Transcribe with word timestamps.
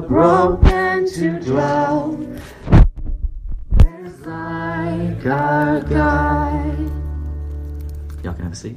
the 0.00 0.06
broken 0.06 1.08
to 1.10 1.40
dwell. 1.40 2.18
There's 3.78 4.20
like 4.26 5.24
our 5.24 5.80
God. 5.80 6.78
Y'all 8.22 8.34
can 8.34 8.44
have 8.44 8.52
a 8.52 8.56
seat. 8.56 8.76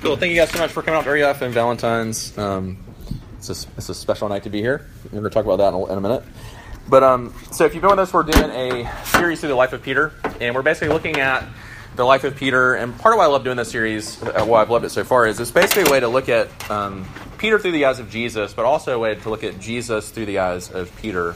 Cool. 0.00 0.16
Thank 0.16 0.30
you 0.30 0.36
guys 0.36 0.50
so 0.50 0.60
much 0.60 0.70
for 0.70 0.82
coming 0.82 0.98
out 0.98 1.04
to 1.04 1.10
RUF 1.10 1.42
and 1.42 1.52
Valentine's. 1.52 2.38
Um, 2.38 2.84
it's, 3.38 3.50
a, 3.50 3.68
it's 3.76 3.88
a 3.88 3.94
special 3.94 4.28
night 4.28 4.44
to 4.44 4.50
be 4.50 4.60
here. 4.60 4.86
We're 5.06 5.10
going 5.10 5.24
to 5.24 5.30
talk 5.30 5.44
about 5.44 5.56
that 5.56 5.68
in 5.68 5.74
a, 5.74 5.92
in 5.92 5.98
a 5.98 6.00
minute. 6.00 6.22
But 6.88 7.02
um, 7.02 7.34
so 7.52 7.64
if 7.64 7.74
you've 7.74 7.82
been 7.82 7.90
with 7.90 7.98
us, 7.98 8.12
we're 8.12 8.22
doing 8.22 8.50
a 8.50 9.04
series 9.04 9.40
through 9.40 9.50
the 9.50 9.54
life 9.54 9.72
of 9.72 9.82
Peter, 9.82 10.12
and 10.40 10.54
we're 10.54 10.62
basically 10.62 10.88
looking 10.88 11.20
at 11.20 11.44
the 11.96 12.04
life 12.04 12.24
of 12.24 12.36
Peter. 12.36 12.74
And 12.74 12.96
part 12.98 13.14
of 13.14 13.18
why 13.18 13.24
I 13.24 13.28
love 13.28 13.44
doing 13.44 13.56
this 13.56 13.70
series, 13.70 14.22
uh, 14.22 14.44
why 14.44 14.62
I've 14.62 14.70
loved 14.70 14.84
it 14.84 14.90
so 14.90 15.04
far, 15.04 15.26
is 15.26 15.38
it's 15.38 15.50
basically 15.50 15.82
a 15.82 15.90
way 15.90 16.00
to 16.00 16.08
look 16.08 16.28
at 16.28 16.70
um, 16.70 17.06
Peter 17.36 17.58
through 17.58 17.72
the 17.72 17.84
eyes 17.84 17.98
of 17.98 18.08
Jesus, 18.08 18.54
but 18.54 18.64
also 18.64 18.96
a 18.96 18.98
way 18.98 19.14
to 19.16 19.30
look 19.30 19.44
at 19.44 19.60
Jesus 19.60 20.10
through 20.10 20.26
the 20.26 20.38
eyes 20.38 20.70
of 20.70 20.94
Peter. 20.96 21.34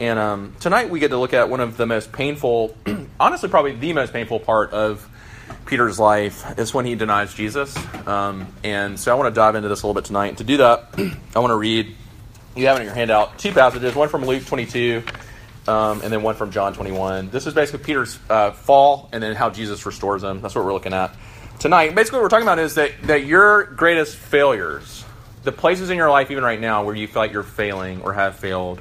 And 0.00 0.18
um, 0.18 0.54
tonight 0.60 0.90
we 0.90 1.00
get 1.00 1.08
to 1.08 1.18
look 1.18 1.32
at 1.32 1.48
one 1.48 1.60
of 1.60 1.76
the 1.76 1.86
most 1.86 2.12
painful, 2.12 2.76
honestly, 3.20 3.48
probably 3.48 3.72
the 3.72 3.92
most 3.92 4.12
painful 4.12 4.40
part 4.40 4.72
of 4.72 5.08
Peter's 5.66 5.98
life 5.98 6.58
is 6.58 6.74
when 6.74 6.84
he 6.84 6.94
denies 6.94 7.32
Jesus. 7.32 7.76
Um, 8.06 8.48
and 8.62 8.98
so 8.98 9.12
I 9.12 9.14
want 9.14 9.34
to 9.34 9.38
dive 9.38 9.54
into 9.54 9.68
this 9.68 9.82
a 9.82 9.86
little 9.86 10.00
bit 10.00 10.06
tonight. 10.06 10.38
To 10.38 10.44
do 10.44 10.58
that, 10.58 10.90
I 11.36 11.38
want 11.38 11.52
to 11.52 11.56
read, 11.56 11.94
you 12.56 12.66
have 12.66 12.78
in 12.78 12.84
your 12.84 12.94
handout, 12.94 13.38
two 13.38 13.52
passages, 13.52 13.94
one 13.94 14.08
from 14.08 14.24
Luke 14.24 14.44
22 14.46 15.02
um, 15.66 16.02
and 16.02 16.12
then 16.12 16.22
one 16.22 16.34
from 16.34 16.50
John 16.50 16.74
21. 16.74 17.30
This 17.30 17.46
is 17.46 17.54
basically 17.54 17.84
Peter's 17.84 18.18
uh, 18.28 18.52
fall 18.52 19.08
and 19.12 19.22
then 19.22 19.34
how 19.34 19.50
Jesus 19.50 19.84
restores 19.86 20.22
him. 20.22 20.40
That's 20.40 20.54
what 20.54 20.64
we're 20.64 20.72
looking 20.72 20.92
at 20.92 21.14
tonight. 21.58 21.94
Basically, 21.94 22.18
what 22.18 22.24
we're 22.24 22.28
talking 22.28 22.46
about 22.46 22.58
is 22.58 22.74
that, 22.74 22.92
that 23.04 23.24
your 23.24 23.64
greatest 23.64 24.16
failures, 24.16 25.04
the 25.42 25.52
places 25.52 25.90
in 25.90 25.96
your 25.96 26.10
life, 26.10 26.30
even 26.30 26.44
right 26.44 26.60
now, 26.60 26.84
where 26.84 26.94
you 26.94 27.06
feel 27.06 27.22
like 27.22 27.32
you're 27.32 27.42
failing 27.42 28.02
or 28.02 28.12
have 28.12 28.36
failed, 28.36 28.80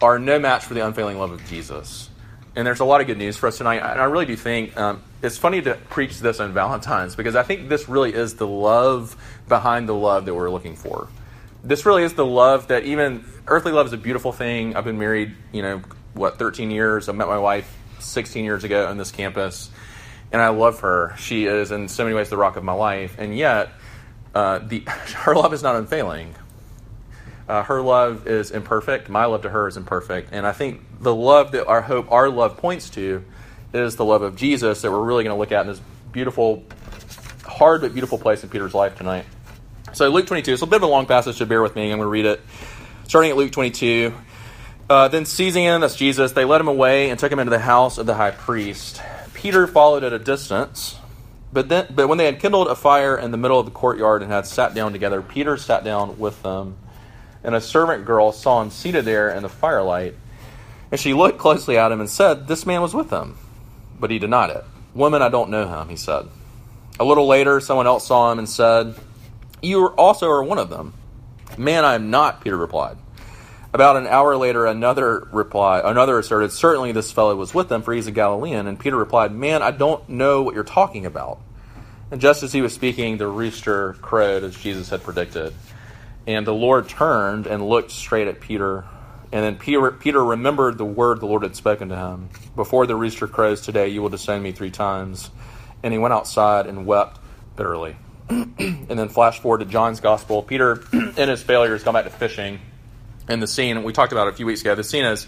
are 0.00 0.18
no 0.18 0.38
match 0.38 0.64
for 0.64 0.74
the 0.74 0.86
unfailing 0.86 1.18
love 1.18 1.32
of 1.32 1.44
Jesus. 1.46 2.08
And 2.56 2.66
there's 2.66 2.80
a 2.80 2.84
lot 2.84 3.00
of 3.00 3.06
good 3.06 3.18
news 3.18 3.36
for 3.36 3.46
us 3.46 3.58
tonight. 3.58 3.78
And 3.78 4.00
I 4.00 4.04
really 4.04 4.26
do 4.26 4.36
think 4.36 4.76
um, 4.76 5.02
it's 5.22 5.36
funny 5.36 5.62
to 5.62 5.74
preach 5.90 6.18
this 6.18 6.40
on 6.40 6.52
Valentine's 6.52 7.14
because 7.14 7.36
I 7.36 7.42
think 7.42 7.68
this 7.68 7.88
really 7.88 8.12
is 8.12 8.34
the 8.34 8.46
love 8.46 9.16
behind 9.48 9.88
the 9.88 9.94
love 9.94 10.24
that 10.24 10.34
we're 10.34 10.50
looking 10.50 10.74
for. 10.74 11.08
This 11.62 11.84
really 11.84 12.04
is 12.04 12.14
the 12.14 12.24
love 12.24 12.68
that 12.68 12.84
even 12.84 13.24
earthly 13.46 13.72
love 13.72 13.86
is 13.86 13.92
a 13.92 13.98
beautiful 13.98 14.32
thing. 14.32 14.76
I've 14.76 14.84
been 14.84 14.98
married, 14.98 15.34
you 15.52 15.60
know, 15.60 15.82
what 16.14 16.38
13 16.38 16.70
years. 16.70 17.08
I 17.08 17.12
met 17.12 17.28
my 17.28 17.38
wife 17.38 17.76
16 17.98 18.44
years 18.44 18.64
ago 18.64 18.86
on 18.86 18.96
this 18.96 19.12
campus, 19.12 19.70
and 20.32 20.40
I 20.40 20.48
love 20.48 20.80
her. 20.80 21.14
She 21.18 21.44
is 21.44 21.70
in 21.70 21.88
so 21.88 22.04
many 22.04 22.16
ways 22.16 22.30
the 22.30 22.38
rock 22.38 22.56
of 22.56 22.64
my 22.64 22.72
life, 22.72 23.16
and 23.18 23.36
yet 23.36 23.72
uh, 24.34 24.60
the 24.60 24.84
her 24.86 25.34
love 25.34 25.52
is 25.52 25.62
not 25.62 25.76
unfailing. 25.76 26.34
Uh, 27.46 27.62
her 27.64 27.82
love 27.82 28.26
is 28.26 28.52
imperfect. 28.52 29.08
My 29.10 29.26
love 29.26 29.42
to 29.42 29.50
her 29.50 29.68
is 29.68 29.76
imperfect, 29.76 30.30
and 30.32 30.46
I 30.46 30.52
think 30.52 30.80
the 31.00 31.14
love 31.14 31.52
that 31.52 31.66
our 31.66 31.82
hope, 31.82 32.10
our 32.10 32.30
love 32.30 32.56
points 32.56 32.88
to, 32.90 33.22
is 33.74 33.96
the 33.96 34.04
love 34.04 34.22
of 34.22 34.34
Jesus 34.34 34.80
that 34.80 34.90
we're 34.90 35.04
really 35.04 35.24
going 35.24 35.34
to 35.34 35.38
look 35.38 35.52
at 35.52 35.62
in 35.62 35.66
this 35.66 35.80
beautiful, 36.10 36.64
hard 37.44 37.82
but 37.82 37.92
beautiful 37.92 38.16
place 38.16 38.42
in 38.42 38.48
Peter's 38.48 38.72
life 38.72 38.96
tonight. 38.96 39.26
So 39.92 40.08
Luke 40.08 40.26
22. 40.26 40.52
It's 40.52 40.62
a 40.62 40.66
bit 40.66 40.76
of 40.76 40.82
a 40.84 40.86
long 40.86 41.06
passage, 41.06 41.36
so 41.36 41.44
bear 41.44 41.60
with 41.62 41.74
me. 41.74 41.90
I'm 41.90 41.98
going 41.98 42.00
to 42.00 42.06
read 42.06 42.24
it. 42.24 42.40
Starting 43.08 43.32
at 43.32 43.36
Luke 43.36 43.50
22. 43.50 44.14
Uh, 44.88 45.08
then 45.08 45.24
seizing 45.24 45.64
him, 45.64 45.80
that's 45.80 45.96
Jesus, 45.96 46.32
they 46.32 46.44
led 46.44 46.60
him 46.60 46.68
away 46.68 47.10
and 47.10 47.18
took 47.18 47.30
him 47.30 47.40
into 47.40 47.50
the 47.50 47.58
house 47.58 47.98
of 47.98 48.06
the 48.06 48.14
high 48.14 48.30
priest. 48.30 49.02
Peter 49.34 49.66
followed 49.66 50.04
at 50.04 50.12
a 50.12 50.18
distance, 50.18 50.96
but 51.52 51.68
then, 51.68 51.86
but 51.90 52.08
when 52.08 52.18
they 52.18 52.24
had 52.24 52.40
kindled 52.40 52.68
a 52.68 52.74
fire 52.76 53.16
in 53.16 53.30
the 53.30 53.36
middle 53.36 53.58
of 53.58 53.66
the 53.66 53.72
courtyard 53.72 54.22
and 54.22 54.30
had 54.30 54.46
sat 54.46 54.74
down 54.74 54.92
together, 54.92 55.22
Peter 55.22 55.56
sat 55.56 55.82
down 55.82 56.18
with 56.18 56.40
them. 56.42 56.76
And 57.42 57.54
a 57.54 57.60
servant 57.60 58.04
girl 58.04 58.32
saw 58.32 58.62
him 58.62 58.70
seated 58.70 59.04
there 59.04 59.30
in 59.30 59.42
the 59.42 59.48
firelight, 59.48 60.14
and 60.90 61.00
she 61.00 61.14
looked 61.14 61.38
closely 61.38 61.78
at 61.78 61.90
him 61.90 62.00
and 62.00 62.10
said, 62.10 62.48
"This 62.48 62.66
man 62.66 62.82
was 62.82 62.92
with 62.92 63.10
them." 63.10 63.38
But 63.98 64.10
he 64.10 64.18
denied 64.18 64.50
it. 64.50 64.64
"Woman, 64.92 65.22
I 65.22 65.30
don't 65.30 65.50
know 65.50 65.66
him," 65.66 65.88
he 65.88 65.96
said. 65.96 66.28
A 66.98 67.04
little 67.04 67.26
later, 67.26 67.60
someone 67.60 67.86
else 67.86 68.06
saw 68.06 68.30
him 68.30 68.38
and 68.38 68.48
said, 68.48 68.94
"You 69.62 69.86
also 69.88 70.28
are 70.30 70.42
one 70.42 70.58
of 70.58 70.70
them." 70.70 70.94
"Man, 71.56 71.84
I 71.84 71.94
am 71.94 72.10
not," 72.10 72.40
Peter 72.40 72.56
replied. 72.56 72.96
About 73.72 73.96
an 73.96 74.06
hour 74.08 74.36
later, 74.36 74.66
another 74.66 75.28
reply, 75.30 75.80
another 75.84 76.18
asserted, 76.18 76.50
"Certainly 76.50 76.92
this 76.92 77.12
fellow 77.12 77.36
was 77.36 77.54
with 77.54 77.68
them, 77.68 77.82
for 77.82 77.92
he's 77.92 78.08
a 78.08 78.10
Galilean." 78.10 78.66
And 78.66 78.78
Peter 78.78 78.96
replied, 78.96 79.32
"Man, 79.32 79.62
I 79.62 79.70
don't 79.70 80.08
know 80.08 80.42
what 80.42 80.54
you're 80.54 80.64
talking 80.64 81.06
about." 81.06 81.38
And 82.10 82.20
just 82.20 82.42
as 82.42 82.52
he 82.52 82.62
was 82.62 82.74
speaking, 82.74 83.18
the 83.18 83.28
rooster 83.28 83.94
crowed, 84.02 84.42
as 84.42 84.56
Jesus 84.56 84.90
had 84.90 85.04
predicted. 85.04 85.52
And 86.26 86.44
the 86.46 86.52
Lord 86.52 86.88
turned 86.88 87.46
and 87.46 87.68
looked 87.68 87.92
straight 87.92 88.26
at 88.26 88.40
Peter. 88.40 88.84
And 89.32 89.44
then 89.44 89.56
Peter, 89.56 89.92
Peter 89.92 90.24
remembered 90.24 90.76
the 90.76 90.84
word 90.84 91.20
the 91.20 91.26
Lord 91.26 91.44
had 91.44 91.54
spoken 91.54 91.88
to 91.90 91.96
him: 91.96 92.30
"Before 92.56 92.86
the 92.86 92.96
rooster 92.96 93.28
crows 93.28 93.60
today, 93.60 93.86
you 93.86 94.02
will 94.02 94.08
disown 94.08 94.42
me 94.42 94.50
three 94.50 94.72
times." 94.72 95.30
And 95.84 95.92
he 95.92 95.98
went 96.00 96.12
outside 96.12 96.66
and 96.66 96.84
wept 96.84 97.20
bitterly. 97.54 97.94
And 98.30 98.98
then 98.98 99.08
flash 99.08 99.40
forward 99.40 99.58
to 99.58 99.64
John's 99.64 100.00
gospel. 100.00 100.42
Peter, 100.42 100.82
in 100.92 101.28
his 101.28 101.42
failure, 101.42 101.72
has 101.72 101.82
gone 101.82 101.94
back 101.94 102.04
to 102.04 102.10
fishing 102.10 102.60
and 103.28 103.42
the 103.42 103.46
scene 103.46 103.82
we 103.82 103.92
talked 103.92 104.12
about 104.12 104.28
a 104.28 104.32
few 104.32 104.46
weeks 104.46 104.60
ago. 104.60 104.74
The 104.74 104.84
scene 104.84 105.04
is 105.04 105.26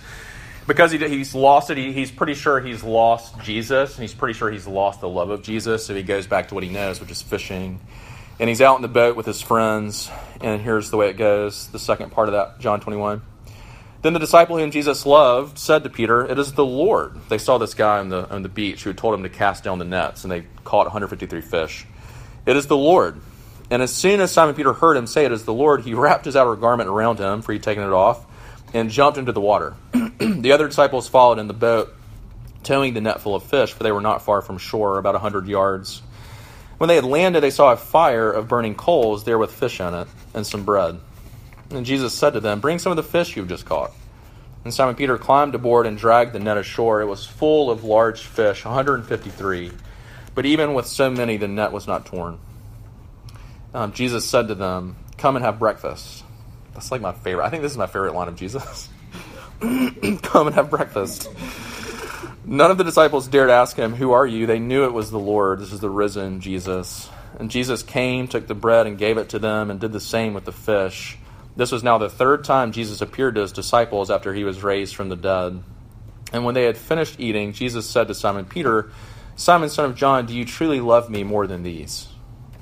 because 0.66 0.92
he, 0.92 0.98
he's 0.98 1.34
lost 1.34 1.70
it. 1.70 1.76
He, 1.76 1.92
he's 1.92 2.10
pretty 2.10 2.34
sure 2.34 2.60
he's 2.60 2.82
lost 2.82 3.40
Jesus, 3.40 3.94
and 3.94 4.02
he's 4.02 4.14
pretty 4.14 4.34
sure 4.34 4.50
he's 4.50 4.66
lost 4.66 5.00
the 5.00 5.08
love 5.08 5.30
of 5.30 5.42
Jesus. 5.42 5.86
So 5.86 5.94
he 5.94 6.02
goes 6.02 6.26
back 6.26 6.48
to 6.48 6.54
what 6.54 6.64
he 6.64 6.70
knows, 6.70 7.00
which 7.00 7.10
is 7.10 7.22
fishing. 7.22 7.80
And 8.40 8.48
he's 8.48 8.60
out 8.60 8.76
in 8.76 8.82
the 8.82 8.88
boat 8.88 9.16
with 9.16 9.26
his 9.26 9.40
friends. 9.40 10.10
And 10.40 10.60
here's 10.60 10.90
the 10.90 10.96
way 10.96 11.10
it 11.10 11.16
goes. 11.16 11.68
The 11.68 11.78
second 11.78 12.10
part 12.10 12.28
of 12.28 12.32
that, 12.32 12.58
John 12.58 12.80
21. 12.80 13.22
Then 14.02 14.14
the 14.14 14.18
disciple 14.18 14.58
whom 14.58 14.72
Jesus 14.72 15.06
loved 15.06 15.58
said 15.58 15.84
to 15.84 15.90
Peter, 15.90 16.26
"It 16.26 16.36
is 16.36 16.54
the 16.54 16.64
Lord." 16.64 17.20
They 17.28 17.38
saw 17.38 17.58
this 17.58 17.72
guy 17.72 18.00
on 18.00 18.08
the 18.08 18.28
on 18.30 18.42
the 18.42 18.48
beach 18.48 18.82
who 18.82 18.90
had 18.90 18.98
told 18.98 19.14
him 19.14 19.22
to 19.22 19.28
cast 19.28 19.62
down 19.62 19.78
the 19.78 19.84
nets, 19.84 20.24
and 20.24 20.32
they 20.32 20.44
caught 20.64 20.86
153 20.86 21.40
fish. 21.40 21.86
It 22.46 22.56
is 22.56 22.66
the 22.66 22.76
Lord. 22.76 23.20
And 23.70 23.82
as 23.82 23.94
soon 23.94 24.20
as 24.20 24.32
Simon 24.32 24.54
Peter 24.54 24.72
heard 24.72 24.96
him 24.96 25.06
say 25.06 25.24
it 25.24 25.32
is 25.32 25.44
the 25.44 25.52
Lord, 25.52 25.82
he 25.82 25.94
wrapped 25.94 26.24
his 26.24 26.36
outer 26.36 26.56
garment 26.56 26.90
around 26.90 27.18
him, 27.18 27.42
for 27.42 27.52
he'd 27.52 27.62
taken 27.62 27.82
it 27.82 27.92
off, 27.92 28.26
and 28.74 28.90
jumped 28.90 29.18
into 29.18 29.32
the 29.32 29.40
water. 29.40 29.74
the 30.18 30.52
other 30.52 30.68
disciples 30.68 31.08
followed 31.08 31.38
in 31.38 31.46
the 31.46 31.54
boat, 31.54 31.94
towing 32.64 32.94
the 32.94 33.00
net 33.00 33.20
full 33.20 33.34
of 33.34 33.44
fish, 33.44 33.72
for 33.72 33.82
they 33.82 33.92
were 33.92 34.00
not 34.00 34.22
far 34.22 34.42
from 34.42 34.58
shore, 34.58 34.98
about 34.98 35.14
a 35.14 35.20
hundred 35.20 35.46
yards. 35.46 36.02
When 36.78 36.88
they 36.88 36.96
had 36.96 37.04
landed, 37.04 37.42
they 37.42 37.50
saw 37.50 37.72
a 37.72 37.76
fire 37.76 38.30
of 38.30 38.48
burning 38.48 38.74
coals 38.74 39.24
there 39.24 39.38
with 39.38 39.52
fish 39.52 39.80
in 39.80 39.94
it, 39.94 40.08
and 40.34 40.46
some 40.46 40.64
bread. 40.64 40.98
And 41.70 41.86
Jesus 41.86 42.12
said 42.12 42.34
to 42.34 42.40
them, 42.40 42.60
Bring 42.60 42.78
some 42.78 42.92
of 42.92 42.96
the 42.96 43.02
fish 43.02 43.36
you've 43.36 43.48
just 43.48 43.66
caught. 43.66 43.92
And 44.64 44.74
Simon 44.74 44.94
Peter 44.94 45.16
climbed 45.18 45.54
aboard 45.54 45.86
and 45.86 45.96
dragged 45.96 46.32
the 46.32 46.38
net 46.38 46.56
ashore. 46.56 47.00
It 47.00 47.06
was 47.06 47.24
full 47.24 47.70
of 47.70 47.84
large 47.84 48.20
fish, 48.22 48.64
153. 48.64 49.72
But 50.34 50.46
even 50.46 50.74
with 50.74 50.86
so 50.86 51.10
many, 51.10 51.36
the 51.36 51.48
net 51.48 51.72
was 51.72 51.86
not 51.86 52.06
torn. 52.06 52.38
Um, 53.74 53.92
Jesus 53.92 54.28
said 54.28 54.48
to 54.48 54.54
them, 54.54 54.96
Come 55.18 55.36
and 55.36 55.44
have 55.44 55.58
breakfast. 55.58 56.24
That's 56.74 56.90
like 56.90 57.00
my 57.00 57.12
favorite. 57.12 57.44
I 57.44 57.50
think 57.50 57.62
this 57.62 57.72
is 57.72 57.78
my 57.78 57.86
favorite 57.86 58.14
line 58.14 58.28
of 58.28 58.36
Jesus. 58.36 58.88
Come 59.60 60.46
and 60.46 60.54
have 60.54 60.70
breakfast. 60.70 61.28
None 62.44 62.70
of 62.70 62.78
the 62.78 62.84
disciples 62.84 63.28
dared 63.28 63.50
ask 63.50 63.76
him, 63.76 63.94
Who 63.94 64.12
are 64.12 64.26
you? 64.26 64.46
They 64.46 64.58
knew 64.58 64.84
it 64.84 64.92
was 64.92 65.10
the 65.10 65.18
Lord. 65.18 65.60
This 65.60 65.72
is 65.72 65.80
the 65.80 65.90
risen 65.90 66.40
Jesus. 66.40 67.08
And 67.38 67.50
Jesus 67.50 67.82
came, 67.82 68.28
took 68.28 68.46
the 68.46 68.54
bread, 68.54 68.86
and 68.86 68.98
gave 68.98 69.16
it 69.16 69.30
to 69.30 69.38
them, 69.38 69.70
and 69.70 69.80
did 69.80 69.92
the 69.92 70.00
same 70.00 70.34
with 70.34 70.44
the 70.44 70.52
fish. 70.52 71.18
This 71.56 71.72
was 71.72 71.82
now 71.82 71.98
the 71.98 72.08
third 72.08 72.44
time 72.44 72.72
Jesus 72.72 73.00
appeared 73.00 73.34
to 73.34 73.42
his 73.42 73.52
disciples 73.52 74.10
after 74.10 74.34
he 74.34 74.44
was 74.44 74.62
raised 74.62 74.96
from 74.96 75.08
the 75.08 75.16
dead. 75.16 75.62
And 76.32 76.44
when 76.44 76.54
they 76.54 76.64
had 76.64 76.78
finished 76.78 77.20
eating, 77.20 77.52
Jesus 77.52 77.88
said 77.88 78.08
to 78.08 78.14
Simon 78.14 78.46
Peter, 78.46 78.90
Simon, 79.34 79.68
son 79.68 79.86
of 79.86 79.96
John, 79.96 80.26
do 80.26 80.34
you 80.34 80.44
truly 80.44 80.80
love 80.80 81.10
me 81.10 81.24
more 81.24 81.46
than 81.46 81.62
these? 81.62 82.08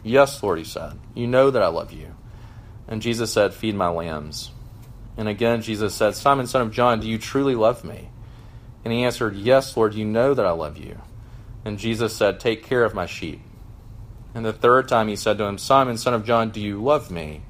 Yes, 0.02 0.42
Lord, 0.42 0.58
he 0.58 0.64
said. 0.64 0.98
You 1.14 1.26
know 1.26 1.50
that 1.50 1.62
I 1.62 1.68
love 1.68 1.92
you. 1.92 2.14
And 2.88 3.02
Jesus 3.02 3.32
said, 3.32 3.54
Feed 3.54 3.74
my 3.74 3.88
lambs. 3.88 4.50
And 5.16 5.28
again, 5.28 5.62
Jesus 5.62 5.94
said, 5.94 6.14
Simon, 6.14 6.46
son 6.46 6.62
of 6.62 6.72
John, 6.72 7.00
do 7.00 7.08
you 7.08 7.18
truly 7.18 7.54
love 7.54 7.84
me? 7.84 8.08
And 8.84 8.92
he 8.92 9.04
answered, 9.04 9.36
Yes, 9.36 9.76
Lord, 9.76 9.94
you 9.94 10.04
know 10.04 10.32
that 10.34 10.46
I 10.46 10.52
love 10.52 10.78
you. 10.78 11.00
And 11.64 11.78
Jesus 11.78 12.16
said, 12.16 12.40
Take 12.40 12.64
care 12.64 12.84
of 12.84 12.94
my 12.94 13.06
sheep. 13.06 13.40
And 14.34 14.44
the 14.44 14.52
third 14.52 14.88
time 14.88 15.08
he 15.08 15.16
said 15.16 15.38
to 15.38 15.44
him, 15.44 15.58
Simon, 15.58 15.98
son 15.98 16.14
of 16.14 16.24
John, 16.24 16.50
do 16.50 16.60
you 16.60 16.82
love 16.82 17.10
me? 17.10 17.42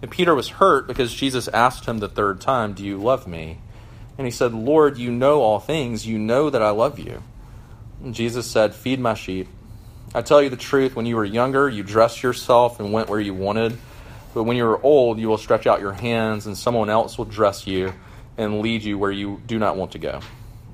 And 0.00 0.10
Peter 0.10 0.34
was 0.34 0.48
hurt 0.48 0.86
because 0.86 1.12
Jesus 1.12 1.48
asked 1.48 1.86
him 1.86 1.98
the 1.98 2.08
third 2.08 2.40
time, 2.40 2.72
Do 2.72 2.84
you 2.84 2.96
love 2.98 3.26
me? 3.26 3.58
And 4.18 4.26
he 4.26 4.30
said, 4.30 4.52
Lord, 4.52 4.98
you 4.98 5.10
know 5.10 5.40
all 5.40 5.58
things. 5.58 6.06
You 6.06 6.18
know 6.18 6.50
that 6.50 6.62
I 6.62 6.70
love 6.70 6.98
you. 6.98 7.22
Jesus 8.10 8.50
said, 8.50 8.74
Feed 8.74 8.98
my 8.98 9.14
sheep. 9.14 9.48
I 10.14 10.22
tell 10.22 10.42
you 10.42 10.50
the 10.50 10.56
truth, 10.56 10.94
when 10.94 11.06
you 11.06 11.16
were 11.16 11.24
younger, 11.24 11.68
you 11.68 11.82
dressed 11.82 12.22
yourself 12.22 12.80
and 12.80 12.92
went 12.92 13.08
where 13.08 13.20
you 13.20 13.32
wanted. 13.32 13.78
But 14.34 14.44
when 14.44 14.56
you 14.56 14.66
are 14.66 14.82
old, 14.82 15.18
you 15.18 15.28
will 15.28 15.38
stretch 15.38 15.66
out 15.66 15.80
your 15.80 15.92
hands, 15.92 16.46
and 16.46 16.56
someone 16.56 16.90
else 16.90 17.16
will 17.16 17.24
dress 17.24 17.66
you 17.66 17.92
and 18.36 18.60
lead 18.60 18.82
you 18.82 18.98
where 18.98 19.10
you 19.10 19.40
do 19.46 19.58
not 19.58 19.76
want 19.76 19.92
to 19.92 19.98
go. 19.98 20.20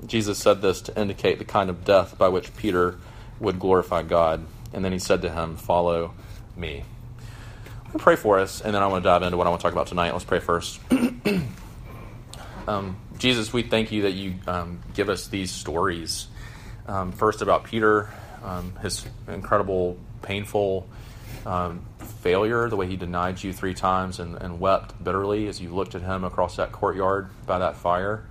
Jesus 0.05 0.37
said 0.37 0.61
this 0.61 0.81
to 0.81 0.99
indicate 0.99 1.39
the 1.39 1.45
kind 1.45 1.69
of 1.69 1.85
death 1.85 2.17
by 2.17 2.29
which 2.29 2.55
Peter 2.55 2.97
would 3.39 3.59
glorify 3.59 4.03
God. 4.03 4.45
And 4.73 4.83
then 4.83 4.91
he 4.91 4.99
said 4.99 5.21
to 5.23 5.29
him, 5.29 5.55
Follow 5.55 6.13
me. 6.55 6.83
Pray 7.97 8.15
for 8.15 8.39
us, 8.39 8.61
and 8.61 8.73
then 8.73 8.83
I 8.83 8.87
want 8.87 9.03
to 9.03 9.09
dive 9.09 9.23
into 9.23 9.35
what 9.35 9.47
I 9.47 9.49
want 9.49 9.61
to 9.61 9.63
talk 9.63 9.73
about 9.73 9.87
tonight. 9.87 10.11
Let's 10.11 10.25
pray 10.25 10.39
first. 10.39 10.79
um, 12.67 12.97
Jesus, 13.17 13.51
we 13.51 13.63
thank 13.63 13.91
you 13.91 14.03
that 14.03 14.11
you 14.11 14.35
um, 14.47 14.79
give 14.93 15.09
us 15.09 15.27
these 15.27 15.51
stories. 15.51 16.27
Um, 16.89 17.11
first, 17.11 17.43
about 17.43 17.65
Peter, 17.65 18.09
um, 18.43 18.73
his 18.81 19.05
incredible, 19.27 19.95
painful 20.23 20.87
um, 21.45 21.85
failure, 21.99 22.67
the 22.67 22.75
way 22.75 22.87
he 22.87 22.95
denied 22.95 23.43
you 23.43 23.53
three 23.53 23.75
times 23.75 24.19
and, 24.19 24.35
and 24.37 24.59
wept 24.59 25.01
bitterly 25.03 25.47
as 25.47 25.61
you 25.61 25.69
looked 25.69 25.93
at 25.93 26.01
him 26.01 26.23
across 26.23 26.55
that 26.55 26.71
courtyard 26.71 27.29
by 27.45 27.59
that 27.59 27.77
fire. 27.77 28.25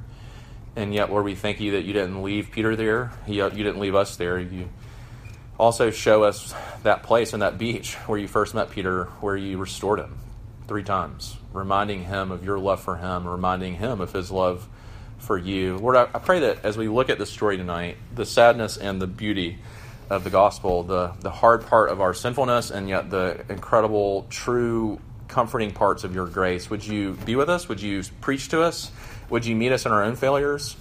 And 0.74 0.92
yet, 0.92 1.08
Lord, 1.08 1.24
we 1.24 1.36
thank 1.36 1.60
you 1.60 1.70
that 1.72 1.84
you 1.84 1.92
didn't 1.92 2.20
leave 2.24 2.50
Peter 2.50 2.74
there. 2.74 3.12
He, 3.26 3.40
uh, 3.40 3.50
you 3.50 3.62
didn't 3.62 3.78
leave 3.78 3.94
us 3.94 4.16
there. 4.16 4.40
You 4.40 4.68
also 5.56 5.92
show 5.92 6.24
us 6.24 6.52
that 6.82 7.04
place 7.04 7.32
and 7.32 7.42
that 7.42 7.58
beach 7.58 7.94
where 8.08 8.18
you 8.18 8.26
first 8.26 8.56
met 8.56 8.70
Peter, 8.70 9.04
where 9.20 9.36
you 9.36 9.58
restored 9.58 10.00
him 10.00 10.18
three 10.66 10.82
times, 10.82 11.36
reminding 11.52 12.06
him 12.06 12.32
of 12.32 12.44
your 12.44 12.58
love 12.58 12.82
for 12.82 12.96
him, 12.96 13.24
reminding 13.24 13.76
him 13.76 14.00
of 14.00 14.12
his 14.12 14.32
love 14.32 14.68
for 15.18 15.36
you. 15.36 15.76
Lord, 15.78 15.96
I, 15.96 16.02
I 16.02 16.18
pray 16.18 16.40
that 16.40 16.64
as 16.64 16.76
we 16.76 16.88
look 16.88 17.10
at 17.10 17.18
this 17.18 17.30
story 17.30 17.56
tonight, 17.56 17.96
the 18.14 18.24
sadness 18.24 18.76
and 18.76 19.00
the 19.00 19.06
beauty 19.06 19.58
of 20.10 20.24
the 20.24 20.30
gospel, 20.30 20.82
the, 20.82 21.12
the 21.20 21.30
hard 21.30 21.66
part 21.66 21.90
of 21.90 22.00
our 22.00 22.14
sinfulness, 22.14 22.70
and 22.70 22.88
yet 22.88 23.10
the 23.10 23.44
incredible, 23.48 24.26
true, 24.30 25.00
comforting 25.28 25.70
parts 25.70 26.04
of 26.04 26.14
your 26.14 26.26
grace, 26.26 26.70
would 26.70 26.86
you 26.86 27.12
be 27.26 27.36
with 27.36 27.50
us? 27.50 27.68
Would 27.68 27.82
you 27.82 28.02
preach 28.20 28.48
to 28.48 28.62
us? 28.62 28.90
Would 29.28 29.44
you 29.44 29.54
meet 29.54 29.72
us 29.72 29.84
in 29.84 29.92
our 29.92 30.02
own 30.02 30.16
failures? 30.16 30.76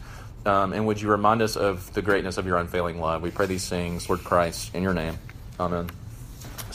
Um, 0.46 0.72
and 0.72 0.88
would 0.88 1.02
you 1.02 1.10
remind 1.10 1.42
us 1.42 1.58
of 1.58 1.94
the 1.94 2.02
greatness 2.02 2.38
of 2.38 2.46
your 2.46 2.58
unfailing 2.58 3.02
love? 3.02 3.22
We 3.22 3.32
pray 3.32 3.48
these 3.48 3.68
things, 3.68 4.08
Lord 4.08 4.24
Christ, 4.24 4.74
in 4.74 4.82
your 4.84 4.94
name. 4.94 5.18
Amen. 5.60 5.90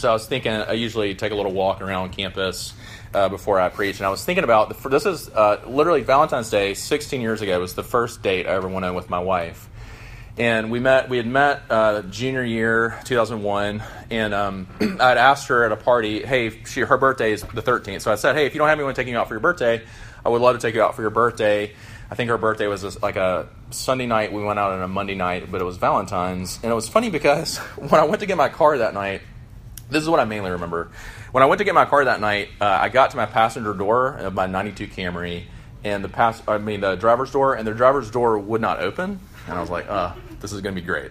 So 0.03 0.11
I 0.11 0.15
was 0.15 0.27
thinking, 0.27 0.51
I 0.51 0.73
usually 0.73 1.15
take 1.15 1.31
a 1.31 1.37
little 1.37 1.53
walk 1.53 1.81
around 1.81 2.11
campus 2.11 2.75
uh, 3.15 3.29
before 3.29 3.61
I 3.61 3.69
preach, 3.69 3.99
and 3.99 4.07
I 4.07 4.09
was 4.09 4.25
thinking 4.25 4.43
about 4.43 4.69
the, 4.69 4.89
this 4.89 5.07
is 5.07 5.29
uh, 5.29 5.61
literally 5.65 6.01
Valentine's 6.01 6.51
Day, 6.51 6.75
16 6.75 7.21
years 7.21 7.41
ago, 7.41 7.61
was 7.61 7.77
the 7.77 7.85
first 7.85 8.21
date 8.21 8.49
I 8.49 8.51
ever 8.51 8.69
went 8.69 8.85
on 8.85 8.97
with 8.97 9.09
my 9.09 9.21
wife. 9.21 9.69
And 10.37 10.73
we 10.73 10.81
met. 10.81 11.09
We 11.09 11.19
had 11.19 11.27
met 11.29 11.63
uh, 11.71 12.03
junior 12.03 12.43
year, 12.43 12.99
2001, 13.05 13.81
and 14.11 14.35
um, 14.35 14.67
I 14.81 15.11
had 15.11 15.19
asked 15.19 15.47
her 15.47 15.65
at 15.65 15.71
a 15.71 15.77
party, 15.77 16.25
"Hey, 16.25 16.65
she, 16.65 16.81
her 16.81 16.99
birthday 16.99 17.31
is 17.31 17.43
the 17.43 17.63
13th." 17.63 18.01
So 18.01 18.11
I 18.11 18.17
said, 18.17 18.35
"Hey, 18.35 18.47
if 18.47 18.55
you 18.55 18.59
don't 18.59 18.69
have 18.69 18.79
anyone 18.79 18.95
taking 18.95 19.13
you 19.13 19.21
out 19.21 19.29
for 19.29 19.35
your 19.35 19.41
birthday, 19.41 19.83
I 20.27 20.31
would 20.31 20.43
love 20.43 20.57
to 20.57 20.61
take 20.61 20.75
you 20.75 20.83
out 20.83 20.97
for 20.97 21.03
your 21.03 21.13
birthday." 21.13 21.75
I 22.11 22.15
think 22.15 22.29
her 22.29 22.39
birthday 22.39 22.67
was 22.67 23.01
like 23.01 23.17
a 23.17 23.49
Sunday 23.71 24.07
night. 24.07 24.33
We 24.33 24.43
went 24.43 24.59
out 24.59 24.73
on 24.73 24.83
a 24.83 24.89
Monday 24.89 25.15
night, 25.15 25.51
but 25.51 25.61
it 25.61 25.65
was 25.65 25.77
Valentine's. 25.77 26.59
And 26.63 26.73
it 26.73 26.75
was 26.75 26.89
funny 26.89 27.09
because 27.09 27.57
when 27.77 27.95
I 27.95 28.05
went 28.05 28.21
to 28.21 28.27
get 28.27 28.37
my 28.37 28.49
car 28.49 28.77
that 28.79 28.95
night, 28.95 29.23
this 29.93 30.03
is 30.03 30.09
what 30.09 30.21
I 30.21 30.25
mainly 30.25 30.51
remember. 30.51 30.91
When 31.31 31.43
I 31.43 31.47
went 31.47 31.59
to 31.59 31.65
get 31.65 31.75
my 31.75 31.85
car 31.85 32.05
that 32.05 32.21
night, 32.21 32.49
uh, 32.61 32.67
I 32.67 32.89
got 32.89 33.11
to 33.11 33.17
my 33.17 33.27
passenger 33.27 33.75
door 33.75 34.09
of 34.17 34.35
my 34.35 34.47
92 34.47 34.89
Camry, 34.89 35.45
and 35.85 36.03
the 36.03 36.09
pass 36.09 36.43
I 36.49 36.59
mean 36.59 36.81
the 36.81 36.97
driver's 36.97 37.31
door, 37.31 37.55
and 37.55 37.67
the 37.67 37.75
driver's 37.75 38.11
door 38.11 38.39
would 38.39 38.61
not 38.61 38.81
open. 38.81 39.21
And 39.47 39.57
I 39.57 39.61
was 39.61 39.71
like, 39.71 39.89
uh, 39.89 40.15
this 40.41 40.53
is 40.53 40.61
going 40.61 40.75
to 40.75 40.81
be 40.81 40.87
great. 40.87 41.11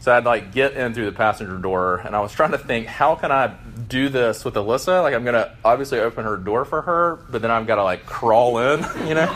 So 0.00 0.14
I'd 0.14 0.24
like 0.24 0.52
get 0.52 0.74
in 0.74 0.94
through 0.94 1.06
the 1.06 1.16
passenger 1.16 1.58
door, 1.58 1.96
and 1.96 2.14
I 2.14 2.20
was 2.20 2.32
trying 2.32 2.52
to 2.52 2.58
think, 2.58 2.86
how 2.86 3.16
can 3.16 3.32
I 3.32 3.56
do 3.88 4.08
this 4.08 4.44
with 4.44 4.54
Alyssa? 4.54 5.02
Like 5.02 5.14
I'm 5.14 5.24
gonna 5.24 5.56
obviously 5.64 5.98
open 5.98 6.24
her 6.24 6.36
door 6.36 6.64
for 6.64 6.82
her, 6.82 7.16
but 7.28 7.42
then 7.42 7.50
I've 7.50 7.66
got 7.66 7.74
to 7.74 7.82
like 7.82 8.06
crawl 8.06 8.58
in, 8.58 8.86
you 9.08 9.14
know. 9.14 9.26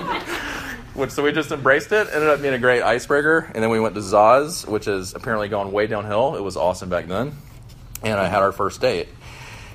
Which, 0.94 1.10
so 1.10 1.22
we 1.24 1.32
just 1.32 1.50
embraced 1.50 1.90
it. 1.90 2.08
Ended 2.12 2.28
up 2.28 2.40
being 2.42 2.54
a 2.54 2.58
great 2.58 2.82
icebreaker. 2.82 3.50
And 3.54 3.62
then 3.62 3.70
we 3.70 3.80
went 3.80 3.94
to 3.94 4.00
Zaz, 4.00 4.66
which 4.66 4.86
is 4.86 5.14
apparently 5.14 5.48
going 5.48 5.72
way 5.72 5.86
downhill. 5.86 6.36
It 6.36 6.42
was 6.42 6.56
awesome 6.56 6.88
back 6.88 7.06
then. 7.06 7.32
And 8.02 8.14
I 8.18 8.26
had 8.26 8.42
our 8.42 8.52
first 8.52 8.80
date. 8.80 9.08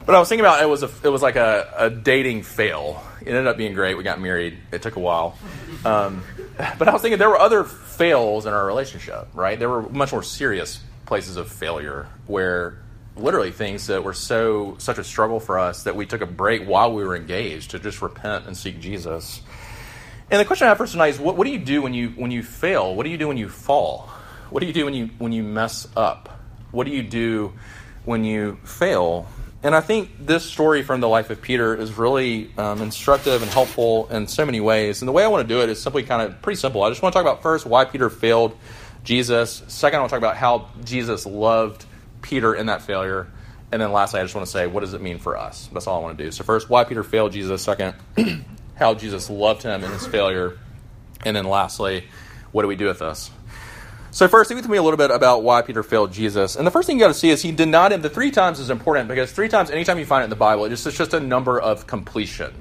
But 0.06 0.16
I 0.16 0.20
was 0.20 0.30
thinking 0.30 0.46
about 0.46 0.62
it 0.62 0.68
was 0.68 0.84
a, 0.84 0.90
it 1.04 1.10
was 1.10 1.22
like 1.22 1.36
a, 1.36 1.74
a 1.78 1.90
dating 1.90 2.44
fail. 2.44 3.04
It 3.22 3.30
ended 3.30 3.48
up 3.48 3.58
being 3.58 3.74
great. 3.74 3.98
We 3.98 4.04
got 4.04 4.22
married. 4.22 4.58
It 4.72 4.82
took 4.84 4.98
a 4.98 5.00
while. 5.00 5.38
Um, 5.84 6.24
but 6.78 6.88
I 6.88 6.94
was 6.94 7.02
thinking 7.02 7.18
there 7.18 7.30
were 7.30 7.40
other 7.40 7.64
fails 7.64 8.46
in 8.46 8.54
our 8.54 8.66
relationship, 8.66 9.30
right? 9.34 9.58
There 9.58 9.70
were 9.70 9.82
much 9.90 10.12
more 10.12 10.22
serious 10.22 10.80
places 11.06 11.38
of 11.38 11.52
failure 11.52 12.08
where 12.28 12.78
literally 13.18 13.52
things 13.52 13.88
that 13.88 14.04
were 14.04 14.14
so 14.14 14.76
such 14.78 14.98
a 14.98 15.04
struggle 15.04 15.40
for 15.40 15.58
us 15.58 15.84
that 15.84 15.96
we 15.96 16.06
took 16.06 16.22
a 16.22 16.26
break 16.26 16.66
while 16.66 16.94
we 16.94 17.04
were 17.04 17.16
engaged 17.16 17.72
to 17.72 17.80
just 17.80 18.02
repent 18.02 18.46
and 18.46 18.56
seek 18.56 18.80
Jesus. 18.80 19.42
And 20.30 20.40
the 20.40 20.46
question 20.46 20.66
I 20.66 20.70
have 20.70 20.78
for 20.78 20.88
tonight 20.88 21.10
is 21.10 21.20
what, 21.20 21.38
what 21.38 21.46
do 21.46 21.52
you 21.52 21.60
do 21.60 21.82
when 21.82 21.94
you 21.94 22.10
when 22.10 22.32
you 22.32 22.44
fail? 22.44 22.96
What 22.96 23.04
do 23.04 23.10
you 23.10 23.18
do 23.18 23.28
when 23.28 23.38
you 23.38 23.50
fall? 23.50 24.10
What 24.50 24.60
do 24.60 24.68
you 24.68 24.74
do 24.74 24.86
when 24.86 24.94
you 24.94 25.10
when 25.18 25.32
you 25.32 25.44
mess 25.44 25.88
up? 25.96 26.42
What 26.72 26.86
do 26.86 26.92
you 26.92 27.04
do 27.04 27.54
when 28.06 28.24
you 28.24 28.58
fail? 28.64 29.28
And 29.64 29.74
I 29.74 29.82
think 29.82 30.12
this 30.20 30.46
story 30.46 30.84
from 30.84 31.02
the 31.02 31.08
life 31.08 31.32
of 31.32 31.42
Peter 31.42 31.76
is 31.76 31.94
really 31.94 32.52
um, 32.58 32.82
instructive 32.82 33.42
and 33.42 33.50
helpful 33.50 34.08
in 34.10 34.28
so 34.28 34.46
many 34.46 34.60
ways. 34.60 35.02
And 35.02 35.08
the 35.08 35.12
way 35.12 35.24
I 35.24 35.28
want 35.28 35.48
to 35.48 35.54
do 35.54 35.62
it 35.62 35.70
is 35.70 35.82
simply 35.82 36.04
kind 36.04 36.22
of 36.22 36.42
pretty 36.42 36.58
simple. 36.58 36.84
I 36.84 36.90
just 36.90 37.02
want 37.02 37.14
to 37.14 37.18
talk 37.18 37.26
about 37.26 37.42
first 37.42 37.66
why 37.66 37.86
Peter 37.86 38.10
failed 38.12 38.56
Jesus. 39.04 39.64
Second, 39.68 39.98
I 39.98 40.00
want 40.02 40.12
to 40.12 40.14
talk 40.14 40.22
about 40.22 40.38
how 40.38 40.70
Jesus 40.84 41.26
loved 41.26 41.86
Peter 42.22 42.54
in 42.54 42.68
that 42.68 42.84
failure. 42.84 43.28
And 43.72 43.82
then 43.82 43.92
lastly, 43.92 44.20
I 44.20 44.24
just 44.24 44.36
want 44.36 44.46
to 44.46 44.52
say, 44.52 44.68
what 44.68 44.82
does 44.82 44.94
it 44.94 45.02
mean 45.02 45.18
for 45.18 45.36
us? 45.36 45.68
That's 45.74 45.88
all 45.88 46.00
I 46.00 46.04
want 46.04 46.18
to 46.18 46.24
do. 46.24 46.32
So, 46.32 46.44
first, 46.44 46.70
why 46.70 46.84
Peter 46.84 47.04
failed 47.04 47.32
Jesus. 47.32 47.64
Second, 47.64 47.96
how 48.76 48.94
Jesus 48.94 49.30
loved 49.30 49.64
him 49.64 49.84
in 49.84 49.92
his 49.92 50.06
failure. 50.06 50.60
And 51.24 51.36
then 51.36 51.46
lastly, 51.46 52.06
what 52.52 52.62
do 52.62 52.68
we 52.68 52.76
do 52.76 52.86
with 52.86 53.00
this? 53.00 53.32
So 54.16 54.30
first, 54.30 54.48
think 54.48 54.62
with 54.62 54.70
me 54.70 54.78
a 54.78 54.82
little 54.82 54.96
bit 54.96 55.12
about 55.12 55.44
why 55.44 55.62
Peter 55.62 55.84
failed 55.84 56.14
Jesus. 56.14 56.56
And 56.56 56.66
the 56.66 56.72
first 56.72 56.88
thing 56.88 56.96
you 56.96 57.04
got 57.04 57.10
to 57.10 57.14
see 57.14 57.32
is 57.32 57.42
he 57.42 57.52
denied 57.52 57.92
him. 57.92 58.02
The 58.02 58.10
three 58.10 58.32
times 58.32 58.62
is 58.62 58.70
important 58.70 59.10
because 59.10 59.30
three 59.30 59.50
times, 59.50 59.70
anytime 59.70 60.00
you 60.00 60.06
find 60.06 60.22
it 60.22 60.24
in 60.24 60.30
the 60.30 60.38
Bible, 60.38 60.64
it's 60.64 60.72
just, 60.72 60.88
it's 60.88 60.98
just 60.98 61.14
a 61.14 61.20
number 61.20 61.60
of 61.60 61.86
completion. 61.86 62.54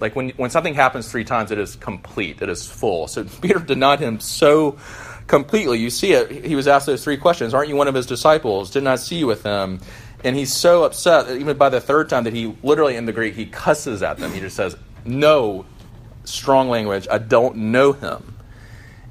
Like 0.00 0.16
when, 0.16 0.30
when 0.30 0.50
something 0.50 0.74
happens 0.74 1.08
three 1.08 1.22
times, 1.22 1.52
it 1.52 1.60
is 1.60 1.76
complete, 1.76 2.42
it 2.42 2.48
is 2.48 2.66
full. 2.66 3.06
So 3.06 3.22
Peter 3.40 3.60
denied 3.60 4.00
him 4.00 4.18
so 4.18 4.78
completely. 5.28 5.78
You 5.78 5.90
see 5.90 6.10
it. 6.10 6.44
He 6.44 6.56
was 6.56 6.66
asked 6.66 6.86
those 6.86 7.04
three 7.04 7.18
questions 7.18 7.54
Aren't 7.54 7.68
you 7.68 7.76
one 7.76 7.86
of 7.86 7.94
his 7.94 8.06
disciples? 8.06 8.72
Didn't 8.72 8.88
I 8.88 8.96
see 8.96 9.18
you 9.18 9.28
with 9.28 9.44
him? 9.44 9.78
And 10.24 10.34
he's 10.34 10.52
so 10.52 10.82
upset, 10.82 11.30
even 11.36 11.56
by 11.56 11.68
the 11.68 11.80
third 11.80 12.08
time, 12.08 12.24
that 12.24 12.32
he 12.32 12.56
literally 12.64 12.96
in 12.96 13.06
the 13.06 13.12
Greek, 13.12 13.36
he 13.36 13.46
cusses 13.46 14.02
at 14.02 14.18
them. 14.18 14.32
He 14.32 14.40
just 14.40 14.56
says, 14.56 14.76
No, 15.04 15.66
strong 16.24 16.68
language, 16.68 17.06
I 17.08 17.18
don't 17.18 17.56
know 17.70 17.92
him. 17.92 18.35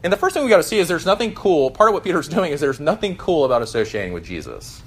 And 0.06 0.14
the 0.14 0.18
first 0.18 0.36
thing 0.36 0.44
we 0.44 0.52
got 0.52 0.58
to 0.58 0.64
see 0.64 0.78
is 0.78 0.88
there's 0.88 1.08
nothing 1.08 1.34
cool. 1.34 1.72
Part 1.72 1.90
of 1.90 1.96
what 1.96 2.04
Peter's 2.04 2.28
doing 2.28 2.52
is 2.52 2.62
there's 2.62 2.80
nothing 2.80 3.18
cool 3.18 3.44
about 3.44 3.64
associating 3.64 4.14
with 4.14 4.24
Jesus. 4.24 4.84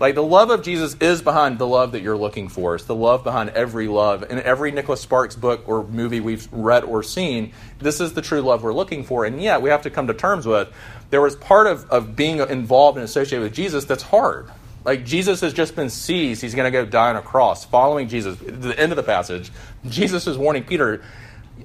Like 0.00 0.16
the 0.16 0.24
love 0.24 0.50
of 0.50 0.62
Jesus 0.62 0.96
is 1.00 1.22
behind 1.22 1.60
the 1.60 1.66
love 1.68 1.92
that 1.92 2.02
you're 2.02 2.16
looking 2.16 2.48
for. 2.48 2.74
It's 2.74 2.82
the 2.82 2.92
love 2.92 3.22
behind 3.22 3.50
every 3.50 3.86
love. 3.86 4.24
In 4.28 4.40
every 4.40 4.72
Nicholas 4.72 5.00
Sparks 5.00 5.36
book 5.36 5.62
or 5.68 5.84
movie 5.84 6.18
we've 6.18 6.48
read 6.50 6.82
or 6.82 7.04
seen, 7.04 7.52
this 7.78 8.00
is 8.00 8.14
the 8.14 8.22
true 8.22 8.40
love 8.40 8.64
we're 8.64 8.74
looking 8.74 9.04
for. 9.04 9.24
And 9.24 9.40
yet 9.40 9.62
we 9.62 9.70
have 9.70 9.82
to 9.82 9.90
come 9.90 10.08
to 10.08 10.14
terms 10.14 10.46
with 10.46 10.68
there 11.10 11.20
was 11.20 11.36
part 11.36 11.68
of, 11.68 11.88
of 11.88 12.16
being 12.16 12.40
involved 12.40 12.98
and 12.98 13.04
associated 13.04 13.44
with 13.44 13.54
Jesus 13.54 13.84
that's 13.84 14.02
hard. 14.02 14.50
Like 14.84 15.04
Jesus 15.04 15.42
has 15.42 15.52
just 15.52 15.76
been 15.76 15.90
seized. 15.90 16.42
He's 16.42 16.56
going 16.56 16.70
to 16.70 16.76
go 16.76 16.84
die 16.84 17.10
on 17.10 17.16
a 17.16 17.22
cross. 17.22 17.64
Following 17.64 18.08
Jesus, 18.08 18.36
the 18.38 18.76
end 18.76 18.90
of 18.90 18.96
the 18.96 19.04
passage, 19.04 19.52
Jesus 19.88 20.26
is 20.26 20.36
warning 20.36 20.64
Peter, 20.64 21.04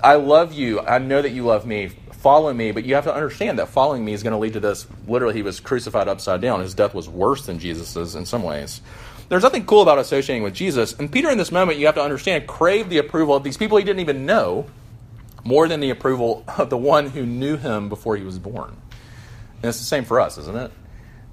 I 0.03 0.15
love 0.15 0.53
you. 0.53 0.79
I 0.79 0.99
know 0.99 1.21
that 1.21 1.31
you 1.31 1.45
love 1.45 1.65
me 1.65 1.91
follow 2.21 2.53
me, 2.53 2.71
but 2.71 2.85
you 2.85 2.93
have 2.95 3.05
to 3.05 3.13
understand 3.13 3.57
that 3.57 3.69
following 3.69 4.05
me 4.05 4.13
is 4.13 4.21
going 4.21 4.33
to 4.33 4.37
lead 4.37 4.53
to 4.53 4.59
this. 4.59 4.85
Literally, 5.07 5.33
he 5.33 5.41
was 5.41 5.59
crucified 5.59 6.07
upside 6.07 6.39
down. 6.39 6.59
His 6.59 6.75
death 6.75 6.93
was 6.93 7.09
worse 7.09 7.47
than 7.47 7.57
Jesus's 7.57 8.15
in 8.15 8.25
some 8.25 8.43
ways. 8.43 8.81
There's 9.29 9.43
nothing 9.43 9.65
cool 9.65 9.81
about 9.81 9.97
associating 9.97 10.43
with 10.43 10.53
Jesus. 10.53 10.93
And 10.93 11.11
Peter, 11.11 11.29
in 11.29 11.37
this 11.37 11.51
moment, 11.51 11.79
you 11.79 11.87
have 11.87 11.95
to 11.95 12.03
understand, 12.03 12.47
craved 12.47 12.89
the 12.89 12.99
approval 12.99 13.35
of 13.35 13.43
these 13.43 13.57
people 13.57 13.77
he 13.77 13.83
didn't 13.83 14.01
even 14.01 14.25
know 14.25 14.67
more 15.43 15.67
than 15.67 15.79
the 15.79 15.89
approval 15.89 16.43
of 16.57 16.69
the 16.69 16.77
one 16.77 17.09
who 17.09 17.25
knew 17.25 17.57
him 17.57 17.89
before 17.89 18.15
he 18.15 18.23
was 18.23 18.37
born. 18.37 18.69
And 18.69 19.69
it's 19.69 19.79
the 19.79 19.85
same 19.85 20.05
for 20.05 20.19
us, 20.19 20.37
isn't 20.37 20.57
it? 20.57 20.71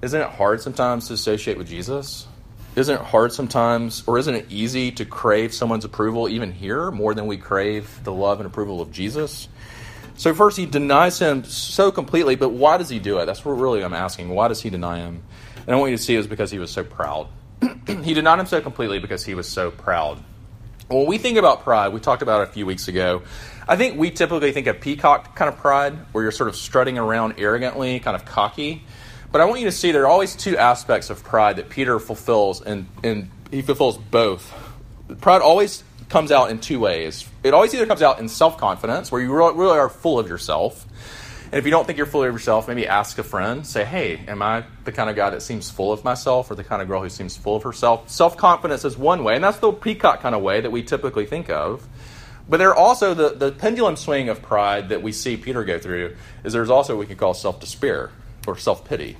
Isn't 0.01 0.21
it 0.21 0.29
hard 0.29 0.61
sometimes 0.61 1.07
to 1.07 1.13
associate 1.13 1.57
with 1.57 1.67
Jesus? 1.67 2.25
Isn't 2.75 2.95
it 2.95 3.01
hard 3.01 3.33
sometimes, 3.33 4.03
or 4.07 4.17
isn't 4.17 4.33
it 4.33 4.45
easy 4.49 4.91
to 4.93 5.05
crave 5.05 5.53
someone's 5.53 5.85
approval 5.85 6.29
even 6.29 6.51
here 6.51 6.91
more 6.91 7.13
than 7.13 7.27
we 7.27 7.37
crave 7.37 7.99
the 8.03 8.13
love 8.13 8.39
and 8.39 8.47
approval 8.47 8.79
of 8.79 8.91
Jesus? 8.91 9.49
So 10.19 10.33
first 10.33 10.57
he 10.57 10.65
denies 10.65 11.17
him 11.17 11.45
so 11.45 11.93
completely, 11.93 12.35
but 12.35 12.49
why 12.49 12.77
does 12.77 12.89
he 12.89 12.99
do 12.99 13.19
it? 13.19 13.25
That's 13.25 13.45
what 13.45 13.53
really 13.53 13.81
I'm 13.81 13.93
asking. 13.93 14.27
Why 14.27 14.49
does 14.49 14.61
he 14.61 14.69
deny 14.69 14.97
him? 14.97 15.23
And 15.65 15.73
I 15.73 15.79
want 15.79 15.91
you 15.91 15.97
to 15.97 16.03
see 16.03 16.13
it 16.13 16.17
was 16.17 16.27
because 16.27 16.51
he 16.51 16.59
was 16.59 16.69
so 16.69 16.83
proud. 16.83 17.29
he 18.03 18.13
denied 18.13 18.37
him 18.37 18.45
so 18.45 18.59
completely 18.59 18.99
because 18.99 19.23
he 19.23 19.33
was 19.33 19.47
so 19.47 19.71
proud. 19.71 20.21
When 20.89 21.05
we 21.05 21.19
think 21.19 21.37
about 21.37 21.63
pride, 21.63 21.93
we 21.93 22.01
talked 22.01 22.21
about 22.21 22.41
it 22.41 22.49
a 22.49 22.51
few 22.51 22.65
weeks 22.65 22.89
ago. 22.89 23.21
I 23.65 23.77
think 23.77 23.97
we 23.97 24.11
typically 24.11 24.51
think 24.51 24.67
of 24.67 24.81
peacock 24.81 25.37
kind 25.37 25.47
of 25.47 25.57
pride, 25.57 25.93
where 26.11 26.21
you're 26.21 26.33
sort 26.33 26.49
of 26.49 26.57
strutting 26.57 26.97
around 26.97 27.35
arrogantly, 27.37 28.01
kind 28.01 28.15
of 28.15 28.25
cocky. 28.25 28.83
But 29.31 29.39
I 29.39 29.45
want 29.45 29.61
you 29.61 29.67
to 29.67 29.71
see 29.71 29.93
there 29.93 30.03
are 30.03 30.07
always 30.07 30.35
two 30.35 30.57
aspects 30.57 31.09
of 31.09 31.23
pride 31.23 31.55
that 31.55 31.69
Peter 31.69 31.97
fulfills, 31.97 32.61
and, 32.61 32.87
and 33.05 33.31
he 33.51 33.61
fulfills 33.61 33.97
both. 33.97 34.53
Pride 35.21 35.41
always 35.41 35.85
comes 36.09 36.31
out 36.31 36.49
in 36.49 36.59
two 36.59 36.79
ways. 36.79 37.27
It 37.43 37.53
always 37.53 37.73
either 37.73 37.85
comes 37.85 38.01
out 38.01 38.19
in 38.19 38.27
self 38.27 38.57
confidence, 38.57 39.11
where 39.11 39.21
you 39.21 39.33
really 39.33 39.77
are 39.77 39.89
full 39.89 40.19
of 40.19 40.27
yourself, 40.27 40.85
And 41.51 41.57
if 41.57 41.65
you 41.65 41.71
don't 41.71 41.85
think 41.85 41.97
you're 41.97 42.05
full 42.07 42.23
of 42.23 42.33
yourself, 42.33 42.67
maybe 42.67 42.87
ask 42.87 43.17
a 43.17 43.23
friend. 43.23 43.65
Say, 43.65 43.85
hey, 43.85 44.19
am 44.27 44.41
I 44.41 44.65
the 44.83 44.91
kind 44.91 45.09
of 45.09 45.15
guy 45.15 45.29
that 45.29 45.41
seems 45.41 45.69
full 45.69 45.91
of 45.91 46.03
myself 46.03 46.51
or 46.51 46.55
the 46.55 46.63
kind 46.63 46.81
of 46.81 46.87
girl 46.87 47.01
who 47.01 47.09
seems 47.09 47.37
full 47.37 47.55
of 47.55 47.63
herself? 47.63 48.09
Self 48.09 48.37
confidence 48.37 48.83
is 48.85 48.97
one 48.97 49.23
way, 49.23 49.35
and 49.35 49.43
that's 49.43 49.59
the 49.59 49.71
peacock 49.71 50.21
kind 50.21 50.35
of 50.35 50.41
way 50.41 50.61
that 50.61 50.71
we 50.71 50.83
typically 50.83 51.25
think 51.25 51.49
of. 51.49 51.87
But 52.49 52.57
there 52.57 52.69
are 52.69 52.75
also 52.75 53.13
the, 53.13 53.29
the 53.29 53.51
pendulum 53.51 53.95
swing 53.95 54.27
of 54.27 54.41
pride 54.41 54.89
that 54.89 55.03
we 55.03 55.11
see 55.11 55.37
Peter 55.37 55.63
go 55.63 55.77
through 55.77 56.15
is 56.43 56.51
there's 56.51 56.71
also 56.71 56.95
what 56.95 57.01
we 57.01 57.05
can 57.05 57.15
call 57.15 57.35
self 57.35 57.59
despair 57.59 58.09
or 58.47 58.57
self 58.57 58.85
pity, 58.85 59.17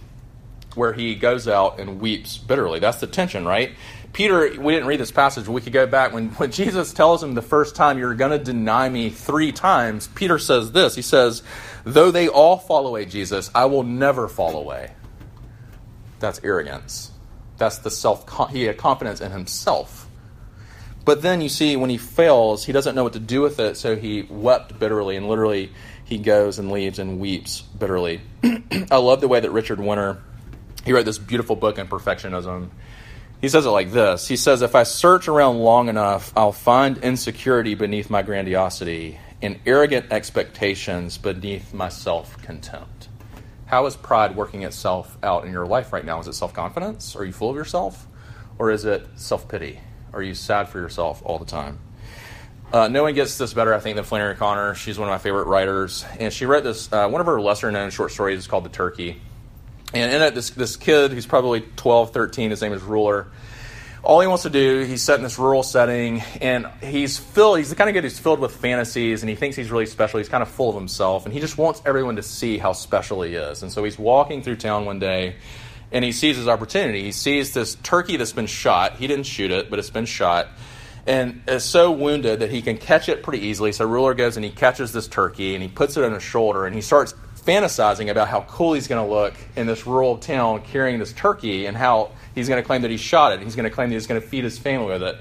where 0.73 0.93
he 0.93 1.13
goes 1.13 1.47
out 1.47 1.79
and 1.79 2.01
weeps 2.01 2.37
bitterly. 2.39 2.79
That's 2.79 2.99
the 2.99 3.07
tension, 3.07 3.45
right? 3.45 3.71
Peter, 4.13 4.59
we 4.59 4.73
didn't 4.73 4.87
read 4.87 4.99
this 4.99 5.11
passage, 5.11 5.47
we 5.47 5.61
could 5.61 5.73
go 5.73 5.85
back. 5.85 6.13
When, 6.13 6.29
when 6.31 6.51
Jesus 6.51 6.93
tells 6.93 7.23
him 7.23 7.35
the 7.35 7.41
first 7.41 7.75
time, 7.75 7.99
You're 7.99 8.15
going 8.15 8.31
to 8.31 8.43
deny 8.43 8.89
me 8.89 9.09
three 9.09 9.51
times, 9.51 10.07
Peter 10.07 10.39
says 10.39 10.71
this 10.71 10.95
He 10.95 11.01
says, 11.01 11.43
Though 11.83 12.11
they 12.11 12.27
all 12.27 12.57
fall 12.57 12.87
away, 12.87 13.05
Jesus, 13.05 13.49
I 13.53 13.65
will 13.65 13.83
never 13.83 14.27
fall 14.27 14.57
away. 14.57 14.91
That's 16.19 16.41
arrogance. 16.43 17.11
That's 17.57 17.79
the 17.79 17.91
self, 17.91 18.51
he 18.51 18.63
had 18.63 18.77
confidence 18.77 19.21
in 19.21 19.31
himself. 19.31 20.07
But 21.05 21.21
then 21.21 21.41
you 21.41 21.49
see, 21.49 21.75
when 21.75 21.89
he 21.89 21.97
fails, 21.97 22.65
he 22.65 22.71
doesn't 22.71 22.93
know 22.95 23.03
what 23.03 23.13
to 23.13 23.19
do 23.19 23.41
with 23.41 23.59
it, 23.59 23.77
so 23.77 23.95
he 23.95 24.23
wept 24.23 24.77
bitterly, 24.79 25.15
and 25.15 25.27
literally 25.27 25.71
he 26.03 26.17
goes 26.17 26.59
and 26.59 26.71
leaves 26.71 26.99
and 26.99 27.19
weeps 27.19 27.61
bitterly. 27.61 28.21
I 28.91 28.97
love 28.97 29.21
the 29.21 29.27
way 29.27 29.39
that 29.39 29.51
Richard 29.51 29.79
Winter, 29.79 30.21
he 30.85 30.93
wrote 30.93 31.05
this 31.05 31.17
beautiful 31.17 31.55
book 31.55 31.79
on 31.79 31.87
perfectionism. 31.87 32.69
He 33.41 33.47
says 33.47 33.65
it 33.65 33.69
like 33.69 33.91
this 33.91 34.27
He 34.27 34.35
says, 34.35 34.61
If 34.61 34.75
I 34.75 34.83
search 34.83 35.27
around 35.27 35.59
long 35.59 35.89
enough, 35.89 36.33
I'll 36.35 36.51
find 36.51 36.97
insecurity 36.97 37.75
beneath 37.75 38.09
my 38.09 38.21
grandiosity 38.21 39.19
and 39.41 39.59
arrogant 39.65 40.11
expectations 40.11 41.17
beneath 41.17 41.73
my 41.73 41.89
self 41.89 42.41
contempt. 42.41 43.07
How 43.65 43.85
is 43.85 43.95
pride 43.95 44.35
working 44.35 44.63
itself 44.63 45.17
out 45.23 45.45
in 45.45 45.51
your 45.51 45.65
life 45.65 45.93
right 45.93 46.03
now? 46.03 46.19
Is 46.19 46.27
it 46.27 46.33
self 46.33 46.53
confidence? 46.53 47.15
Are 47.15 47.23
you 47.23 47.31
full 47.31 47.49
of 47.49 47.55
yourself? 47.55 48.07
Or 48.57 48.71
is 48.71 48.83
it 48.83 49.07
self 49.15 49.47
pity? 49.47 49.79
Are 50.11 50.21
you 50.21 50.33
sad 50.33 50.67
for 50.67 50.79
yourself 50.79 51.21
all 51.23 51.39
the 51.39 51.45
time? 51.45 51.79
Uh, 52.73 52.87
no 52.87 53.03
one 53.03 53.13
gets 53.13 53.37
this 53.37 53.53
better, 53.53 53.73
I 53.73 53.79
think, 53.79 53.95
than 53.95 54.05
Flannery 54.05 54.33
O'Connor. 54.33 54.75
She's 54.75 54.99
one 54.99 55.07
of 55.07 55.11
my 55.13 55.17
favorite 55.17 55.47
writers. 55.47 56.05
And 56.19 56.31
she 56.31 56.45
wrote 56.45 56.63
this, 56.63 56.91
uh, 56.91 57.07
one 57.07 57.19
of 57.19 57.25
her 57.25 57.41
lesser 57.41 57.71
known 57.71 57.89
short 57.89 58.11
stories 58.11 58.37
is 58.37 58.47
called 58.47 58.65
The 58.65 58.69
Turkey. 58.69 59.21
And 59.93 60.13
in 60.13 60.21
it, 60.21 60.35
this, 60.35 60.51
this 60.51 60.75
kid 60.75 61.11
who's 61.11 61.25
probably 61.25 61.61
12, 61.61 62.13
13, 62.13 62.51
his 62.51 62.61
name 62.61 62.73
is 62.73 62.81
Ruller. 62.81 63.27
All 64.03 64.21
he 64.21 64.27
wants 64.27 64.43
to 64.43 64.49
do, 64.49 64.83
he's 64.83 65.01
set 65.01 65.17
in 65.17 65.23
this 65.23 65.37
rural 65.37 65.61
setting, 65.61 66.21
and 66.39 66.67
he's 66.81 67.17
filled, 67.17 67.57
he's 67.57 67.69
the 67.69 67.75
kind 67.75 67.89
of 67.89 67.93
kid 67.93 68.03
who's 68.03 68.17
filled 68.17 68.39
with 68.39 68.55
fantasies, 68.55 69.23
and 69.23 69.29
he 69.29 69.35
thinks 69.35 69.57
he's 69.57 69.71
really 69.71 69.87
special. 69.87 70.19
He's 70.19 70.29
kind 70.29 70.41
of 70.41 70.47
full 70.47 70.69
of 70.69 70.75
himself, 70.75 71.25
and 71.25 71.33
he 71.33 71.41
just 71.41 71.57
wants 71.57 71.81
everyone 71.85 72.15
to 72.15 72.23
see 72.23 72.57
how 72.57 72.71
special 72.71 73.23
he 73.23 73.35
is. 73.35 73.61
And 73.61 73.71
so 73.71 73.83
he's 73.83 73.99
walking 73.99 74.41
through 74.41 74.55
town 74.55 74.85
one 74.85 74.99
day, 74.99 75.35
and 75.91 76.05
he 76.05 76.13
sees 76.13 76.37
his 76.37 76.47
opportunity. 76.47 77.03
He 77.03 77.11
sees 77.11 77.53
this 77.53 77.75
turkey 77.75 78.15
that's 78.15 78.31
been 78.31 78.45
shot. 78.45 78.95
He 78.95 79.07
didn't 79.07 79.25
shoot 79.25 79.51
it, 79.51 79.69
but 79.69 79.79
it's 79.79 79.89
been 79.89 80.05
shot 80.05 80.47
and 81.07 81.41
is 81.47 81.63
so 81.63 81.91
wounded 81.91 82.39
that 82.41 82.51
he 82.51 82.61
can 82.61 82.77
catch 82.77 83.09
it 83.09 83.23
pretty 83.23 83.47
easily. 83.47 83.71
So 83.71 83.87
Ruller 83.87 84.15
goes 84.15 84.37
and 84.37 84.45
he 84.45 84.51
catches 84.51 84.93
this 84.93 85.07
turkey 85.07 85.55
and 85.55 85.63
he 85.63 85.67
puts 85.67 85.97
it 85.97 86.03
on 86.03 86.13
his 86.13 86.21
shoulder 86.21 86.65
and 86.65 86.75
he 86.75 86.81
starts 86.81 87.15
fantasizing 87.49 88.11
about 88.11 88.27
how 88.27 88.41
cool 88.41 88.73
he's 88.73 88.87
going 88.87 89.03
to 89.03 89.11
look 89.11 89.33
in 89.55 89.65
this 89.65 89.87
rural 89.87 90.17
town 90.17 90.61
carrying 90.61 90.99
this 90.99 91.13
turkey 91.13 91.65
and 91.65 91.75
how 91.75 92.11
he's 92.35 92.47
going 92.47 92.61
to 92.61 92.65
claim 92.65 92.83
that 92.83 92.91
he 92.91 92.97
shot 92.97 93.33
it. 93.33 93.41
He's 93.41 93.55
going 93.55 93.67
to 93.67 93.71
claim 93.71 93.89
that 93.89 93.95
he's 93.95 94.05
going 94.05 94.21
to 94.21 94.27
feed 94.27 94.43
his 94.43 94.59
family 94.59 94.85
with 94.85 95.01
it. 95.01 95.17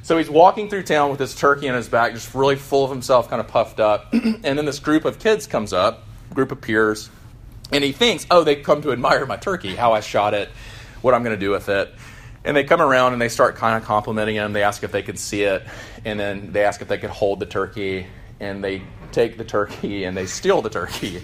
So 0.00 0.16
he's 0.16 0.30
walking 0.30 0.70
through 0.70 0.84
town 0.84 1.10
with 1.10 1.18
this 1.18 1.34
turkey 1.34 1.68
on 1.68 1.74
his 1.74 1.88
back, 1.88 2.14
just 2.14 2.34
really 2.34 2.56
full 2.56 2.84
of 2.84 2.90
himself, 2.90 3.28
kind 3.28 3.40
of 3.40 3.48
puffed 3.48 3.78
up. 3.78 4.10
and 4.12 4.42
then 4.42 4.64
this 4.64 4.78
group 4.78 5.04
of 5.04 5.18
kids 5.18 5.46
comes 5.46 5.74
up, 5.74 6.04
group 6.32 6.50
of 6.50 6.62
peers, 6.62 7.10
and 7.72 7.84
he 7.84 7.92
thinks, 7.92 8.26
oh, 8.30 8.42
they 8.42 8.56
come 8.56 8.80
to 8.80 8.92
admire 8.92 9.26
my 9.26 9.36
turkey, 9.36 9.74
how 9.74 9.92
I 9.92 10.00
shot 10.00 10.32
it, 10.32 10.48
what 11.02 11.12
I'm 11.12 11.24
going 11.24 11.36
to 11.36 11.44
do 11.44 11.50
with 11.50 11.68
it. 11.68 11.92
And 12.42 12.56
they 12.56 12.64
come 12.64 12.80
around 12.80 13.12
and 13.12 13.20
they 13.20 13.28
start 13.28 13.56
kind 13.56 13.76
of 13.76 13.86
complimenting 13.86 14.36
him. 14.36 14.54
They 14.54 14.62
ask 14.62 14.82
if 14.82 14.92
they 14.92 15.02
could 15.02 15.18
see 15.18 15.42
it, 15.42 15.66
and 16.06 16.18
then 16.18 16.52
they 16.52 16.64
ask 16.64 16.80
if 16.80 16.88
they 16.88 16.96
could 16.96 17.10
hold 17.10 17.40
the 17.40 17.46
turkey, 17.46 18.06
and 18.40 18.64
they 18.64 18.82
take 19.16 19.38
the 19.38 19.44
turkey 19.44 20.04
and 20.04 20.14
they 20.14 20.26
steal 20.26 20.60
the 20.60 20.68
turkey. 20.68 21.16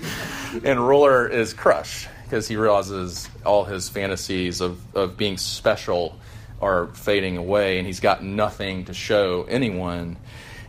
and 0.54 0.80
Ruller 0.80 1.30
is 1.30 1.52
crushed 1.52 2.08
because 2.24 2.48
he 2.48 2.56
realizes 2.56 3.28
all 3.44 3.64
his 3.64 3.90
fantasies 3.90 4.62
of, 4.62 4.80
of 4.96 5.18
being 5.18 5.36
special 5.36 6.18
are 6.62 6.86
fading 6.94 7.36
away, 7.36 7.76
and 7.78 7.86
he's 7.86 8.00
got 8.00 8.24
nothing 8.24 8.86
to 8.86 8.94
show 8.94 9.44
anyone. 9.48 10.16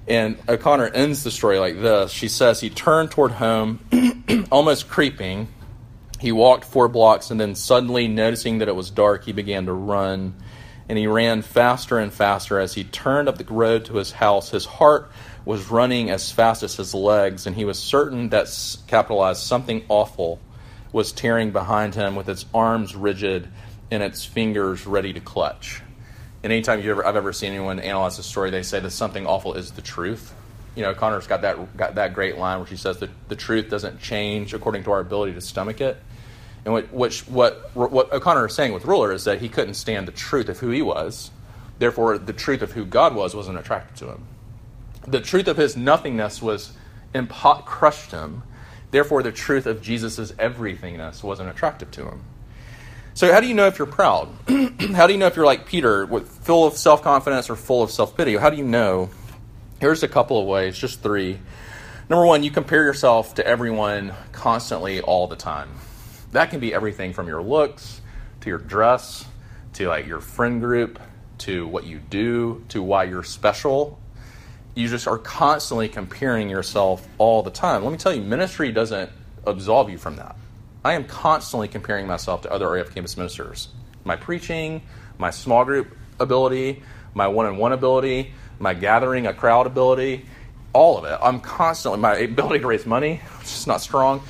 And 0.06 0.38
O'Connor 0.50 0.88
ends 0.88 1.24
the 1.24 1.32
story 1.32 1.60
like 1.60 1.80
this. 1.82 2.12
She 2.12 2.28
says 2.28 2.60
he 2.60 2.70
turned 2.70 3.12
toward 3.12 3.32
home, 3.32 3.80
almost 4.52 4.90
creeping, 4.90 5.48
he 6.20 6.32
walked 6.32 6.66
four 6.66 6.88
blocks 6.88 7.32
and 7.32 7.40
then 7.40 7.54
suddenly, 7.54 8.08
noticing 8.08 8.58
that 8.60 8.68
it 8.68 8.76
was 8.76 8.90
dark, 8.90 9.26
he 9.26 9.32
began 9.32 9.66
to 9.68 9.74
run. 9.74 10.36
And 10.90 10.98
he 10.98 11.08
ran 11.08 11.42
faster 11.42 12.00
and 12.00 12.14
faster 12.14 12.60
as 12.60 12.74
he 12.74 12.84
turned 12.84 13.30
up 13.30 13.38
the 13.38 13.46
road 13.46 13.86
to 13.86 13.96
his 13.96 14.12
house. 14.12 14.50
His 14.50 14.66
heart 14.66 15.10
was 15.46 15.70
running 15.70 16.10
as 16.10 16.32
fast 16.32 16.64
as 16.64 16.76
his 16.76 16.94
legs, 16.94 17.46
and 17.48 17.56
he 17.56 17.66
was 17.66 17.78
certain 17.78 18.30
that, 18.30 18.48
capitalized, 18.88 19.42
something 19.42 19.84
awful 19.90 20.40
was 20.92 21.12
tearing 21.12 21.52
behind 21.52 21.96
him 21.96 22.16
with 22.16 22.30
its 22.30 22.46
arms 22.54 22.96
rigid 22.96 23.48
and 23.92 24.02
its 24.04 24.24
fingers 24.24 24.86
ready 24.86 25.12
to 25.14 25.20
clutch. 25.20 25.82
And 26.44 26.52
anytime 26.52 26.82
you 26.82 26.92
ever, 26.92 27.06
I've 27.06 27.16
ever 27.16 27.34
seen 27.34 27.52
anyone 27.52 27.80
analyze 27.80 28.20
a 28.20 28.24
story, 28.24 28.52
they 28.52 28.64
say 28.64 28.80
that 28.80 28.92
something 28.92 29.26
awful 29.26 29.54
is 29.56 29.72
the 29.72 29.82
truth 29.82 30.34
you 30.76 30.82
know, 30.82 30.94
Connor's 30.94 31.28
got 31.28 31.42
that 31.42 31.78
got 31.78 31.96
that 31.96 32.14
great 32.14 32.38
line 32.38 32.60
where 32.60 32.68
she 32.68 32.78
says 32.78 32.98
that 33.00 33.10
the 33.30 33.36
truth 33.36 33.70
doesn't 33.70 34.02
change 34.02 34.54
according 34.54 34.84
to 34.86 34.92
our 34.92 35.00
ability 35.00 35.34
to 35.34 35.42
stomach 35.42 35.82
it. 35.82 35.98
And 36.66 36.74
what, 36.74 36.94
which, 36.94 37.28
what, 37.28 37.76
what 37.76 38.12
O'Connor 38.14 38.48
is 38.48 38.56
saying 38.56 38.72
with 38.72 38.84
Ruller 38.84 39.14
is 39.14 39.26
that 39.26 39.42
he 39.42 39.50
couldn't 39.50 39.74
stand 39.74 40.08
the 40.08 40.14
truth 40.14 40.48
of 40.48 40.60
who 40.60 40.70
he 40.70 40.82
was. 40.82 41.30
Therefore, 41.78 42.18
the 42.18 42.32
truth 42.32 42.62
of 42.62 42.72
who 42.72 42.86
God 42.86 43.14
was 43.14 43.36
wasn't 43.36 43.58
attractive 43.58 43.98
to 43.98 44.14
him. 44.14 44.26
The 45.08 45.22
truth 45.22 45.48
of 45.48 45.58
his 45.58 45.76
nothingness 45.76 46.42
was 46.42 46.74
impo- 47.14 47.66
crushed 47.66 48.12
him. 48.12 48.44
Therefore, 48.92 49.24
the 49.24 49.32
truth 49.32 49.66
of 49.66 49.82
Jesus' 49.82 50.32
everythingness 50.34 51.24
wasn't 51.24 51.50
attractive 51.50 51.92
to 51.92 52.08
him. 52.08 52.24
So, 53.16 53.32
how 53.32 53.40
do 53.40 53.48
you 53.48 53.54
know 53.54 53.68
if 53.68 53.78
you're 53.78 53.88
proud? 53.88 54.30
how 54.96 55.08
do 55.08 55.14
you 55.14 55.20
know 55.20 55.28
if 55.28 55.36
you're 55.36 55.46
like 55.46 55.66
Peter, 55.66 56.06
with 56.06 56.30
full 56.30 56.66
of 56.66 56.76
self 56.78 57.02
confidence 57.02 57.50
or 57.50 57.56
full 57.56 57.84
of 57.84 57.92
self 57.92 58.16
pity? 58.18 58.36
How 58.36 58.50
do 58.50 58.58
you 58.58 58.64
know? 58.64 59.10
Here's 59.80 60.04
a 60.04 60.08
couple 60.08 60.40
of 60.40 60.48
ways, 60.48 60.78
just 60.78 61.02
three. 61.02 61.40
Number 62.10 62.26
one, 62.26 62.44
you 62.44 62.52
compare 62.52 62.84
yourself 62.84 63.36
to 63.36 63.46
everyone 63.46 64.14
constantly 64.32 65.02
all 65.02 65.28
the 65.28 65.36
time. 65.36 65.70
That 66.32 66.50
can 66.50 66.60
be 66.60 66.74
everything 66.74 67.14
from 67.14 67.28
your 67.28 67.44
looks 67.44 68.02
to 68.42 68.50
your 68.50 68.60
dress 68.60 69.26
to 69.74 69.88
like 69.88 70.08
your 70.08 70.20
friend 70.20 70.62
group 70.62 71.00
to 71.40 71.68
what 71.68 71.86
you 71.86 72.00
do 72.00 72.64
to 72.70 72.82
why 72.82 73.04
you're 73.06 73.24
special. 73.24 74.00
You 74.76 74.88
just 74.88 75.08
are 75.08 75.18
constantly 75.18 75.88
comparing 75.90 76.50
yourself 76.50 77.08
all 77.18 77.44
the 77.44 77.52
time. 77.52 77.84
Let 77.84 77.92
me 77.92 77.98
tell 77.98 78.14
you, 78.14 78.22
ministry 78.22 78.72
doesn't 78.72 79.10
absolve 79.46 79.90
you 79.90 79.98
from 79.98 80.16
that. 80.16 80.36
I 80.84 80.94
am 80.94 81.06
constantly 81.06 81.68
comparing 81.68 82.08
myself 82.08 82.42
to 82.42 82.52
other 82.52 82.70
RUF 82.70 82.94
campus 82.94 83.16
ministers. 83.16 83.70
My 84.04 84.16
preaching, 84.16 84.82
my 85.18 85.30
small 85.30 85.64
group 85.64 85.96
ability, 86.20 86.84
my 87.14 87.28
one 87.28 87.46
on 87.46 87.58
one 87.58 87.72
ability, 87.72 88.34
my 88.60 88.74
gathering 88.74 89.28
a 89.28 89.34
crowd 89.34 89.68
ability, 89.68 90.26
all 90.74 90.98
of 90.98 91.06
it. 91.06 91.18
I'm 91.22 91.40
constantly, 91.40 92.00
my 92.00 92.16
ability 92.16 92.60
to 92.60 92.68
raise 92.68 92.86
money, 92.86 93.18
which 93.40 93.48
is 93.48 93.68
not 93.68 93.82
strong 93.82 94.24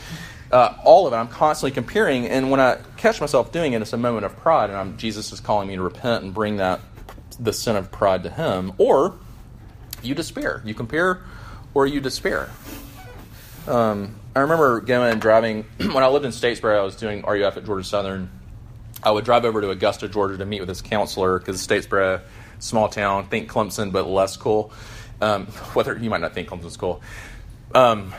uh, 0.54 0.78
all 0.84 1.08
of 1.08 1.14
it. 1.14 1.16
I'm 1.16 1.28
constantly 1.28 1.72
comparing, 1.72 2.28
and 2.28 2.52
when 2.52 2.60
I 2.60 2.78
catch 2.96 3.20
myself 3.20 3.52
doing 3.52 3.74
it, 3.74 3.82
it's 3.82 3.92
a 3.92 3.98
moment 3.98 4.26
of 4.26 4.38
pride, 4.38 4.70
and 4.70 4.78
I'm, 4.78 4.98
Jesus 4.98 5.34
is 5.34 5.40
calling 5.40 5.68
me 5.68 5.76
to 5.76 5.82
repent 5.82 6.24
and 6.24 6.34
bring 6.34 6.58
that 6.58 6.80
the 7.40 7.52
sin 7.52 7.76
of 7.76 7.92
pride 7.92 8.24
to 8.24 8.30
Him. 8.30 8.72
Or 8.78 9.18
you 10.04 10.16
despair. 10.16 10.62
You 10.66 10.74
compare, 10.74 11.22
or 11.74 11.88
you 11.88 12.00
despair. 12.00 12.50
Um, 13.68 14.16
I 14.36 14.40
remember 14.40 14.82
going 14.82 15.12
and 15.12 15.22
driving 15.22 15.64
when 15.78 16.04
I 16.04 16.08
lived 16.08 16.26
in 16.26 16.32
Statesboro. 16.32 16.78
I 16.78 16.84
was 16.84 16.96
doing 16.96 17.24
RUF 17.24 17.58
at 17.58 17.66
Georgia 17.66 17.84
Southern. 17.84 18.30
I 19.02 19.12
would 19.12 19.26
drive 19.26 19.46
over 19.46 19.62
to 19.62 19.70
Augusta, 19.70 20.08
Georgia, 20.08 20.38
to 20.38 20.46
meet 20.46 20.60
with 20.60 20.70
this 20.70 20.82
counselor 20.82 21.40
because 21.40 21.66
Statesboro, 21.66 22.22
small 22.60 22.90
town, 22.90 23.28
think 23.28 23.52
Clemson, 23.52 23.92
but 23.92 24.08
less 24.08 24.38
cool. 24.38 24.72
Um, 25.22 25.46
whether 25.74 25.98
you 25.98 26.10
might 26.10 26.22
not 26.22 26.34
think 26.34 26.50
Clemson's 26.50 26.78
cool. 26.78 27.02
Um, 27.74 28.14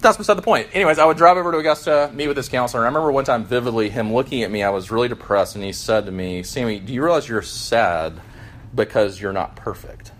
that's 0.00 0.16
beside 0.16 0.34
the 0.34 0.42
point. 0.42 0.68
Anyways, 0.72 0.98
I 0.98 1.04
would 1.04 1.16
drive 1.16 1.36
over 1.36 1.52
to 1.52 1.58
Augusta, 1.58 2.10
meet 2.12 2.26
with 2.26 2.36
this 2.36 2.48
counselor. 2.48 2.82
I 2.82 2.86
remember 2.86 3.12
one 3.12 3.24
time 3.24 3.44
vividly 3.44 3.88
him 3.88 4.12
looking 4.12 4.42
at 4.42 4.50
me. 4.50 4.62
I 4.62 4.70
was 4.70 4.90
really 4.90 5.08
depressed, 5.08 5.54
and 5.54 5.64
he 5.64 5.72
said 5.72 6.06
to 6.06 6.12
me, 6.12 6.42
Sammy, 6.42 6.80
do 6.80 6.92
you 6.92 7.02
realize 7.02 7.28
you're 7.28 7.40
sad 7.40 8.20
because 8.74 9.20
you're 9.20 9.32
not 9.32 9.54
perfect? 9.54 10.10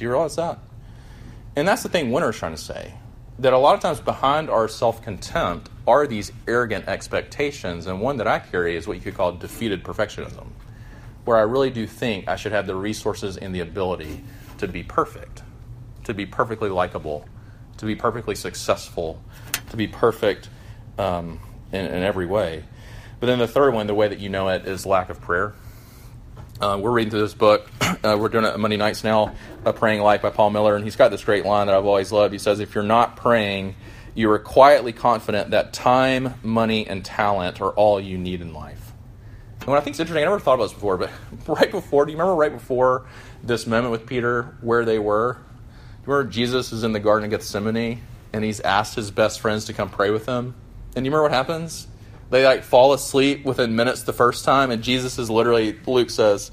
Do 0.00 0.04
you 0.04 0.10
realize 0.10 0.34
that? 0.36 0.58
And 1.54 1.68
that's 1.68 1.82
the 1.82 1.88
thing 1.88 2.10
Winter's 2.10 2.36
trying 2.36 2.54
to 2.54 2.60
say. 2.60 2.94
That 3.38 3.52
a 3.52 3.58
lot 3.58 3.74
of 3.74 3.80
times 3.80 4.00
behind 4.00 4.50
our 4.50 4.66
self 4.66 5.02
contempt 5.02 5.70
are 5.86 6.06
these 6.06 6.32
arrogant 6.48 6.88
expectations, 6.88 7.86
and 7.86 8.00
one 8.00 8.16
that 8.16 8.26
I 8.26 8.40
carry 8.40 8.74
is 8.74 8.88
what 8.88 8.96
you 8.96 9.02
could 9.02 9.14
call 9.14 9.32
defeated 9.32 9.84
perfectionism, 9.84 10.48
where 11.24 11.36
I 11.36 11.42
really 11.42 11.70
do 11.70 11.86
think 11.86 12.28
I 12.28 12.36
should 12.36 12.52
have 12.52 12.66
the 12.66 12.74
resources 12.74 13.36
and 13.36 13.54
the 13.54 13.60
ability 13.60 14.24
to 14.58 14.66
be 14.66 14.82
perfect, 14.82 15.42
to 16.04 16.14
be 16.14 16.26
perfectly 16.26 16.68
likable 16.70 17.26
to 17.80 17.86
be 17.86 17.96
perfectly 17.96 18.34
successful, 18.34 19.22
to 19.70 19.76
be 19.76 19.86
perfect 19.86 20.50
um, 20.98 21.40
in, 21.72 21.86
in 21.86 22.02
every 22.02 22.26
way. 22.26 22.62
But 23.18 23.26
then 23.26 23.38
the 23.38 23.48
third 23.48 23.72
one, 23.72 23.86
the 23.86 23.94
way 23.94 24.06
that 24.06 24.20
you 24.20 24.28
know 24.28 24.48
it, 24.48 24.66
is 24.66 24.84
lack 24.84 25.08
of 25.08 25.20
prayer. 25.22 25.54
Uh, 26.60 26.78
we're 26.78 26.90
reading 26.90 27.10
through 27.10 27.22
this 27.22 27.34
book. 27.34 27.68
Uh, 28.02 28.16
we're 28.18 28.30
doing 28.30 28.46
it 28.46 28.58
Monday 28.58 28.78
nights 28.78 29.04
now, 29.04 29.34
A 29.64 29.72
Praying 29.72 30.00
Life 30.00 30.22
by 30.22 30.30
Paul 30.30 30.50
Miller, 30.50 30.74
and 30.74 30.84
he's 30.84 30.96
got 30.96 31.10
this 31.10 31.24
great 31.24 31.44
line 31.44 31.66
that 31.66 31.76
I've 31.76 31.84
always 31.84 32.10
loved. 32.10 32.32
He 32.32 32.38
says, 32.38 32.60
If 32.60 32.74
you're 32.74 32.82
not 32.82 33.16
praying, 33.16 33.74
you 34.14 34.30
are 34.30 34.38
quietly 34.38 34.92
confident 34.92 35.50
that 35.50 35.72
time, 35.72 36.34
money, 36.42 36.86
and 36.86 37.04
talent 37.04 37.60
are 37.60 37.70
all 37.70 38.00
you 38.00 38.16
need 38.16 38.40
in 38.40 38.54
life. 38.54 38.92
And 39.60 39.68
what 39.68 39.76
I 39.76 39.80
think 39.82 39.96
is 39.96 40.00
interesting, 40.00 40.22
I 40.22 40.26
never 40.26 40.40
thought 40.40 40.54
about 40.54 40.64
this 40.64 40.72
before, 40.72 40.96
but 40.96 41.10
right 41.46 41.70
before, 41.70 42.06
do 42.06 42.12
you 42.12 42.18
remember 42.18 42.34
right 42.34 42.52
before 42.52 43.06
this 43.42 43.66
moment 43.66 43.92
with 43.92 44.06
Peter 44.06 44.56
where 44.62 44.86
they 44.86 44.98
were? 44.98 45.34
Do 45.34 45.40
you 46.06 46.12
remember 46.14 46.32
Jesus 46.32 46.72
is 46.72 46.82
in 46.82 46.92
the 46.92 47.00
Garden 47.00 47.26
of 47.26 47.30
Gethsemane 47.30 48.00
and 48.32 48.44
he's 48.44 48.60
asked 48.60 48.94
his 48.94 49.10
best 49.10 49.40
friends 49.40 49.66
to 49.66 49.74
come 49.74 49.90
pray 49.90 50.10
with 50.10 50.24
him? 50.24 50.54
And 50.96 51.04
you 51.04 51.12
remember 51.12 51.24
what 51.24 51.32
happens? 51.32 51.86
They 52.30 52.44
like 52.44 52.62
fall 52.62 52.94
asleep 52.94 53.44
within 53.44 53.76
minutes 53.76 54.04
the 54.04 54.12
first 54.12 54.44
time, 54.44 54.70
and 54.70 54.82
Jesus 54.82 55.18
is 55.18 55.28
literally, 55.28 55.78
Luke 55.86 56.10
says, 56.10 56.50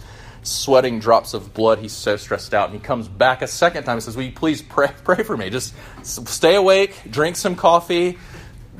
sweating 0.47 0.99
drops 0.99 1.33
of 1.33 1.53
blood. 1.53 1.79
He's 1.79 1.93
so 1.93 2.17
stressed 2.17 2.53
out. 2.53 2.69
And 2.69 2.79
he 2.79 2.83
comes 2.83 3.07
back 3.07 3.41
a 3.41 3.47
second 3.47 3.83
time 3.83 3.93
and 3.93 4.03
says, 4.03 4.15
Will 4.15 4.23
you 4.23 4.31
please 4.31 4.61
pray, 4.61 4.91
pray 5.03 5.23
for 5.23 5.37
me? 5.37 5.49
Just 5.49 5.73
stay 6.03 6.55
awake, 6.55 6.95
drink 7.09 7.35
some 7.35 7.55
coffee, 7.55 8.17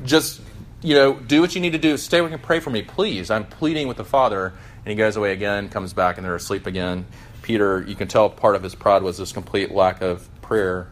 just, 0.04 0.40
you 0.82 0.94
know, 0.94 1.14
do 1.14 1.40
what 1.40 1.54
you 1.54 1.60
need 1.60 1.72
to 1.72 1.78
do. 1.78 1.96
Stay 1.96 2.18
awake 2.18 2.32
and 2.32 2.42
pray 2.42 2.60
for 2.60 2.70
me, 2.70 2.82
please. 2.82 3.30
I'm 3.30 3.46
pleading 3.46 3.88
with 3.88 3.96
the 3.96 4.04
Father. 4.04 4.52
And 4.84 4.90
he 4.90 4.94
goes 4.94 5.16
away 5.16 5.32
again, 5.32 5.68
comes 5.68 5.92
back, 5.92 6.16
and 6.16 6.24
they're 6.24 6.34
asleep 6.34 6.66
again. 6.66 7.04
Peter, 7.42 7.82
you 7.82 7.94
can 7.94 8.08
tell 8.08 8.30
part 8.30 8.56
of 8.56 8.62
his 8.62 8.74
pride 8.74 9.02
was 9.02 9.18
this 9.18 9.32
complete 9.32 9.70
lack 9.70 10.00
of 10.02 10.28
prayer. 10.42 10.88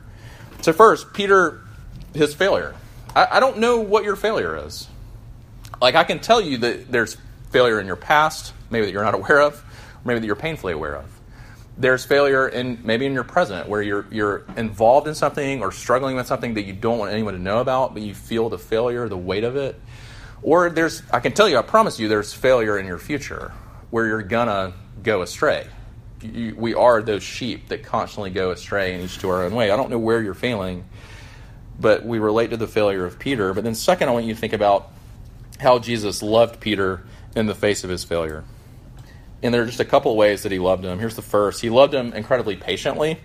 So, 0.62 0.73
first, 0.73 1.12
Peter, 1.12 1.61
his 2.14 2.35
failure. 2.35 2.75
I, 3.14 3.28
I 3.33 3.40
don't 3.40 3.59
know 3.59 3.80
what 3.80 4.04
your 4.04 4.16
failure 4.16 4.56
is. 4.66 4.88
Like, 5.80 5.95
I 5.95 6.04
can 6.04 6.18
tell 6.18 6.40
you 6.40 6.59
that 6.59 6.90
there's 6.90 7.16
failure 7.50 7.80
in 7.80 7.87
your 7.87 7.97
past, 7.97 8.52
maybe 8.71 8.87
that 8.87 8.92
you're 8.92 9.04
not 9.04 9.14
aware 9.21 9.40
of, 9.40 9.62
maybe 10.06 10.20
that 10.20 10.26
you're 10.26 10.36
painfully 10.36 10.72
aware 10.72 10.96
of. 10.96 11.20
There's 11.78 12.06
failure 12.06 12.48
in 12.48 12.80
maybe 12.84 13.04
in 13.04 13.12
your 13.12 13.25
present, 13.25 13.68
where 13.68 13.82
you're 13.82 14.06
you're 14.10 14.44
involved 14.56 15.08
in 15.08 15.14
something 15.14 15.60
or 15.60 15.72
struggling 15.72 16.16
with 16.16 16.26
something 16.26 16.54
that 16.54 16.62
you 16.62 16.72
don't 16.72 16.98
want 16.98 17.12
anyone 17.12 17.34
to 17.34 17.40
know 17.40 17.58
about, 17.58 17.92
but 17.92 18.02
you 18.02 18.14
feel 18.14 18.48
the 18.48 18.58
failure, 18.58 19.08
the 19.08 19.18
weight 19.18 19.44
of 19.44 19.56
it. 19.56 19.78
Or 20.42 20.70
there's, 20.70 21.02
I 21.12 21.20
can 21.20 21.32
tell 21.32 21.48
you, 21.48 21.58
I 21.58 21.62
promise 21.62 21.98
you, 21.98 22.08
there's 22.08 22.32
failure 22.32 22.78
in 22.78 22.86
your 22.86 22.98
future, 22.98 23.52
where 23.90 24.06
you're 24.06 24.22
gonna 24.22 24.72
go 25.02 25.22
astray. 25.22 25.66
You, 26.22 26.54
we 26.56 26.72
are 26.72 27.02
those 27.02 27.22
sheep 27.22 27.68
that 27.68 27.82
constantly 27.82 28.30
go 28.30 28.50
astray 28.50 28.94
and 28.94 29.04
each 29.04 29.18
to 29.18 29.28
our 29.28 29.42
own 29.42 29.54
way. 29.54 29.70
I 29.70 29.76
don't 29.76 29.90
know 29.90 29.98
where 29.98 30.22
you're 30.22 30.34
failing, 30.34 30.84
but 31.78 32.04
we 32.06 32.18
relate 32.18 32.50
to 32.50 32.56
the 32.56 32.66
failure 32.66 33.04
of 33.04 33.18
Peter. 33.18 33.52
But 33.52 33.64
then, 33.64 33.75
second, 33.75 34.08
I 34.08 34.12
want 34.12 34.25
you 34.25 34.34
to 34.34 34.40
think 34.40 34.52
about 34.52 34.90
how 35.60 35.78
Jesus 35.78 36.22
loved 36.22 36.60
Peter 36.60 37.02
in 37.34 37.46
the 37.46 37.54
face 37.54 37.84
of 37.84 37.90
his 37.90 38.04
failure. 38.04 38.44
And 39.46 39.54
there 39.54 39.62
are 39.62 39.66
just 39.66 39.80
a 39.80 39.84
couple 39.84 40.14
ways 40.16 40.42
that 40.42 40.52
he 40.52 40.58
loved 40.58 40.84
him. 40.84 40.98
Here's 40.98 41.16
the 41.16 41.22
first 41.22 41.60
He 41.60 41.70
loved 41.70 41.94
him 41.94 42.12
incredibly 42.12 42.56
patiently. 42.56 43.18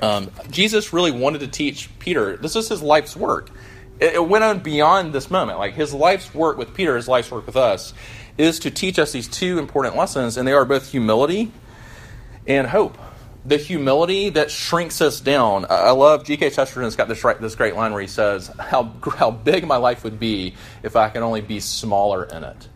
Um, 0.00 0.30
Jesus 0.50 0.92
really 0.92 1.10
wanted 1.10 1.40
to 1.40 1.48
teach 1.48 1.90
Peter, 1.98 2.36
this 2.36 2.56
is 2.56 2.68
his 2.68 2.82
life's 2.82 3.16
work. 3.16 3.50
It, 4.00 4.14
it 4.14 4.28
went 4.28 4.44
on 4.44 4.60
beyond 4.60 5.12
this 5.12 5.30
moment. 5.30 5.58
Like 5.58 5.74
his 5.74 5.94
life's 5.94 6.34
work 6.34 6.56
with 6.56 6.74
Peter, 6.74 6.96
his 6.96 7.06
life's 7.06 7.30
work 7.30 7.46
with 7.46 7.56
us, 7.56 7.94
is 8.38 8.58
to 8.60 8.70
teach 8.70 8.98
us 8.98 9.12
these 9.12 9.28
two 9.28 9.58
important 9.58 9.96
lessons, 9.96 10.36
and 10.36 10.48
they 10.48 10.52
are 10.52 10.64
both 10.64 10.90
humility 10.90 11.52
and 12.46 12.66
hope 12.66 12.98
the 13.44 13.56
humility 13.56 14.30
that 14.30 14.50
shrinks 14.50 15.00
us 15.00 15.20
down. 15.20 15.66
I 15.70 15.92
love 15.92 16.24
G.K. 16.24 16.50
Chesterton's 16.50 16.96
got 16.96 17.08
this 17.08 17.24
right, 17.24 17.40
this 17.40 17.54
great 17.54 17.74
line 17.74 17.92
where 17.92 18.02
he 18.02 18.08
says, 18.08 18.48
"How 18.58 18.92
how 19.16 19.30
big 19.30 19.66
my 19.66 19.76
life 19.76 20.04
would 20.04 20.20
be 20.20 20.54
if 20.82 20.96
I 20.96 21.08
could 21.08 21.22
only 21.22 21.40
be 21.40 21.60
smaller 21.60 22.24
in 22.24 22.44
it." 22.44 22.68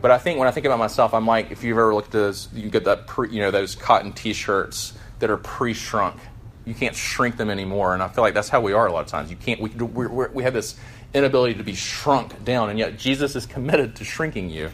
But 0.00 0.10
I 0.10 0.18
think 0.18 0.38
when 0.38 0.48
I 0.48 0.50
think 0.50 0.66
about 0.66 0.78
myself, 0.78 1.14
I'm 1.14 1.26
like, 1.26 1.50
if 1.50 1.64
you've 1.64 1.78
ever 1.78 1.94
looked 1.94 2.08
at 2.08 2.12
those, 2.12 2.48
you 2.54 2.70
get 2.70 2.84
that 2.84 3.06
pre, 3.06 3.30
you 3.30 3.40
know 3.40 3.50
those 3.50 3.74
cotton 3.74 4.12
T-shirts 4.12 4.94
that 5.18 5.30
are 5.30 5.36
pre-shrunk. 5.36 6.20
You 6.64 6.74
can't 6.74 6.94
shrink 6.94 7.36
them 7.36 7.50
anymore, 7.50 7.94
and 7.94 8.02
I 8.02 8.08
feel 8.08 8.22
like 8.22 8.34
that's 8.34 8.48
how 8.48 8.60
we 8.60 8.72
are 8.72 8.86
a 8.86 8.92
lot 8.92 9.00
of 9.00 9.06
times. 9.06 9.30
You 9.30 9.36
can't. 9.36 9.60
We 9.60 9.70
we 9.70 10.06
we 10.28 10.42
have 10.44 10.54
this 10.54 10.76
inability 11.14 11.54
to 11.54 11.64
be 11.64 11.74
shrunk 11.74 12.44
down, 12.44 12.70
and 12.70 12.78
yet 12.78 12.98
Jesus 12.98 13.34
is 13.34 13.46
committed 13.46 13.96
to 13.96 14.04
shrinking 14.04 14.50
you. 14.50 14.70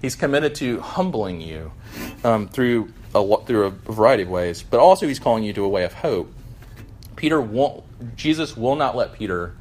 He's 0.00 0.16
committed 0.16 0.54
to 0.56 0.80
humbling 0.80 1.40
you 1.40 1.72
um, 2.24 2.48
through 2.48 2.92
a, 3.14 3.44
through 3.44 3.66
a 3.66 3.70
variety 3.70 4.24
of 4.24 4.30
ways, 4.30 4.62
but 4.62 4.80
also 4.80 5.06
he's 5.06 5.18
calling 5.18 5.44
you 5.44 5.52
to 5.52 5.64
a 5.64 5.68
way 5.68 5.84
of 5.84 5.92
hope. 5.92 6.32
Peter 7.14 7.40
won't, 7.40 7.84
Jesus 8.16 8.56
will 8.56 8.74
not 8.74 8.96
let 8.96 9.12
Peter 9.12 9.54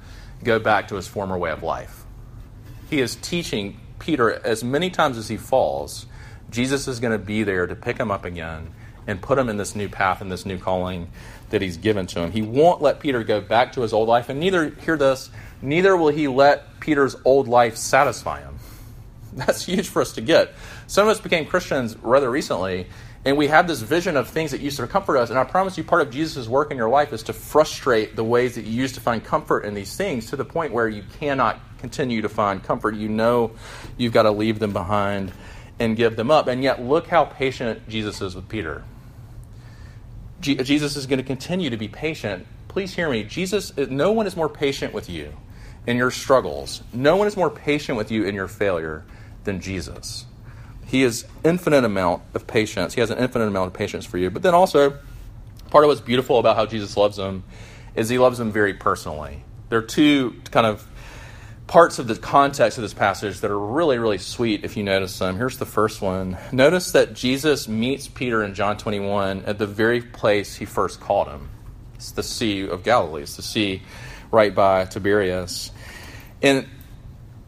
go 0.43 0.57
back 0.57 0.87
to 0.87 0.95
his 0.95 1.07
former 1.07 1.37
way 1.37 1.51
of 1.51 1.61
life. 1.61 2.05
He 2.89 3.01
is 3.01 3.15
teaching 3.15 3.79
Peter 4.01 4.31
as 4.45 4.63
many 4.63 4.89
times 4.89 5.17
as 5.17 5.29
he 5.29 5.37
falls, 5.37 6.07
Jesus 6.49 6.87
is 6.87 6.99
going 6.99 7.13
to 7.13 7.23
be 7.23 7.43
there 7.43 7.67
to 7.67 7.75
pick 7.75 7.97
him 7.97 8.11
up 8.11 8.25
again 8.25 8.73
and 9.07 9.21
put 9.21 9.37
him 9.37 9.47
in 9.47 9.57
this 9.57 9.75
new 9.75 9.87
path 9.87 10.21
and 10.21 10.31
this 10.31 10.45
new 10.45 10.57
calling 10.57 11.09
that 11.51 11.61
he's 11.61 11.77
given 11.77 12.07
to 12.07 12.19
him. 12.19 12.31
He 12.31 12.41
won't 12.41 12.81
let 12.81 12.99
Peter 12.99 13.23
go 13.23 13.39
back 13.39 13.73
to 13.73 13.81
his 13.81 13.93
old 13.93 14.07
life, 14.07 14.29
and 14.29 14.39
neither, 14.39 14.69
hear 14.69 14.97
this, 14.97 15.29
neither 15.61 15.95
will 15.95 16.09
he 16.09 16.27
let 16.27 16.79
Peter's 16.79 17.15
old 17.23 17.47
life 17.47 17.77
satisfy 17.77 18.41
him. 18.41 18.57
That's 19.33 19.65
huge 19.65 19.87
for 19.87 20.01
us 20.01 20.13
to 20.13 20.21
get. 20.21 20.53
Some 20.87 21.07
of 21.07 21.11
us 21.11 21.21
became 21.21 21.45
Christians 21.45 21.95
rather 21.97 22.29
recently, 22.29 22.87
and 23.23 23.37
we 23.37 23.47
have 23.47 23.67
this 23.67 23.81
vision 23.81 24.17
of 24.17 24.29
things 24.29 24.51
that 24.51 24.61
used 24.61 24.77
to 24.77 24.87
comfort 24.87 25.17
us. 25.17 25.29
And 25.29 25.37
I 25.37 25.43
promise 25.43 25.77
you, 25.77 25.83
part 25.83 26.01
of 26.01 26.11
Jesus' 26.11 26.47
work 26.47 26.71
in 26.71 26.77
your 26.77 26.89
life 26.89 27.13
is 27.13 27.23
to 27.23 27.33
frustrate 27.33 28.15
the 28.15 28.23
ways 28.23 28.55
that 28.55 28.65
you 28.65 28.71
used 28.71 28.95
to 28.95 29.01
find 29.01 29.23
comfort 29.23 29.63
in 29.63 29.75
these 29.75 29.95
things 29.95 30.31
to 30.31 30.35
the 30.35 30.45
point 30.45 30.73
where 30.73 30.87
you 30.87 31.03
cannot 31.19 31.59
continue 31.77 32.23
to 32.23 32.29
find 32.29 32.63
comfort. 32.63 32.95
You 32.95 33.09
know 33.09 33.51
you've 33.97 34.13
got 34.13 34.23
to 34.23 34.31
leave 34.31 34.57
them 34.57 34.73
behind 34.73 35.31
and 35.79 35.95
give 35.95 36.15
them 36.15 36.31
up. 36.31 36.47
And 36.47 36.63
yet, 36.63 36.81
look 36.81 37.07
how 37.07 37.25
patient 37.25 37.87
Jesus 37.87 38.21
is 38.21 38.35
with 38.35 38.49
Peter. 38.49 38.83
Jesus 40.39 40.95
is 40.95 41.05
going 41.05 41.19
to 41.19 41.23
continue 41.23 41.69
to 41.69 41.77
be 41.77 41.87
patient. 41.87 42.47
Please 42.67 42.95
hear 42.95 43.07
me. 43.07 43.23
Jesus, 43.23 43.77
no 43.77 44.11
one 44.11 44.25
is 44.25 44.35
more 44.35 44.49
patient 44.49 44.93
with 44.93 45.07
you 45.07 45.33
in 45.85 45.97
your 45.97 46.09
struggles. 46.09 46.81
No 46.93 47.15
one 47.17 47.27
is 47.27 47.37
more 47.37 47.51
patient 47.51 47.97
with 47.97 48.09
you 48.09 48.23
in 48.23 48.33
your 48.33 48.47
failure 48.47 49.03
than 49.43 49.59
Jesus. 49.59 50.25
He 50.91 51.03
has 51.03 51.25
infinite 51.45 51.85
amount 51.85 52.21
of 52.33 52.45
patience. 52.47 52.93
He 52.93 52.99
has 52.99 53.11
an 53.11 53.17
infinite 53.17 53.45
amount 53.47 53.67
of 53.67 53.73
patience 53.73 54.05
for 54.05 54.17
you. 54.17 54.29
But 54.29 54.41
then 54.43 54.53
also, 54.53 54.99
part 55.69 55.85
of 55.85 55.87
what's 55.87 56.01
beautiful 56.01 56.37
about 56.37 56.57
how 56.57 56.65
Jesus 56.65 56.97
loves 56.97 57.17
him 57.17 57.45
is 57.95 58.09
he 58.09 58.17
loves 58.17 58.41
him 58.41 58.51
very 58.51 58.73
personally. 58.73 59.45
There 59.69 59.79
are 59.79 59.83
two 59.83 60.41
kind 60.51 60.65
of 60.65 60.85
parts 61.65 61.97
of 61.97 62.07
the 62.07 62.17
context 62.17 62.77
of 62.77 62.81
this 62.81 62.93
passage 62.93 63.39
that 63.39 63.49
are 63.49 63.57
really, 63.57 63.99
really 63.99 64.17
sweet 64.17 64.65
if 64.65 64.75
you 64.75 64.83
notice 64.83 65.17
them. 65.17 65.37
Here's 65.37 65.57
the 65.57 65.65
first 65.65 66.01
one. 66.01 66.37
Notice 66.51 66.91
that 66.91 67.13
Jesus 67.13 67.69
meets 67.69 68.09
Peter 68.09 68.43
in 68.43 68.53
John 68.53 68.75
21 68.75 69.45
at 69.45 69.59
the 69.59 69.67
very 69.67 70.01
place 70.01 70.57
he 70.57 70.65
first 70.65 70.99
called 70.99 71.29
him. 71.29 71.47
It's 71.95 72.11
the 72.11 72.21
Sea 72.21 72.67
of 72.67 72.83
Galilee. 72.83 73.21
It's 73.21 73.37
the 73.37 73.43
sea 73.43 73.81
right 74.29 74.53
by 74.53 74.83
Tiberias. 74.83 75.71
And 76.41 76.67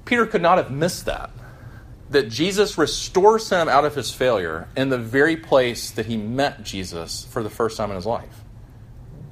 Peter 0.06 0.26
could 0.28 0.42
not 0.42 0.60
have 0.60 0.72
missed 0.72 1.08
that 1.08 1.30
that 2.14 2.30
Jesus 2.30 2.78
restores 2.78 3.50
him 3.50 3.68
out 3.68 3.86
of 3.86 3.96
his 3.96 4.12
failure 4.12 4.68
in 4.78 4.90
the 4.90 4.98
very 4.98 5.36
place 5.36 5.92
that 5.92 6.06
he 6.06 6.16
met 6.16 6.64
Jesus 6.64 7.26
for 7.26 7.44
the 7.44 7.50
first 7.50 7.76
time 7.76 7.90
in 7.90 7.96
his 7.96 8.06
life. 8.06 8.42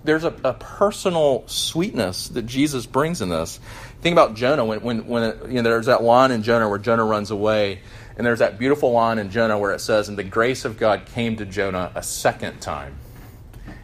There's 0.04 0.24
a, 0.24 0.34
a 0.44 0.54
personal 0.54 1.48
sweetness 1.48 2.30
that 2.30 2.48
Jesus 2.48 2.88
brings 2.88 3.22
in 3.22 3.30
this. 3.30 3.60
Think 4.02 4.14
about 4.14 4.36
Jonah 4.36 4.66
when, 4.66 4.82
when, 4.82 5.08
when 5.08 5.24
it, 5.24 5.50
you 5.50 5.62
know, 5.62 5.70
there's 5.70 5.86
that 5.86 6.02
line 6.02 6.32
in 6.32 6.42
Jonah 6.42 6.68
where 6.68 6.80
Jonah 6.80 7.06
runs 7.06 7.30
away, 7.30 7.82
and 8.18 8.26
there's 8.26 8.40
that 8.40 8.58
beautiful 8.58 8.92
line 8.92 9.20
in 9.20 9.30
Jonah 9.30 9.60
where 9.60 9.74
it 9.74 9.80
says, 9.80 10.10
And 10.10 10.18
the 10.18 10.24
grace 10.24 10.66
of 10.66 10.80
God 10.80 11.06
came 11.06 11.38
to 11.38 11.46
Jonah 11.46 11.92
a 11.94 12.02
second 12.02 12.62
time. 12.62 12.98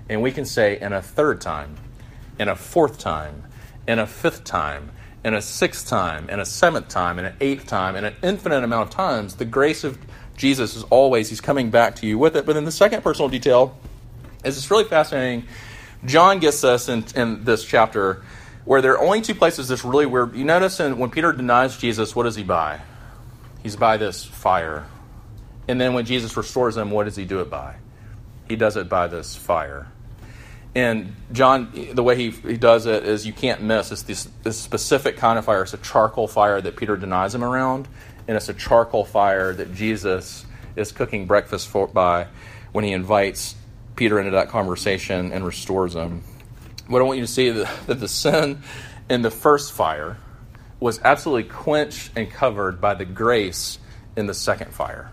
And 0.09 0.23
we 0.23 0.31
can 0.31 0.45
say, 0.45 0.79
and 0.79 0.93
a 0.93 1.01
third 1.01 1.39
time, 1.39 1.75
and 2.39 2.49
a 2.49 2.55
fourth 2.55 2.97
time, 2.97 3.43
and 3.85 3.99
a 3.99 4.07
fifth 4.07 4.43
time, 4.43 4.91
and 5.27 5.35
a 5.35 5.41
sixth 5.41 5.89
time, 5.89 6.27
and 6.29 6.39
a 6.39 6.45
seventh 6.45 6.87
time, 6.87 7.17
and 7.17 7.27
an 7.27 7.35
eighth 7.41 7.67
time, 7.67 7.97
and 7.97 8.05
an 8.05 8.15
infinite 8.23 8.63
amount 8.63 8.87
of 8.87 8.95
times, 8.95 9.35
the 9.35 9.43
grace 9.43 9.83
of 9.83 9.99
Jesus 10.37 10.77
is 10.77 10.83
always, 10.83 11.27
he's 11.27 11.41
coming 11.41 11.69
back 11.69 11.97
to 11.97 12.07
you 12.07 12.17
with 12.17 12.37
it. 12.37 12.45
But 12.45 12.53
then 12.53 12.63
the 12.63 12.71
second 12.71 13.03
personal 13.03 13.27
detail 13.27 13.77
is 14.45 14.57
it's 14.57 14.71
really 14.71 14.85
fascinating. 14.85 15.45
John 16.05 16.39
gets 16.39 16.63
us 16.63 16.87
in, 16.87 17.03
in 17.13 17.43
this 17.43 17.65
chapter 17.65 18.23
where 18.63 18.81
there 18.81 18.93
are 18.93 19.03
only 19.03 19.19
two 19.19 19.35
places 19.35 19.67
that's 19.67 19.83
really 19.83 20.05
weird. 20.05 20.33
You 20.33 20.45
notice 20.45 20.79
in, 20.79 20.97
when 20.97 21.09
Peter 21.09 21.33
denies 21.33 21.77
Jesus, 21.77 22.15
what 22.15 22.23
does 22.23 22.37
he 22.37 22.43
by? 22.43 22.79
He's 23.61 23.75
by 23.75 23.97
this 23.97 24.23
fire. 24.23 24.85
And 25.67 25.81
then 25.81 25.93
when 25.93 26.05
Jesus 26.05 26.37
restores 26.37 26.77
him, 26.77 26.89
what 26.89 27.03
does 27.03 27.17
he 27.17 27.25
do 27.25 27.41
it 27.41 27.49
by? 27.49 27.75
He 28.47 28.55
does 28.55 28.77
it 28.77 28.87
by 28.87 29.07
this 29.07 29.35
fire. 29.35 29.91
And 30.77 31.15
John, 31.31 31.71
the 31.91 32.03
way 32.03 32.15
he, 32.15 32.29
he 32.29 32.55
does 32.55 32.85
it 32.85 33.03
is 33.03 33.25
you 33.25 33.33
can't 33.33 33.63
miss. 33.63 33.91
It's 33.91 34.03
this, 34.03 34.29
this 34.43 34.59
specific 34.59 35.17
kind 35.17 35.39
of 35.39 35.45
fire. 35.45 35.63
It's 35.63 35.73
a 35.73 35.77
charcoal 35.77 36.27
fire 36.27 36.61
that 36.61 36.75
Peter 36.75 36.95
denies 36.95 37.33
him 37.33 37.43
around, 37.43 37.87
and 38.27 38.37
it's 38.37 38.47
a 38.47 38.53
charcoal 38.53 39.03
fire 39.03 39.55
that 39.55 39.73
Jesus 39.73 40.45
is 40.75 40.91
cooking 40.91 41.25
breakfast 41.25 41.67
for, 41.67 41.87
by 41.87 42.27
when 42.73 42.83
he 42.83 42.91
invites 42.91 43.55
Peter 43.95 44.19
into 44.19 44.29
that 44.29 44.49
conversation 44.49 45.31
and 45.31 45.43
restores 45.43 45.95
him. 45.95 46.21
What 46.85 47.01
I 47.01 47.05
want 47.05 47.17
you 47.17 47.25
to 47.25 47.31
see 47.31 47.47
is 47.47 47.67
that 47.87 47.99
the 47.99 48.07
sin 48.07 48.61
in 49.09 49.23
the 49.23 49.31
first 49.31 49.73
fire 49.73 50.17
was 50.79 51.01
absolutely 51.03 51.49
quenched 51.49 52.11
and 52.15 52.29
covered 52.29 52.79
by 52.79 52.93
the 52.93 53.05
grace 53.05 53.79
in 54.15 54.27
the 54.27 54.33
second 54.35 54.75
fire. 54.75 55.11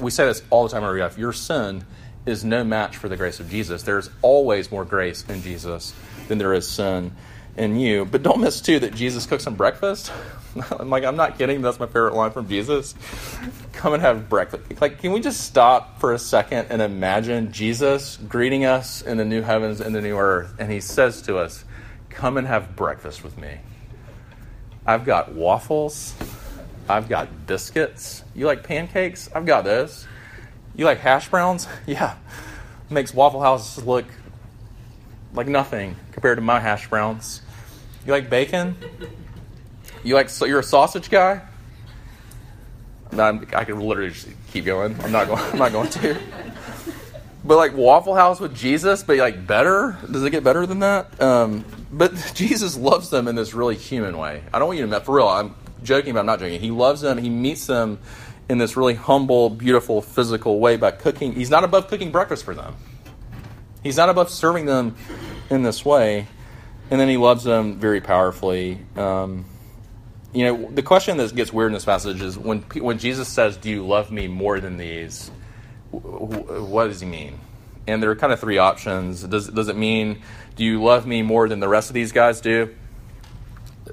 We 0.00 0.10
say 0.10 0.26
this 0.26 0.42
all 0.50 0.64
the 0.64 0.70
time 0.70 0.82
in 0.82 0.88
our 0.88 0.98
life. 0.98 1.16
Your 1.16 1.32
sin 1.32 1.84
is 2.26 2.44
no 2.44 2.64
match 2.64 2.96
for 2.96 3.08
the 3.08 3.16
grace 3.16 3.40
of 3.40 3.48
Jesus. 3.48 3.84
There's 3.84 4.10
always 4.20 4.70
more 4.70 4.84
grace 4.84 5.24
in 5.28 5.42
Jesus 5.42 5.94
than 6.28 6.38
there 6.38 6.52
is 6.52 6.68
sin 6.68 7.12
in 7.56 7.78
you. 7.78 8.04
But 8.04 8.22
don't 8.22 8.40
miss, 8.40 8.60
too, 8.60 8.80
that 8.80 8.94
Jesus 8.94 9.26
cooks 9.26 9.44
some 9.44 9.54
breakfast. 9.54 10.12
I'm 10.78 10.90
like, 10.90 11.04
I'm 11.04 11.16
not 11.16 11.38
kidding. 11.38 11.62
That's 11.62 11.78
my 11.78 11.86
favorite 11.86 12.14
line 12.14 12.30
from 12.30 12.48
Jesus. 12.48 12.94
Come 13.72 13.94
and 13.94 14.02
have 14.02 14.28
breakfast. 14.28 14.80
Like, 14.80 14.98
can 14.98 15.12
we 15.12 15.20
just 15.20 15.42
stop 15.42 16.00
for 16.00 16.12
a 16.12 16.18
second 16.18 16.66
and 16.70 16.82
imagine 16.82 17.52
Jesus 17.52 18.18
greeting 18.28 18.64
us 18.64 19.02
in 19.02 19.16
the 19.16 19.24
new 19.24 19.42
heavens 19.42 19.80
and 19.80 19.94
the 19.94 20.00
new 20.02 20.16
earth? 20.16 20.54
And 20.58 20.70
he 20.70 20.80
says 20.80 21.22
to 21.22 21.38
us, 21.38 21.64
Come 22.10 22.38
and 22.38 22.46
have 22.46 22.76
breakfast 22.76 23.22
with 23.22 23.36
me. 23.38 23.58
I've 24.86 25.04
got 25.04 25.32
waffles. 25.32 26.14
I've 26.88 27.08
got 27.08 27.46
biscuits. 27.46 28.24
You 28.34 28.46
like 28.46 28.62
pancakes? 28.62 29.28
I've 29.34 29.44
got 29.44 29.64
those. 29.64 30.06
You 30.76 30.84
like 30.84 30.98
hash 30.98 31.28
browns? 31.28 31.66
Yeah. 31.86 32.16
Makes 32.88 33.12
Waffle 33.12 33.40
House 33.40 33.82
look 33.82 34.04
like 35.34 35.48
nothing 35.48 35.96
compared 36.12 36.38
to 36.38 36.42
my 36.42 36.60
hash 36.60 36.88
browns. 36.88 37.42
You 38.06 38.12
like 38.12 38.30
bacon? 38.30 38.76
You 40.04 40.14
like 40.14 40.28
so 40.28 40.44
you're 40.44 40.60
a 40.60 40.64
sausage 40.64 41.10
guy? 41.10 41.42
I'm, 43.12 43.46
I 43.54 43.64
could 43.64 43.76
literally 43.76 44.10
just 44.10 44.28
keep 44.52 44.64
going. 44.64 44.96
I'm 45.02 45.10
not 45.10 45.26
going. 45.26 45.42
I'm 45.52 45.58
not 45.58 45.72
going 45.72 45.88
to. 45.90 46.16
But 47.44 47.56
like 47.56 47.76
Waffle 47.76 48.14
House 48.14 48.40
with 48.40 48.54
Jesus, 48.54 49.02
but 49.02 49.16
like 49.18 49.46
better. 49.46 49.96
Does 50.10 50.24
it 50.24 50.30
get 50.30 50.44
better 50.44 50.66
than 50.66 50.80
that? 50.80 51.20
Um, 51.20 51.64
but 51.90 52.14
Jesus 52.34 52.76
loves 52.76 53.10
them 53.10 53.26
in 53.28 53.34
this 53.34 53.54
really 53.54 53.76
human 53.76 54.18
way. 54.18 54.42
I 54.52 54.58
don't 54.58 54.68
want 54.68 54.78
you 54.78 54.86
to 54.86 55.00
for 55.00 55.16
real. 55.16 55.28
I'm 55.28 55.54
joking, 55.82 56.14
but 56.14 56.20
I'm 56.20 56.26
not 56.26 56.40
joking. 56.40 56.60
He 56.60 56.70
loves 56.70 57.00
them. 57.00 57.18
He 57.18 57.30
meets 57.30 57.66
them 57.66 57.98
in 58.48 58.58
this 58.58 58.76
really 58.76 58.94
humble, 58.94 59.50
beautiful, 59.50 60.00
physical 60.00 60.60
way 60.60 60.76
by 60.76 60.90
cooking. 60.90 61.32
He's 61.32 61.50
not 61.50 61.64
above 61.64 61.88
cooking 61.88 62.12
breakfast 62.12 62.44
for 62.44 62.54
them. 62.54 62.76
He's 63.82 63.96
not 63.96 64.08
above 64.08 64.30
serving 64.30 64.66
them 64.66 64.96
in 65.50 65.62
this 65.62 65.84
way. 65.84 66.26
And 66.90 67.00
then 67.00 67.08
he 67.08 67.16
loves 67.16 67.44
them 67.44 67.78
very 67.78 68.00
powerfully. 68.00 68.80
Um, 68.96 69.44
you 70.32 70.44
know, 70.44 70.70
the 70.70 70.82
question 70.82 71.16
that 71.16 71.34
gets 71.34 71.52
weird 71.52 71.68
in 71.68 71.74
this 71.74 71.84
passage 71.84 72.20
is 72.20 72.36
when 72.38 72.60
when 72.74 72.98
Jesus 72.98 73.26
says, 73.26 73.56
"Do 73.56 73.70
you 73.70 73.86
love 73.86 74.10
me 74.10 74.28
more 74.28 74.60
than 74.60 74.76
these?" 74.76 75.30
What 75.90 76.88
does 76.88 77.00
he 77.00 77.06
mean? 77.06 77.38
And 77.86 78.02
there 78.02 78.10
are 78.10 78.16
kind 78.16 78.32
of 78.32 78.40
three 78.40 78.58
options. 78.58 79.22
Does 79.22 79.48
does 79.48 79.68
it 79.68 79.76
mean, 79.76 80.22
"Do 80.56 80.64
you 80.64 80.82
love 80.82 81.06
me 81.06 81.22
more 81.22 81.48
than 81.48 81.60
the 81.60 81.68
rest 81.68 81.90
of 81.90 81.94
these 81.94 82.12
guys 82.12 82.40
do?" 82.40 82.74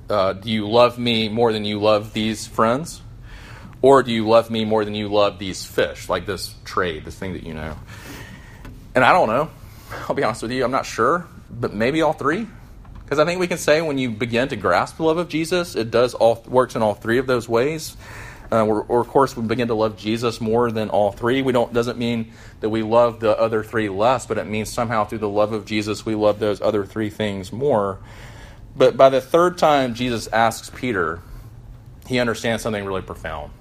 Uh, 0.09 0.33
do 0.33 0.49
you 0.49 0.67
love 0.67 0.97
me 0.97 1.29
more 1.29 1.53
than 1.53 1.65
you 1.65 1.79
love 1.79 2.13
these 2.13 2.45
friends? 2.45 3.02
Or 3.83 4.01
do 4.01 4.13
you 4.13 4.25
love 4.25 4.49
me 4.49 4.63
more 4.63 4.85
than 4.85 4.95
you 4.95 5.09
love 5.09 5.39
these 5.39 5.65
fish, 5.65 6.07
like 6.07 6.25
this 6.25 6.55
trade, 6.63 7.03
this 7.03 7.15
thing 7.15 7.33
that 7.33 7.43
you 7.43 7.53
know? 7.53 7.77
And 8.95 9.03
I 9.03 9.11
don't 9.11 9.27
know. 9.27 9.49
I'll 10.07 10.15
be 10.15 10.23
honest 10.23 10.41
with 10.41 10.51
you, 10.51 10.63
I'm 10.63 10.71
not 10.71 10.85
sure, 10.85 11.27
but 11.51 11.73
maybe 11.73 12.01
all 12.01 12.13
three. 12.13 12.47
Because 13.03 13.19
I 13.19 13.25
think 13.25 13.41
we 13.41 13.47
can 13.47 13.57
say 13.57 13.81
when 13.81 13.97
you 13.97 14.09
begin 14.09 14.47
to 14.47 14.55
grasp 14.55 14.97
the 14.97 15.03
love 15.03 15.17
of 15.17 15.27
Jesus, 15.27 15.75
it 15.75 15.91
does 15.91 16.13
all 16.13 16.41
works 16.47 16.77
in 16.77 16.81
all 16.81 16.93
three 16.93 17.17
of 17.17 17.27
those 17.27 17.49
ways. 17.49 17.97
Uh, 18.53 18.65
or, 18.65 18.83
or, 18.83 19.01
of 19.01 19.07
course, 19.09 19.35
we 19.35 19.43
begin 19.43 19.67
to 19.67 19.73
love 19.73 19.97
Jesus 19.97 20.39
more 20.39 20.71
than 20.71 20.89
all 20.89 21.11
three. 21.11 21.41
We 21.41 21.51
don't 21.51 21.73
doesn't 21.73 21.97
mean 21.97 22.31
that 22.61 22.69
we 22.69 22.83
love 22.83 23.19
the 23.19 23.37
other 23.37 23.63
three 23.63 23.89
less, 23.89 24.25
but 24.27 24.37
it 24.37 24.45
means 24.47 24.69
somehow 24.69 25.03
through 25.03 25.17
the 25.17 25.29
love 25.29 25.51
of 25.51 25.65
Jesus, 25.65 26.05
we 26.05 26.15
love 26.15 26.39
those 26.39 26.61
other 26.61 26.85
three 26.85 27.09
things 27.09 27.51
more. 27.51 27.99
But 28.77 28.95
by 28.95 29.09
the 29.09 29.19
third 29.19 29.57
time 29.57 29.93
Jesus 29.93 30.27
asks 30.27 30.69
Peter, 30.69 31.19
he 32.07 32.19
understands 32.19 32.63
something 32.63 32.85
really 32.85 33.01
profound. 33.01 33.51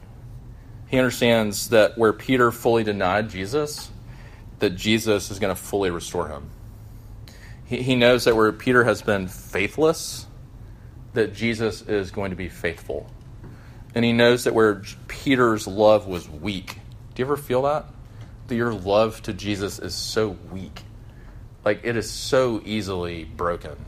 He 0.93 0.99
understands 0.99 1.71
that 1.71 1.97
where 1.97 2.13
Peter 2.13 2.53
fully 2.53 2.85
denied 2.85 3.31
Jesus, 3.31 3.91
that 4.59 4.77
Jesus 4.77 5.31
is 5.31 5.39
going 5.39 5.55
to 5.55 5.61
fully 5.61 5.91
restore 5.91 6.29
him. 6.29 6.51
He, 7.65 7.81
he 7.81 7.97
knows 7.97 8.25
that 8.25 8.37
where 8.37 8.53
Peter 8.53 8.85
has 8.85 9.01
been 9.01 9.27
faithless, 9.27 10.27
that 11.15 11.33
Jesus 11.33 11.81
is 11.81 12.11
going 12.11 12.29
to 12.29 12.37
be 12.37 12.51
faithful. 12.51 13.11
And 13.95 14.05
he 14.05 14.13
knows 14.13 14.45
that 14.45 14.53
where 14.53 14.83
Peter's 15.09 15.67
love 15.67 16.07
was 16.07 16.29
weak. 16.29 16.77
Do 17.15 17.23
you 17.23 17.25
ever 17.25 17.39
feel 17.39 17.63
that? 17.63 17.87
That 18.49 18.57
your 18.57 18.75
love 18.75 19.23
to 19.23 19.33
Jesus 19.33 19.79
is 19.79 19.95
so 19.95 20.37
weak. 20.51 20.83
Like 21.65 21.81
it 21.85 21.97
is 21.97 22.11
so 22.11 22.61
easily 22.67 23.25
broken. 23.25 23.83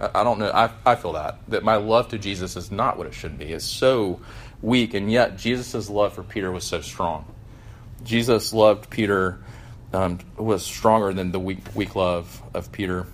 I, 0.00 0.24
don't 0.24 0.38
know. 0.38 0.50
I, 0.50 0.70
I 0.86 0.94
feel 0.94 1.12
that. 1.12 1.38
That 1.48 1.62
my 1.62 1.76
love 1.76 2.08
to 2.08 2.18
Jesus 2.18 2.56
is 2.56 2.70
not 2.70 2.96
what 2.96 3.06
it 3.06 3.14
should 3.14 3.38
be. 3.38 3.46
It's 3.46 3.64
so 3.64 4.20
weak, 4.62 4.94
and 4.94 5.10
yet 5.10 5.36
Jesus' 5.36 5.90
love 5.90 6.14
for 6.14 6.22
Peter 6.22 6.50
was 6.50 6.64
so 6.64 6.80
strong. 6.80 7.26
Jesus 8.02 8.52
loved 8.52 8.88
Peter, 8.88 9.38
um, 9.92 10.18
was 10.36 10.64
stronger 10.64 11.12
than 11.12 11.32
the 11.32 11.40
weak, 11.40 11.58
weak 11.74 11.94
love 11.94 12.42
of 12.54 12.72
Peter. 12.72 13.06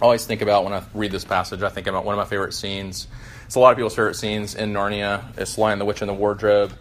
I 0.00 0.04
always 0.04 0.24
think 0.24 0.42
about 0.42 0.64
when 0.64 0.72
I 0.72 0.82
read 0.94 1.12
this 1.12 1.24
passage, 1.24 1.62
I 1.62 1.68
think 1.68 1.86
about 1.86 2.04
one 2.04 2.14
of 2.14 2.18
my 2.18 2.28
favorite 2.28 2.54
scenes. 2.54 3.06
It's 3.46 3.54
a 3.54 3.60
lot 3.60 3.70
of 3.70 3.76
people's 3.76 3.94
favorite 3.94 4.16
scenes 4.16 4.54
in 4.54 4.72
Narnia. 4.72 5.38
It's 5.38 5.58
Lion, 5.58 5.78
the 5.78 5.84
Witch, 5.84 6.00
and 6.00 6.08
the 6.08 6.14
Wardrobe. 6.14 6.72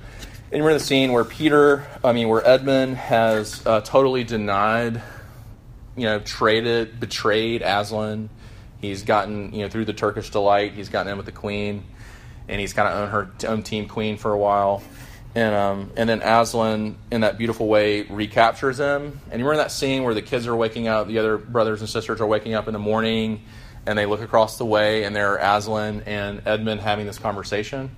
And 0.45 0.61
remember 0.61 0.79
the 0.79 0.83
scene 0.83 1.11
where 1.11 1.23
Peter, 1.23 1.85
I 2.03 2.13
mean, 2.13 2.27
where 2.27 2.45
Edmund 2.45 2.97
has 2.97 3.65
uh, 3.65 3.81
totally 3.81 4.23
denied, 4.23 5.01
you 5.95 6.03
know, 6.03 6.19
traded, 6.19 6.99
betrayed 6.99 7.61
Aslan. 7.61 8.29
He's 8.81 9.03
gotten, 9.03 9.53
you 9.53 9.61
know, 9.61 9.69
through 9.69 9.85
the 9.85 9.93
Turkish 9.93 10.29
delight, 10.31 10.73
he's 10.73 10.89
gotten 10.89 11.11
in 11.11 11.17
with 11.17 11.27
the 11.27 11.31
queen 11.31 11.83
and 12.51 12.59
he's 12.59 12.73
kind 12.73 12.87
of 12.87 12.95
owned 12.95 13.11
her 13.11 13.49
own 13.49 13.63
team 13.63 13.87
queen 13.87 14.17
for 14.17 14.31
a 14.31 14.37
while. 14.37 14.83
And 15.33 15.55
um, 15.55 15.91
and 15.95 16.09
then 16.09 16.21
Aslan, 16.21 16.97
in 17.09 17.21
that 17.21 17.37
beautiful 17.37 17.67
way, 17.67 18.01
recaptures 18.03 18.79
him. 18.79 19.21
And 19.31 19.39
you 19.39 19.45
remember 19.45 19.63
that 19.63 19.71
scene 19.71 20.03
where 20.03 20.13
the 20.13 20.21
kids 20.21 20.45
are 20.45 20.55
waking 20.55 20.89
up, 20.89 21.07
the 21.07 21.19
other 21.19 21.37
brothers 21.37 21.79
and 21.79 21.89
sisters 21.89 22.19
are 22.19 22.27
waking 22.27 22.53
up 22.53 22.67
in 22.67 22.73
the 22.73 22.79
morning, 22.79 23.43
and 23.85 23.97
they 23.97 24.05
look 24.05 24.21
across 24.21 24.57
the 24.57 24.65
way, 24.65 25.05
and 25.05 25.15
there 25.15 25.37
are 25.39 25.57
Aslan 25.57 26.03
and 26.05 26.41
Edmund 26.45 26.81
having 26.81 27.05
this 27.05 27.17
conversation. 27.17 27.95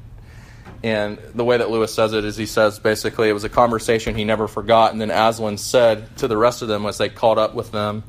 And 0.83 1.17
the 1.33 1.45
way 1.45 1.57
that 1.57 1.71
Lewis 1.71 1.93
says 1.93 2.13
it 2.13 2.25
is 2.25 2.35
he 2.35 2.45
says 2.45 2.77
basically 2.77 3.29
it 3.29 3.33
was 3.33 3.45
a 3.45 3.49
conversation 3.49 4.15
he 4.15 4.25
never 4.25 4.49
forgot. 4.49 4.91
And 4.91 4.99
then 4.99 5.11
Aslan 5.11 5.57
said 5.57 6.17
to 6.17 6.27
the 6.27 6.37
rest 6.37 6.61
of 6.61 6.67
them 6.67 6.85
as 6.85 6.97
they 6.97 7.07
caught 7.07 7.37
up 7.37 7.55
with 7.55 7.71
them, 7.71 8.03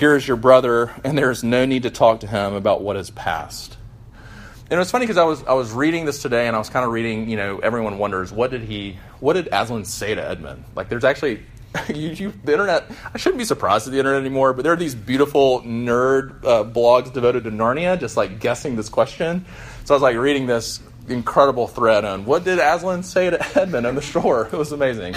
Here 0.00 0.16
is 0.16 0.26
your 0.26 0.38
brother, 0.38 0.90
and 1.04 1.18
there 1.18 1.30
is 1.30 1.44
no 1.44 1.66
need 1.66 1.82
to 1.82 1.90
talk 1.90 2.20
to 2.20 2.26
him 2.26 2.54
about 2.54 2.80
what 2.80 2.96
is 2.96 3.10
past. 3.10 3.76
And 4.14 4.72
it 4.72 4.78
was 4.78 4.90
funny 4.90 5.04
because 5.04 5.18
I 5.18 5.24
was 5.24 5.44
I 5.44 5.52
was 5.52 5.72
reading 5.72 6.06
this 6.06 6.22
today, 6.22 6.46
and 6.46 6.56
I 6.56 6.58
was 6.58 6.70
kind 6.70 6.86
of 6.86 6.90
reading. 6.90 7.28
You 7.28 7.36
know, 7.36 7.58
everyone 7.58 7.98
wonders 7.98 8.32
what 8.32 8.50
did 8.50 8.62
he, 8.62 8.96
what 9.18 9.34
did 9.34 9.50
Aslan 9.52 9.84
say 9.84 10.14
to 10.14 10.26
Edmund? 10.26 10.64
Like, 10.74 10.88
there's 10.88 11.04
actually, 11.04 11.42
you, 11.88 12.08
you, 12.12 12.32
the 12.44 12.52
internet. 12.52 12.90
I 13.12 13.18
shouldn't 13.18 13.36
be 13.36 13.44
surprised 13.44 13.88
at 13.88 13.92
the 13.92 13.98
internet 13.98 14.22
anymore, 14.22 14.54
but 14.54 14.62
there 14.62 14.72
are 14.72 14.76
these 14.76 14.94
beautiful 14.94 15.60
nerd 15.64 16.46
uh, 16.46 16.64
blogs 16.64 17.12
devoted 17.12 17.44
to 17.44 17.50
Narnia, 17.50 18.00
just 18.00 18.16
like 18.16 18.40
guessing 18.40 18.76
this 18.76 18.88
question. 18.88 19.44
So 19.84 19.92
I 19.92 19.96
was 19.96 20.02
like 20.02 20.16
reading 20.16 20.46
this 20.46 20.80
incredible 21.08 21.68
thread 21.68 22.06
on 22.06 22.24
what 22.24 22.44
did 22.44 22.58
Aslan 22.58 23.02
say 23.02 23.28
to 23.28 23.38
Edmund 23.60 23.86
on 23.86 23.96
the 23.96 24.00
shore. 24.00 24.46
It 24.50 24.56
was 24.56 24.72
amazing, 24.72 25.14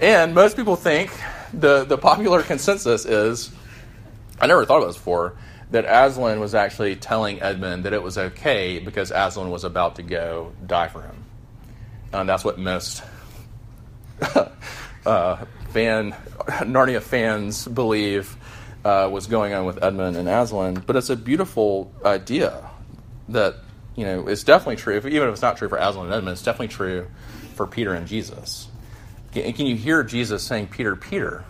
and 0.00 0.34
most 0.34 0.56
people 0.56 0.74
think 0.74 1.12
the 1.54 1.84
the 1.84 1.96
popular 1.96 2.42
consensus 2.42 3.06
is. 3.06 3.52
I 4.40 4.46
never 4.46 4.64
thought 4.64 4.78
about 4.78 4.88
this 4.88 4.96
before 4.96 5.36
that 5.70 5.84
Aslan 5.84 6.40
was 6.40 6.54
actually 6.54 6.96
telling 6.96 7.42
Edmund 7.42 7.84
that 7.84 7.92
it 7.92 8.02
was 8.02 8.16
okay 8.16 8.78
because 8.78 9.10
Aslan 9.10 9.50
was 9.50 9.64
about 9.64 9.96
to 9.96 10.02
go 10.02 10.52
die 10.66 10.88
for 10.88 11.02
him. 11.02 11.24
And 12.12 12.28
that's 12.28 12.44
what 12.44 12.58
most 12.58 13.02
uh, 15.06 15.44
fan 15.70 16.12
Narnia 16.46 17.02
fans 17.02 17.66
believe 17.66 18.36
uh, 18.84 19.08
was 19.12 19.26
going 19.26 19.52
on 19.52 19.66
with 19.66 19.82
Edmund 19.82 20.16
and 20.16 20.28
Aslan. 20.28 20.82
But 20.86 20.96
it's 20.96 21.10
a 21.10 21.16
beautiful 21.16 21.92
idea 22.04 22.70
that 23.28 23.56
you 23.94 24.04
know 24.04 24.26
it's 24.28 24.44
definitely 24.44 24.76
true. 24.76 24.96
Even 24.96 25.28
if 25.28 25.32
it's 25.32 25.42
not 25.42 25.58
true 25.58 25.68
for 25.68 25.76
Aslan 25.76 26.06
and 26.06 26.14
Edmund, 26.14 26.32
it's 26.32 26.42
definitely 26.42 26.68
true 26.68 27.08
for 27.54 27.66
Peter 27.66 27.92
and 27.92 28.06
Jesus. 28.06 28.68
Can 29.32 29.66
you 29.66 29.76
hear 29.76 30.02
Jesus 30.02 30.42
saying, 30.42 30.68
"Peter, 30.68 30.96
Peter, 30.96 31.44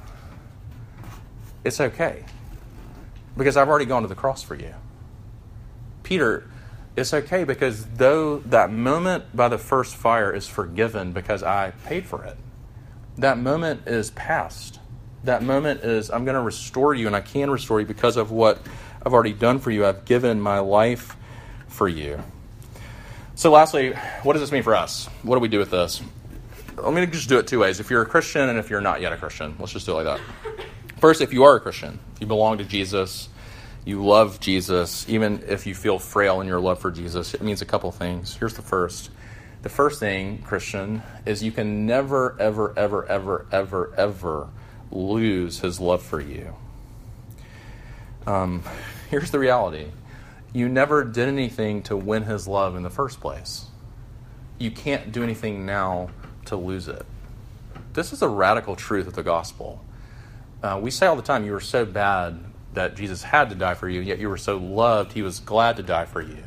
it's 1.65 1.81
okay." 1.81 2.25
Because 3.39 3.57
I've 3.57 3.69
already 3.69 3.87
gone 3.87 4.03
to 4.03 4.09
the 4.09 4.15
cross 4.15 4.43
for 4.43 4.55
you. 4.55 4.75
Peter, 6.03 6.51
it's 6.97 7.15
okay 7.15 7.45
because 7.45 7.87
though 7.87 8.39
that 8.41 8.71
moment 8.71 9.35
by 9.35 9.49
the 9.49 9.59
first 9.59 9.97
fire 9.97 10.35
is 10.35 10.47
forgiven 10.47 11.13
because 11.13 11.43
I 11.43 11.71
paid 11.87 12.05
for 12.05 12.25
it, 12.25 12.37
that 13.19 13.39
moment 13.39 13.87
is 13.87 14.11
past. 14.11 14.81
That 15.25 15.43
moment 15.43 15.83
is, 15.83 16.11
I'm 16.11 16.25
going 16.25 16.37
to 16.37 16.41
restore 16.41 16.95
you, 16.95 17.07
and 17.09 17.17
I 17.17 17.21
can 17.21 17.51
restore 17.51 17.81
you 17.81 17.87
because 17.87 18.17
of 18.17 18.31
what 18.31 18.61
I've 19.05 19.13
already 19.13 19.33
done 19.33 19.59
for 19.59 19.71
you. 19.73 19.85
I've 19.85 20.05
given 20.05 20.41
my 20.41 20.61
life 20.61 21.17
for 21.67 21.89
you. 21.89 22.23
So, 23.35 23.51
lastly, 23.51 23.93
what 24.23 24.35
does 24.35 24.43
this 24.43 24.53
mean 24.53 24.63
for 24.63 24.75
us? 24.75 25.07
What 25.23 25.35
do 25.35 25.41
we 25.41 25.49
do 25.49 25.59
with 25.59 25.71
this? 25.71 26.01
Let 26.77 26.95
me 26.95 27.05
just 27.07 27.29
do 27.29 27.39
it 27.39 27.49
two 27.49 27.59
ways. 27.59 27.81
If 27.81 27.91
you're 27.91 28.03
a 28.03 28.07
Christian 28.07 28.49
and 28.49 28.59
if 28.59 28.71
you're 28.71 28.81
not 28.81 29.01
yet 29.01 29.13
a 29.13 29.17
Christian, 29.17 29.57
let's 29.59 29.73
just 29.73 29.87
do 29.87 29.99
it 29.99 30.05
like 30.05 30.19
that. 30.19 30.21
First, 31.01 31.21
if 31.21 31.33
you 31.33 31.45
are 31.45 31.57
a 31.57 31.61
Christian, 31.61 32.01
you 32.21 32.27
belong 32.27 32.59
to 32.59 32.65
Jesus, 32.65 33.29
you 33.85 34.05
love 34.05 34.41
Jesus, 34.41 35.09
even 35.09 35.45
if 35.47 35.65
you 35.65 35.75
feel 35.75 36.01
frail 36.01 36.41
in 36.41 36.49
your 36.49 36.59
love 36.59 36.81
for 36.81 36.91
Jesus, 36.91 37.35
it 37.35 37.41
means 37.41 37.63
a 37.63 37.65
couple 37.65 37.93
things. 37.93 38.37
Here's 38.37 38.55
the 38.55 38.63
first. 38.63 39.11
The 39.63 39.69
first 39.69 40.01
thing, 40.01 40.43
Christian, 40.43 41.03
is 41.25 41.43
you 41.43 41.53
can 41.53 41.87
never, 41.87 42.37
ever, 42.41 42.77
ever, 42.77 43.07
ever, 43.07 43.47
ever, 43.53 43.95
ever 43.97 44.49
lose 44.91 45.61
his 45.61 45.81
love 45.81 46.03
for 46.03 46.21
you. 46.21 46.55
Um, 48.27 48.63
here's 49.11 49.31
the 49.31 49.39
reality 49.39 49.87
you 50.53 50.69
never 50.69 51.05
did 51.05 51.29
anything 51.29 51.83
to 51.83 51.97
win 51.97 52.25
his 52.25 52.49
love 52.49 52.75
in 52.75 52.83
the 52.83 52.91
first 52.91 53.21
place. 53.21 53.67
You 54.59 54.71
can't 54.71 55.13
do 55.13 55.23
anything 55.23 55.65
now 55.65 56.11
to 56.47 56.57
lose 56.57 56.89
it. 56.89 57.07
This 57.93 58.13
is 58.13 58.23
a 58.23 58.29
radical 58.29 58.75
truth 58.75 59.07
of 59.07 59.15
the 59.15 59.23
gospel. 59.23 59.85
Uh, 60.63 60.79
we 60.83 60.91
say 60.91 61.07
all 61.07 61.17
the 61.17 61.23
time, 61.23 61.45
you 61.45 61.53
were 61.53 61.61
so 61.61 61.85
bad 61.85 62.39
that 62.75 62.97
Jesus 62.97 63.23
had 63.23 63.51
to 63.51 63.55
die 63.55 63.75
for 63.75 63.89
you, 63.89 64.01
yet 64.01 64.19
you 64.19 64.29
were 64.29 64.37
so 64.37 64.57
loved, 64.57 65.13
he 65.13 65.23
was 65.23 65.41
glad 65.41 65.77
to 65.77 65.83
die 65.83 66.05
for 66.05 66.21
you. 66.21 66.43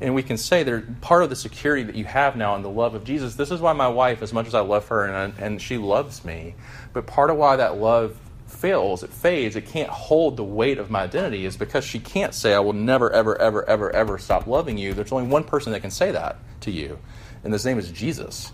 And 0.00 0.14
we 0.14 0.22
can 0.22 0.36
say 0.36 0.62
that 0.64 1.00
part 1.00 1.22
of 1.22 1.30
the 1.30 1.36
security 1.36 1.84
that 1.84 1.94
you 1.94 2.04
have 2.04 2.36
now 2.36 2.56
in 2.56 2.62
the 2.62 2.68
love 2.68 2.94
of 2.94 3.04
Jesus. 3.04 3.36
This 3.36 3.50
is 3.50 3.60
why 3.60 3.72
my 3.72 3.88
wife, 3.88 4.22
as 4.22 4.32
much 4.32 4.46
as 4.46 4.54
I 4.54 4.60
love 4.60 4.88
her 4.88 5.04
and, 5.04 5.34
and 5.38 5.62
she 5.62 5.78
loves 5.78 6.24
me, 6.24 6.54
but 6.92 7.06
part 7.06 7.30
of 7.30 7.36
why 7.36 7.56
that 7.56 7.78
love 7.78 8.18
fails, 8.46 9.02
it 9.02 9.10
fades, 9.10 9.56
it 9.56 9.66
can't 9.66 9.88
hold 9.88 10.36
the 10.36 10.44
weight 10.44 10.78
of 10.78 10.90
my 10.90 11.02
identity 11.02 11.44
is 11.44 11.56
because 11.56 11.84
she 11.84 11.98
can't 11.98 12.34
say, 12.34 12.54
I 12.54 12.60
will 12.60 12.72
never, 12.72 13.10
ever, 13.12 13.40
ever, 13.40 13.68
ever, 13.68 13.94
ever 13.94 14.18
stop 14.18 14.46
loving 14.46 14.78
you. 14.78 14.94
There's 14.94 15.12
only 15.12 15.28
one 15.28 15.44
person 15.44 15.72
that 15.72 15.80
can 15.80 15.90
say 15.90 16.10
that 16.10 16.38
to 16.62 16.70
you, 16.70 16.98
and 17.42 17.52
his 17.52 17.64
name 17.64 17.78
is 17.78 17.90
Jesus. 17.90 18.52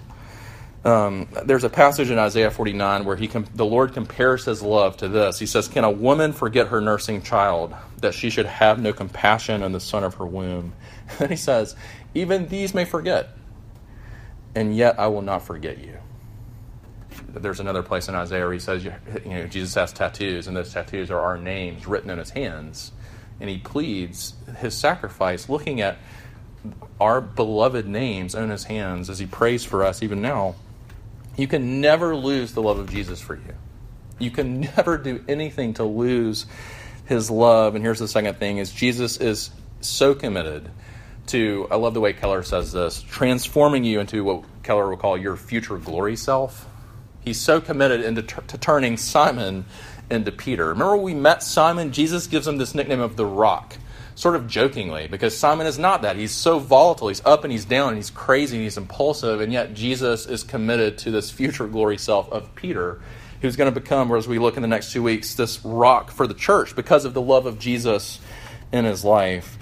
Um, 0.82 1.28
there's 1.44 1.64
a 1.64 1.68
passage 1.68 2.10
in 2.10 2.18
Isaiah 2.18 2.50
49 2.50 3.04
where 3.04 3.16
he 3.16 3.28
com- 3.28 3.46
the 3.54 3.66
Lord 3.66 3.92
compares 3.92 4.46
his 4.46 4.62
love 4.62 4.96
to 4.98 5.08
this. 5.08 5.38
He 5.38 5.44
says, 5.44 5.68
Can 5.68 5.84
a 5.84 5.90
woman 5.90 6.32
forget 6.32 6.68
her 6.68 6.80
nursing 6.80 7.22
child, 7.22 7.74
that 7.98 8.14
she 8.14 8.30
should 8.30 8.46
have 8.46 8.80
no 8.80 8.92
compassion 8.92 9.62
on 9.62 9.72
the 9.72 9.80
son 9.80 10.04
of 10.04 10.14
her 10.14 10.26
womb? 10.26 10.72
And 11.18 11.28
he 11.28 11.36
says, 11.36 11.74
Even 12.14 12.46
these 12.46 12.72
may 12.72 12.84
forget, 12.84 13.30
and 14.54 14.74
yet 14.74 14.98
I 14.98 15.08
will 15.08 15.22
not 15.22 15.42
forget 15.42 15.78
you. 15.78 15.98
There's 17.28 17.60
another 17.60 17.82
place 17.82 18.08
in 18.08 18.14
Isaiah 18.14 18.44
where 18.44 18.52
he 18.52 18.58
says, 18.58 18.84
you 18.84 18.92
know, 19.24 19.46
Jesus 19.46 19.74
has 19.74 19.92
tattoos, 19.92 20.46
and 20.46 20.56
those 20.56 20.72
tattoos 20.72 21.10
are 21.10 21.20
our 21.20 21.36
names 21.36 21.86
written 21.86 22.10
in 22.10 22.18
his 22.18 22.30
hands. 22.30 22.92
And 23.40 23.50
he 23.50 23.58
pleads 23.58 24.34
his 24.58 24.74
sacrifice, 24.74 25.48
looking 25.48 25.80
at 25.80 25.98
our 27.00 27.20
beloved 27.20 27.86
names 27.86 28.34
on 28.34 28.50
his 28.50 28.64
hands 28.64 29.08
as 29.10 29.18
he 29.18 29.26
prays 29.26 29.64
for 29.64 29.84
us 29.84 30.02
even 30.02 30.20
now. 30.20 30.54
You 31.40 31.48
can 31.48 31.80
never 31.80 32.14
lose 32.14 32.52
the 32.52 32.62
love 32.62 32.78
of 32.78 32.90
Jesus 32.90 33.20
for 33.20 33.34
you. 33.34 33.54
You 34.18 34.30
can 34.30 34.60
never 34.76 34.98
do 34.98 35.24
anything 35.26 35.74
to 35.74 35.84
lose 35.84 36.46
his 37.06 37.30
love. 37.30 37.74
And 37.74 37.84
here's 37.84 37.98
the 37.98 38.08
second 38.08 38.38
thing 38.38 38.58
is 38.58 38.72
Jesus 38.72 39.16
is 39.16 39.50
so 39.80 40.14
committed 40.14 40.70
to 41.28 41.66
I 41.70 41.76
love 41.76 41.94
the 41.94 42.00
way 42.00 42.12
Keller 42.12 42.42
says 42.42 42.72
this, 42.72 43.02
transforming 43.02 43.84
you 43.84 44.00
into 44.00 44.22
what 44.24 44.44
Keller 44.62 44.88
would 44.90 44.98
call 44.98 45.16
your 45.16 45.36
future 45.36 45.78
glory 45.78 46.16
self. 46.16 46.66
He's 47.24 47.40
so 47.40 47.60
committed 47.60 48.02
into 48.02 48.22
t- 48.22 48.42
to 48.46 48.58
turning 48.58 48.96
Simon 48.96 49.64
into 50.10 50.32
Peter. 50.32 50.68
Remember 50.68 50.96
we 50.96 51.14
met 51.14 51.42
Simon, 51.42 51.92
Jesus 51.92 52.26
gives 52.26 52.46
him 52.46 52.56
this 52.58 52.74
nickname 52.74 53.00
of 53.00 53.16
the 53.16 53.26
rock 53.26 53.76
sort 54.14 54.36
of 54.36 54.46
jokingly, 54.46 55.08
because 55.08 55.36
Simon 55.36 55.66
is 55.66 55.78
not 55.78 56.02
that. 56.02 56.16
He's 56.16 56.32
so 56.32 56.58
volatile. 56.58 57.08
He's 57.08 57.24
up 57.24 57.44
and 57.44 57.52
he's 57.52 57.64
down, 57.64 57.88
and 57.88 57.96
he's 57.96 58.10
crazy 58.10 58.56
and 58.56 58.64
he's 58.64 58.76
impulsive, 58.76 59.40
and 59.40 59.52
yet 59.52 59.74
Jesus 59.74 60.26
is 60.26 60.42
committed 60.42 60.98
to 60.98 61.10
this 61.10 61.30
future 61.30 61.66
glory 61.66 61.98
self 61.98 62.30
of 62.30 62.54
Peter, 62.54 63.00
who's 63.40 63.56
going 63.56 63.72
to 63.72 63.80
become, 63.80 64.12
as 64.12 64.28
we 64.28 64.38
look 64.38 64.56
in 64.56 64.62
the 64.62 64.68
next 64.68 64.92
two 64.92 65.02
weeks, 65.02 65.34
this 65.34 65.64
rock 65.64 66.10
for 66.10 66.26
the 66.26 66.34
church 66.34 66.76
because 66.76 67.04
of 67.04 67.14
the 67.14 67.22
love 67.22 67.46
of 67.46 67.58
Jesus 67.58 68.20
in 68.72 68.84
his 68.84 69.04
life. 69.04 69.56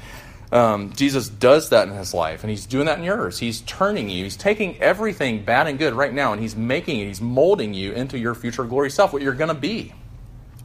Um, 0.51 0.93
Jesus 0.95 1.29
does 1.29 1.69
that 1.71 1.89
in 1.89 1.95
his 1.95 2.15
life, 2.15 2.43
and 2.43 2.51
he's 2.51 2.65
doing 2.65 2.87
that 2.87 2.99
in 2.99 3.05
yours. 3.05 3.39
He's 3.39 3.61
turning 3.63 4.09
you. 4.09 4.25
He's 4.25 4.37
taking 4.37 4.81
everything 4.81 5.45
bad 5.45 5.67
and 5.67 5.79
good 5.79 5.93
right 5.93 6.13
now, 6.13 6.33
and 6.33 6.41
he's 6.41 6.57
making 6.57 7.01
it, 7.01 7.07
he's 7.07 7.21
molding 7.21 7.75
you 7.75 7.93
into 7.93 8.19
your 8.19 8.35
future 8.35 8.65
glory 8.65 8.91
self, 8.91 9.13
what 9.13 9.21
you're 9.21 9.35
going 9.35 9.49
to 9.49 9.55
be 9.55 9.93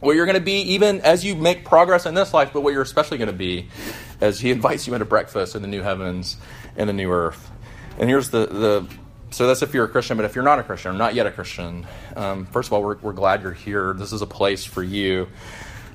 what 0.04 0.16
you're 0.16 0.26
going 0.26 0.38
to 0.38 0.42
be 0.42 0.62
even 0.74 1.02
as 1.02 1.24
you 1.24 1.36
make 1.36 1.66
progress 1.66 2.06
in 2.06 2.14
this 2.14 2.34
life, 2.34 2.52
but 2.54 2.62
what 2.62 2.74
you're 2.74 2.82
especially 2.82 3.18
going 3.18 3.30
to 3.30 3.34
be 3.34 3.70
as 4.22 4.40
He 4.40 4.52
invites 4.58 4.88
you 4.88 4.94
into 4.94 5.06
breakfast 5.06 5.56
in 5.56 5.62
the 5.62 5.68
new 5.68 5.82
heavens 5.82 6.38
and 6.76 6.90
the 6.90 6.94
new 6.94 7.12
earth. 7.12 7.52
And 7.98 8.10
here's 8.10 8.30
the, 8.30 8.48
the 8.48 8.88
so 9.32 9.48
that's 9.48 9.64
if 9.64 9.74
you're 9.74 9.86
a 9.86 9.90
Christian, 9.90 10.18
but 10.18 10.26
if 10.26 10.36
you're 10.36 10.44
not 10.44 10.60
a 10.60 10.64
Christian, 10.64 10.92
or 10.94 10.98
not 10.98 11.16
yet 11.16 11.26
a 11.26 11.32
Christian, 11.32 11.88
um, 12.16 12.46
first 12.46 12.70
of 12.70 12.74
all, 12.74 12.84
we're, 12.84 12.98
we're 12.98 13.14
glad 13.14 13.42
you're 13.42 13.52
here. 13.52 13.94
This 13.94 14.14
is 14.14 14.22
a 14.22 14.28
place 14.28 14.64
for 14.64 14.84
you. 14.84 15.28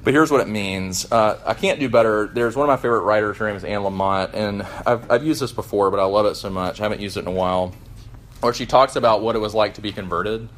But 0.03 0.15
here's 0.15 0.31
what 0.31 0.41
it 0.41 0.49
means. 0.49 1.11
Uh, 1.11 1.39
I 1.45 1.55
can't 1.55 1.79
do 1.79 1.89
better. 1.89 2.27
There's 2.27 2.57
one 2.57 2.69
of 2.69 2.69
my 2.69 2.81
favorite 2.81 3.03
writers. 3.03 3.37
Her 3.37 3.47
name 3.47 3.57
is 3.57 3.65
Anne 3.65 3.83
Lamott, 3.83 4.35
and 4.35 4.63
I've, 4.87 5.11
I've 5.11 5.25
used 5.25 5.41
this 5.41 5.53
before, 5.53 5.91
but 5.91 6.01
I 6.01 6.05
love 6.05 6.27
it 6.27 6.35
so 6.37 6.51
much. 6.51 6.81
I 6.81 6.85
haven't 6.85 7.01
used 7.01 7.17
it 7.17 7.21
in 7.21 7.27
a 7.27 7.33
while. 7.33 7.75
Where 8.41 8.55
she 8.55 8.67
talks 8.67 8.97
about 8.97 9.23
what 9.23 9.37
it 9.37 9.41
was 9.41 9.55
like 9.55 9.75
to 9.75 9.81
be 9.81 9.93
converted. 9.93 10.49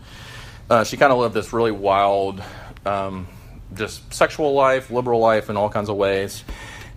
Uh, 0.69 0.85
she 0.85 0.97
kind 0.97 1.13
of 1.13 1.19
lived 1.19 1.35
this 1.35 1.53
really 1.53 1.73
wild, 1.73 2.43
um, 2.87 3.27
just 3.75 4.13
sexual 4.13 4.53
life, 4.55 4.91
liberal 4.91 5.21
life 5.21 5.51
in 5.51 5.57
all 5.57 5.69
kinds 5.69 5.89
of 5.89 5.97
ways, 5.97 6.45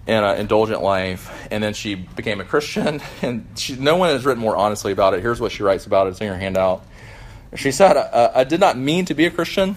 and 0.08 0.26
an 0.26 0.38
indulgent 0.38 0.82
life. 0.82 1.48
And 1.52 1.64
then 1.64 1.74
she 1.74 1.96
became 1.96 2.42
a 2.42 2.46
Christian, 2.46 3.02
and 3.22 3.48
she, 3.56 3.76
no 3.76 3.96
one 3.96 4.10
has 4.10 4.26
written 4.26 4.42
more 4.42 4.56
honestly 4.56 4.92
about 4.92 5.14
it. 5.14 5.22
Here's 5.22 5.40
what 5.40 5.52
she 5.52 5.64
writes 5.64 5.86
about 5.86 6.08
it. 6.08 6.12
It's 6.12 6.22
in 6.22 6.28
her 6.28 6.38
handout. 6.38 6.86
She 7.56 7.72
said, 7.72 7.98
I, 7.98 8.32
I 8.42 8.44
did 8.44 8.60
not 8.60 8.78
mean 8.78 9.06
to 9.06 9.14
be 9.14 9.26
a 9.26 9.32
Christian. 9.32 9.76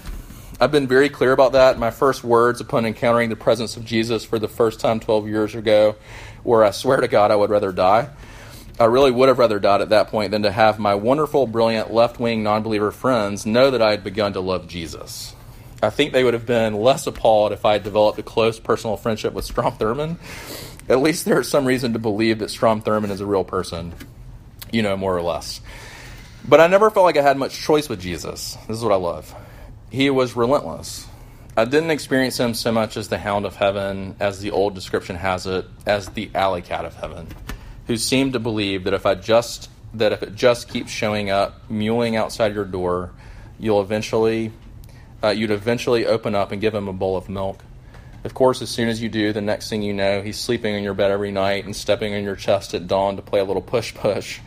I've 0.58 0.72
been 0.72 0.86
very 0.86 1.10
clear 1.10 1.32
about 1.32 1.52
that. 1.52 1.78
My 1.78 1.90
first 1.90 2.24
words 2.24 2.62
upon 2.62 2.86
encountering 2.86 3.28
the 3.28 3.36
presence 3.36 3.76
of 3.76 3.84
Jesus 3.84 4.24
for 4.24 4.38
the 4.38 4.48
first 4.48 4.80
time 4.80 5.00
12 5.00 5.28
years 5.28 5.54
ago 5.54 5.96
were, 6.44 6.64
I 6.64 6.70
swear 6.70 6.98
to 6.98 7.08
God, 7.08 7.30
I 7.30 7.36
would 7.36 7.50
rather 7.50 7.72
die. 7.72 8.08
I 8.80 8.84
really 8.84 9.10
would 9.10 9.28
have 9.28 9.38
rather 9.38 9.58
died 9.58 9.82
at 9.82 9.90
that 9.90 10.08
point 10.08 10.30
than 10.30 10.42
to 10.44 10.50
have 10.50 10.78
my 10.78 10.94
wonderful, 10.94 11.46
brilliant, 11.46 11.92
left 11.92 12.18
wing 12.18 12.42
non 12.42 12.62
believer 12.62 12.90
friends 12.90 13.44
know 13.44 13.70
that 13.70 13.82
I 13.82 13.90
had 13.90 14.02
begun 14.02 14.32
to 14.32 14.40
love 14.40 14.66
Jesus. 14.66 15.35
I 15.82 15.90
think 15.90 16.12
they 16.12 16.24
would 16.24 16.34
have 16.34 16.46
been 16.46 16.74
less 16.74 17.06
appalled 17.06 17.52
if 17.52 17.64
I 17.64 17.74
had 17.74 17.84
developed 17.84 18.18
a 18.18 18.22
close 18.22 18.58
personal 18.58 18.96
friendship 18.96 19.34
with 19.34 19.44
Strom 19.44 19.74
Thurmond. 19.74 20.18
At 20.88 21.00
least 21.00 21.24
there 21.24 21.40
is 21.40 21.48
some 21.48 21.66
reason 21.66 21.92
to 21.92 21.98
believe 21.98 22.38
that 22.38 22.50
Strom 22.50 22.82
Thurmond 22.82 23.10
is 23.10 23.20
a 23.20 23.26
real 23.26 23.44
person, 23.44 23.94
you 24.72 24.82
know, 24.82 24.96
more 24.96 25.16
or 25.16 25.22
less. 25.22 25.60
But 26.48 26.60
I 26.60 26.68
never 26.68 26.90
felt 26.90 27.04
like 27.04 27.16
I 27.16 27.22
had 27.22 27.36
much 27.36 27.60
choice 27.60 27.88
with 27.88 28.00
Jesus. 28.00 28.56
This 28.68 28.78
is 28.78 28.82
what 28.82 28.92
I 28.92 28.96
love. 28.96 29.34
He 29.90 30.10
was 30.10 30.36
relentless. 30.36 31.06
I 31.56 31.64
didn't 31.64 31.90
experience 31.90 32.38
him 32.38 32.54
so 32.54 32.70
much 32.70 32.96
as 32.96 33.08
the 33.08 33.18
hound 33.18 33.46
of 33.46 33.56
heaven, 33.56 34.16
as 34.20 34.40
the 34.40 34.50
old 34.50 34.74
description 34.74 35.16
has 35.16 35.46
it, 35.46 35.66
as 35.86 36.08
the 36.10 36.30
alley 36.34 36.62
cat 36.62 36.84
of 36.84 36.94
heaven, 36.94 37.28
who 37.86 37.96
seemed 37.96 38.34
to 38.34 38.38
believe 38.38 38.84
that 38.84 38.94
if 38.94 39.06
I 39.06 39.14
just 39.14 39.70
that 39.94 40.12
if 40.12 40.22
it 40.22 40.34
just 40.34 40.68
keeps 40.68 40.90
showing 40.90 41.30
up, 41.30 41.70
mewing 41.70 42.16
outside 42.16 42.54
your 42.54 42.64
door, 42.64 43.12
you'll 43.58 43.80
eventually 43.80 44.52
uh, 45.22 45.28
you'd 45.28 45.50
eventually 45.50 46.06
open 46.06 46.34
up 46.34 46.52
and 46.52 46.60
give 46.60 46.74
him 46.74 46.88
a 46.88 46.92
bowl 46.92 47.16
of 47.16 47.28
milk. 47.28 47.62
Of 48.24 48.34
course, 48.34 48.60
as 48.60 48.70
soon 48.70 48.88
as 48.88 49.00
you 49.00 49.08
do, 49.08 49.32
the 49.32 49.40
next 49.40 49.70
thing 49.70 49.82
you 49.82 49.92
know, 49.92 50.20
he's 50.20 50.38
sleeping 50.38 50.74
in 50.74 50.82
your 50.82 50.94
bed 50.94 51.10
every 51.10 51.30
night 51.30 51.64
and 51.64 51.76
stepping 51.76 52.14
on 52.14 52.24
your 52.24 52.36
chest 52.36 52.74
at 52.74 52.88
dawn 52.88 53.16
to 53.16 53.22
play 53.22 53.40
a 53.40 53.44
little 53.44 53.62
push 53.62 53.94
push. 53.94 54.40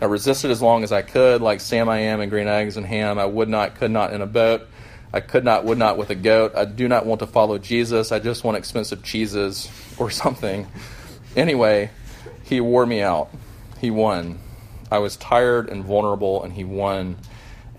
I 0.00 0.06
resisted 0.06 0.50
as 0.50 0.60
long 0.60 0.84
as 0.84 0.92
I 0.92 1.02
could, 1.02 1.40
like 1.40 1.60
Sam 1.60 1.88
I 1.88 2.00
am 2.00 2.20
in 2.20 2.28
green 2.28 2.48
eggs 2.48 2.76
and 2.76 2.84
ham. 2.84 3.18
I 3.18 3.24
would 3.24 3.48
not, 3.48 3.76
could 3.76 3.90
not 3.90 4.12
in 4.12 4.20
a 4.20 4.26
boat. 4.26 4.68
I 5.12 5.20
could 5.20 5.44
not, 5.44 5.64
would 5.64 5.78
not 5.78 5.96
with 5.96 6.10
a 6.10 6.14
goat. 6.14 6.52
I 6.56 6.64
do 6.64 6.88
not 6.88 7.06
want 7.06 7.20
to 7.20 7.26
follow 7.26 7.58
Jesus. 7.58 8.12
I 8.12 8.18
just 8.18 8.44
want 8.44 8.56
expensive 8.56 9.02
cheeses 9.02 9.70
or 9.98 10.10
something. 10.22 10.66
Anyway, 11.36 11.90
he 12.44 12.60
wore 12.60 12.84
me 12.84 13.00
out. 13.00 13.30
He 13.80 13.90
won. 13.90 14.38
I 14.90 14.98
was 14.98 15.16
tired 15.16 15.68
and 15.68 15.84
vulnerable, 15.84 16.42
and 16.42 16.52
he 16.52 16.64
won 16.64 17.16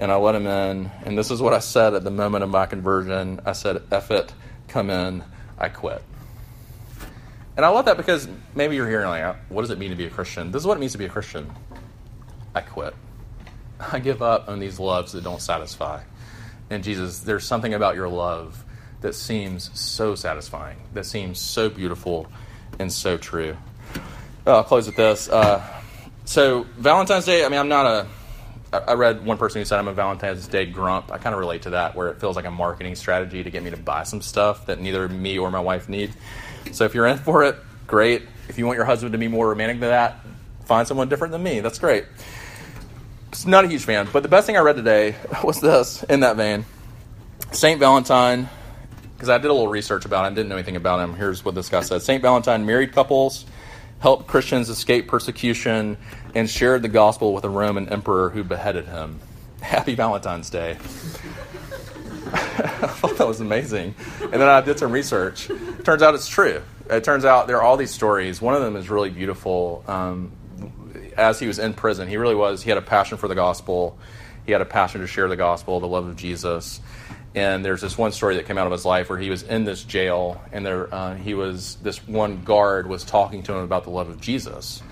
and 0.03 0.11
I 0.11 0.15
let 0.17 0.35
him 0.35 0.45
in. 0.45 0.91
And 1.05 1.17
this 1.17 1.31
is 1.31 1.41
what 1.41 1.53
I 1.53 1.59
said 1.59 1.93
at 1.93 2.03
the 2.03 2.11
moment 2.11 2.43
of 2.43 2.49
my 2.49 2.65
conversion. 2.65 3.39
I 3.45 3.53
said, 3.53 3.83
F 3.89 4.11
it, 4.11 4.33
come 4.67 4.89
in, 4.89 5.23
I 5.57 5.69
quit. 5.69 6.03
And 7.55 7.65
I 7.65 7.69
love 7.69 7.85
that 7.85 7.95
because 7.95 8.27
maybe 8.53 8.75
you're 8.75 8.89
hearing 8.89 9.07
like, 9.07 9.37
what 9.47 9.61
does 9.61 9.69
it 9.69 9.77
mean 9.77 9.91
to 9.91 9.95
be 9.95 10.03
a 10.03 10.09
Christian? 10.09 10.51
This 10.51 10.61
is 10.61 10.67
what 10.67 10.75
it 10.75 10.81
means 10.81 10.91
to 10.91 10.97
be 10.97 11.05
a 11.05 11.09
Christian. 11.09 11.49
I 12.53 12.59
quit. 12.59 12.93
I 13.79 13.99
give 13.99 14.21
up 14.21 14.49
on 14.49 14.59
these 14.59 14.77
loves 14.77 15.13
that 15.13 15.23
don't 15.23 15.41
satisfy. 15.41 16.03
And 16.69 16.83
Jesus, 16.83 17.19
there's 17.19 17.45
something 17.45 17.73
about 17.73 17.95
your 17.95 18.09
love 18.09 18.61
that 18.99 19.15
seems 19.15 19.71
so 19.79 20.15
satisfying, 20.15 20.79
that 20.95 21.05
seems 21.05 21.39
so 21.39 21.69
beautiful 21.69 22.27
and 22.77 22.91
so 22.91 23.15
true. 23.15 23.55
I'll 24.45 24.65
close 24.65 24.85
with 24.85 24.97
this. 24.97 25.29
Uh, 25.29 25.65
so 26.25 26.63
Valentine's 26.77 27.23
Day. 27.23 27.45
I 27.45 27.47
mean, 27.47 27.59
I'm 27.61 27.69
not 27.69 27.85
a 27.85 28.07
I 28.73 28.93
read 28.93 29.25
one 29.25 29.38
person 29.38 29.62
who 29.62 29.65
said 29.65 29.79
I'm 29.79 29.88
a 29.88 29.93
Valentine's 29.93 30.47
Day 30.47 30.65
grump. 30.65 31.12
I 31.12 31.17
kind 31.17 31.33
of 31.33 31.39
relate 31.39 31.63
to 31.63 31.71
that, 31.71 31.95
where 31.95 32.09
it 32.09 32.19
feels 32.19 32.36
like 32.36 32.45
a 32.45 32.51
marketing 32.51 32.95
strategy 32.95 33.43
to 33.43 33.49
get 33.49 33.63
me 33.63 33.69
to 33.69 33.77
buy 33.77 34.03
some 34.03 34.21
stuff 34.21 34.65
that 34.65 34.79
neither 34.79 35.07
me 35.07 35.38
or 35.38 35.51
my 35.51 35.59
wife 35.59 35.88
need. 35.88 36.13
So 36.71 36.86
if 36.86 36.95
you're 36.95 37.05
in 37.05 37.17
for 37.17 37.43
it, 37.43 37.55
great. 37.88 38.23
If 38.49 38.57
you 38.57 38.65
want 38.65 38.77
your 38.77 38.86
husband 38.86 39.12
to 39.12 39.17
be 39.17 39.27
more 39.27 39.49
romantic 39.49 39.79
than 39.79 39.89
that, 39.89 40.19
find 40.65 40.88
someone 40.88 41.09
different 41.09 41.31
than 41.31 41.43
me. 41.43 41.59
That's 41.59 41.79
great. 41.79 42.05
It's 43.29 43.45
not 43.45 43.65
a 43.65 43.67
huge 43.67 43.83
fan, 43.83 44.07
but 44.12 44.23
the 44.23 44.29
best 44.29 44.47
thing 44.47 44.57
I 44.57 44.62
read 44.62 44.75
today 44.75 45.15
was 45.43 45.62
this 45.62 46.03
in 46.03 46.21
that 46.21 46.36
vein. 46.36 46.65
Saint 47.51 47.79
Valentine 47.79 48.49
because 49.23 49.29
I 49.29 49.38
did 49.38 49.49
a 49.49 49.53
little 49.53 49.69
research 49.69 50.03
about 50.03 50.25
him, 50.25 50.33
didn't 50.33 50.49
know 50.49 50.57
anything 50.57 50.75
about 50.75 50.99
him. 50.99 51.15
Here's 51.15 51.45
what 51.45 51.55
this 51.55 51.69
guy 51.69 51.79
said 51.79 52.01
St. 52.01 52.21
Valentine 52.21 52.65
married 52.65 52.91
couples, 52.91 53.45
helped 54.03 54.27
Christians 54.27 54.67
escape 54.67 55.07
persecution, 55.07 55.95
and 56.35 56.49
shared 56.49 56.81
the 56.81 56.89
gospel 56.89 57.33
with 57.33 57.45
a 57.45 57.49
Roman 57.49 57.87
emperor 57.87 58.29
who 58.29 58.43
beheaded 58.43 58.85
him. 58.85 59.17
Happy 59.61 59.95
Valentine's 59.95 60.49
Day. 60.49 60.71
I 62.33 62.87
thought 62.87 63.17
that 63.17 63.25
was 63.25 63.39
amazing. 63.39 63.95
And 64.21 64.33
then 64.33 64.49
I 64.49 64.59
did 64.59 64.77
some 64.77 64.91
research. 64.91 65.49
Turns 65.85 66.01
out 66.01 66.15
it's 66.15 66.27
true. 66.27 66.61
It 66.89 67.05
turns 67.05 67.23
out 67.23 67.47
there 67.47 67.55
are 67.55 67.63
all 67.63 67.77
these 67.77 67.91
stories. 67.91 68.41
One 68.41 68.53
of 68.55 68.61
them 68.61 68.75
is 68.75 68.89
really 68.89 69.09
beautiful. 69.09 69.85
Um, 69.87 70.33
as 71.15 71.39
he 71.39 71.47
was 71.47 71.57
in 71.57 71.73
prison, 71.73 72.09
he 72.09 72.17
really 72.17 72.35
was, 72.35 72.61
he 72.61 72.69
had 72.69 72.77
a 72.77 72.81
passion 72.81 73.17
for 73.17 73.29
the 73.29 73.35
gospel. 73.35 73.97
He 74.45 74.51
had 74.51 74.59
a 74.59 74.65
passion 74.65 74.99
to 74.99 75.07
share 75.07 75.29
the 75.29 75.37
gospel, 75.37 75.79
the 75.79 75.87
love 75.87 76.07
of 76.07 76.17
Jesus. 76.17 76.81
And 77.36 77.65
there's 77.65 77.82
this 77.82 77.98
one 77.98 78.12
story 78.12 78.36
that 78.36 78.46
came 78.46 78.60
out 78.60 78.67
of 78.67 78.72
his 78.72 78.86
life 78.86 79.10
where 79.10 79.17
he 79.17 79.32
was 79.32 79.41
in 79.41 79.63
this 79.63 79.84
jail, 79.84 80.39
and 80.52 80.63
there 80.63 80.93
uh, 80.93 81.15
he 81.15 81.34
was. 81.34 81.78
This 81.82 82.08
one 82.08 82.43
guard 82.43 82.88
was 82.88 83.04
talking 83.04 83.41
to 83.43 83.54
him 83.54 83.63
about 83.63 83.86
the 83.86 83.89
love 83.89 84.08
of 84.10 84.22
Jesus, 84.22 84.84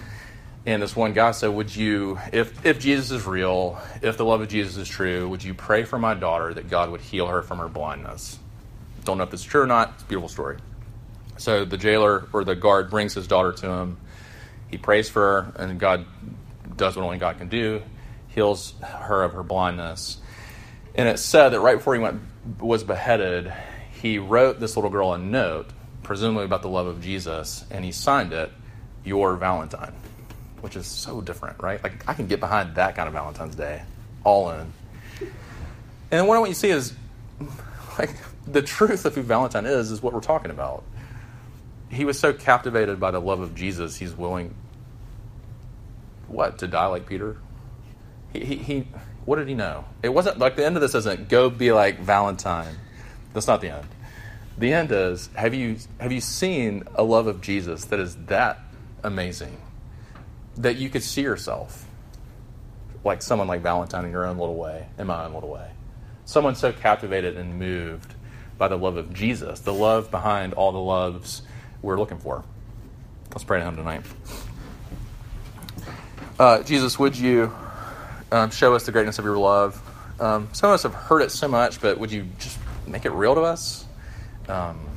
and 0.66 0.82
this 0.82 0.96
one 0.96 1.14
guy 1.14 1.32
said, 1.32 1.50
"Would 1.50 1.76
you, 1.76 2.18
if 2.34 2.66
if 2.66 2.80
Jesus 2.80 3.12
is 3.12 3.28
real, 3.28 3.80
if 4.02 4.18
the 4.18 4.26
love 4.26 4.42
of 4.42 4.48
Jesus 4.48 4.76
is 4.78 4.88
true, 4.88 5.30
would 5.30 5.44
you 5.44 5.54
pray 5.54 5.84
for 5.84 6.00
my 6.00 6.16
daughter 6.16 6.52
that 6.56 6.68
God 6.68 6.90
would 6.90 7.02
heal 7.02 7.28
her 7.28 7.44
from 7.44 7.60
her 7.60 7.68
blindness?" 7.68 8.40
Don't 9.04 9.20
know 9.20 9.24
if 9.24 9.34
it's 9.34 9.44
true 9.44 9.62
or 9.62 9.68
not. 9.68 9.92
It's 9.94 10.04
a 10.04 10.06
beautiful 10.08 10.30
story. 10.30 10.58
So 11.38 11.64
the 11.64 11.78
jailer 11.78 12.28
or 12.34 12.44
the 12.44 12.56
guard 12.56 12.90
brings 12.90 13.14
his 13.14 13.28
daughter 13.28 13.52
to 13.52 13.68
him. 13.68 13.98
He 14.68 14.80
prays 14.80 15.10
for 15.10 15.22
her, 15.22 15.54
and 15.58 15.80
God 15.80 16.06
does 16.76 16.96
what 16.96 17.04
only 17.04 17.20
God 17.20 17.38
can 17.38 17.50
do, 17.50 17.84
heals 18.30 18.74
her 18.82 19.22
of 19.22 19.34
her 19.34 19.44
blindness. 19.44 20.18
And 20.96 21.08
it 21.08 21.20
said 21.20 21.50
that 21.50 21.60
right 21.60 21.78
before 21.78 21.94
he 21.94 22.02
went 22.02 22.22
was 22.60 22.84
beheaded, 22.84 23.54
he 24.02 24.18
wrote 24.18 24.60
this 24.60 24.76
little 24.76 24.90
girl 24.90 25.14
a 25.14 25.18
note, 25.18 25.70
presumably 26.04 26.46
about 26.46 26.62
the 26.62 26.70
love 26.70 26.88
of 26.88 27.02
Jesus, 27.02 27.66
and 27.70 27.86
he 27.86 27.92
signed 27.92 28.34
it, 28.34 28.52
"Your 29.04 29.36
Valentine," 29.36 29.94
which 30.62 30.76
is 30.76 30.88
so 30.88 31.22
different, 31.22 31.62
right? 31.62 31.82
Like 31.84 32.08
I 32.08 32.14
can 32.14 32.28
get 32.28 32.40
behind 32.40 32.76
that 32.76 32.96
kind 32.96 33.08
of 33.08 33.14
Valentine's 33.14 33.56
Day, 33.56 33.84
all 34.24 34.52
in. 34.52 34.74
And 36.12 36.28
what 36.28 36.36
I 36.36 36.40
want 36.40 36.50
you 36.50 36.56
to 36.56 36.60
see 36.60 36.70
is, 36.72 36.94
like, 37.98 38.16
the 38.46 38.62
truth 38.62 39.06
of 39.06 39.16
who 39.16 39.22
Valentine 39.22 39.66
is 39.66 39.92
is 39.92 40.02
what 40.02 40.14
we're 40.14 40.20
talking 40.20 40.52
about. 40.52 40.84
He 41.90 42.04
was 42.06 42.20
so 42.20 42.34
captivated 42.34 43.00
by 43.00 43.12
the 43.12 43.22
love 43.22 43.40
of 43.40 43.56
Jesus, 43.56 43.96
he's 43.96 44.14
willing, 44.14 44.54
what, 46.28 46.58
to 46.58 46.68
die 46.68 46.88
like 46.88 47.06
Peter? 47.06 47.38
He, 48.34 48.44
he, 48.44 48.56
he 48.58 48.88
what 49.26 49.38
did 49.38 49.48
he 49.48 49.54
know? 49.54 49.86
It 50.02 50.10
wasn't 50.10 50.40
like 50.40 50.56
the 50.56 50.66
end 50.66 50.76
of 50.76 50.82
this 50.82 50.96
isn't 50.96 51.30
go 51.30 51.50
be 51.50 51.72
like 51.72 52.00
Valentine. 52.00 52.76
That's 53.34 53.48
not 53.48 53.62
the 53.62 53.70
end. 53.70 53.88
The 54.58 54.74
end 54.74 54.92
is 54.92 55.30
have 55.36 55.54
you 55.54 55.78
have 56.00 56.12
you 56.12 56.22
seen 56.22 56.84
a 56.96 57.04
love 57.04 57.28
of 57.28 57.42
Jesus 57.42 57.86
that 57.86 58.00
is 58.00 58.16
that 58.28 58.60
amazing 59.04 59.58
that 60.58 60.76
you 60.76 60.90
could 60.90 61.04
see 61.04 61.22
yourself 61.22 61.88
like 63.04 63.22
someone 63.22 63.48
like 63.48 63.62
Valentine 63.62 64.06
in 64.06 64.12
your 64.12 64.26
own 64.26 64.38
little 64.38 64.56
way, 64.56 64.88
in 64.98 65.08
my 65.08 65.26
own 65.26 65.34
little 65.34 65.50
way. 65.50 65.70
Someone 66.26 66.56
so 66.56 66.72
captivated 66.72 67.36
and 67.36 67.58
moved 67.58 68.14
by 68.58 68.68
the 68.68 68.78
love 68.78 68.98
of 68.98 69.14
Jesus, 69.14 69.62
the 69.62 69.74
love 69.74 70.12
behind 70.12 70.54
all 70.54 70.72
the 70.72 70.80
loves 70.80 71.42
we're 71.82 71.98
looking 71.98 72.20
for. 72.20 72.44
Let's 73.32 73.44
pray 73.44 73.60
to 73.60 73.66
Him 73.66 73.76
tonight. 73.76 74.04
Uh, 76.38 76.62
Jesus, 76.64 77.00
would 77.00 77.18
you 77.18 77.54
um, 78.32 78.50
show 78.52 78.74
us 78.74 78.86
the 78.86 78.91
greatness 78.91 79.20
of 79.20 79.26
your 79.26 79.38
love. 79.38 79.82
Um, 80.20 80.50
some 80.54 80.70
of 80.70 80.76
us 80.76 80.84
have 80.84 80.94
heard 80.94 81.22
it 81.22 81.32
so 81.32 81.48
much, 81.48 81.82
but 81.82 81.98
would 82.00 82.12
you 82.12 82.28
just 82.39 82.58
make 82.88 83.06
it 83.06 83.12
real 83.12 83.36
to 83.36 83.41
us? 83.41 83.86
Um, 84.48 84.88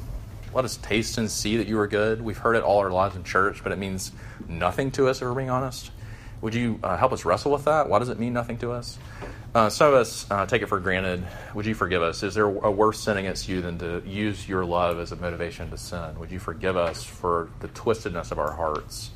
let 0.52 0.64
us 0.64 0.76
taste 0.76 1.18
and 1.18 1.30
see 1.30 1.56
that 1.56 1.66
you 1.66 1.78
are 1.78 1.88
good. 1.88 2.22
We've 2.22 2.38
heard 2.38 2.56
it 2.56 2.62
all 2.62 2.78
our 2.78 2.90
lives 2.90 3.16
in 3.16 3.24
church, 3.24 3.62
but 3.62 3.72
it 3.72 3.78
means 3.78 4.12
nothing 4.48 4.90
to 4.92 5.08
us 5.08 5.20
if 5.20 5.22
we're 5.22 5.34
being 5.34 5.50
honest. 5.50 5.90
Would 6.42 6.54
you 6.54 6.78
uh, 6.82 6.96
help 6.96 7.12
us 7.12 7.24
wrestle 7.24 7.52
with 7.52 7.64
that? 7.64 7.88
Why 7.88 7.98
does 7.98 8.10
it 8.10 8.18
mean 8.18 8.34
nothing 8.34 8.58
to 8.58 8.70
us? 8.70 8.98
Uh, 9.54 9.70
some 9.70 9.88
of 9.88 9.94
us 9.94 10.30
uh, 10.30 10.44
take 10.46 10.62
it 10.62 10.66
for 10.66 10.78
granted. 10.78 11.26
Would 11.54 11.64
you 11.64 11.74
forgive 11.74 12.02
us? 12.02 12.22
Is 12.22 12.34
there 12.34 12.46
a 12.46 12.70
worse 12.70 13.00
sin 13.00 13.16
against 13.16 13.48
you 13.48 13.62
than 13.62 13.78
to 13.78 14.02
use 14.04 14.48
your 14.48 14.64
love 14.64 14.98
as 14.98 15.10
a 15.10 15.16
motivation 15.16 15.70
to 15.70 15.78
sin? 15.78 16.18
Would 16.18 16.30
you 16.30 16.38
forgive 16.38 16.76
us 16.76 17.02
for 17.02 17.48
the 17.60 17.68
twistedness 17.68 18.30
of 18.30 18.38
our 18.38 18.52
hearts? 18.52 19.10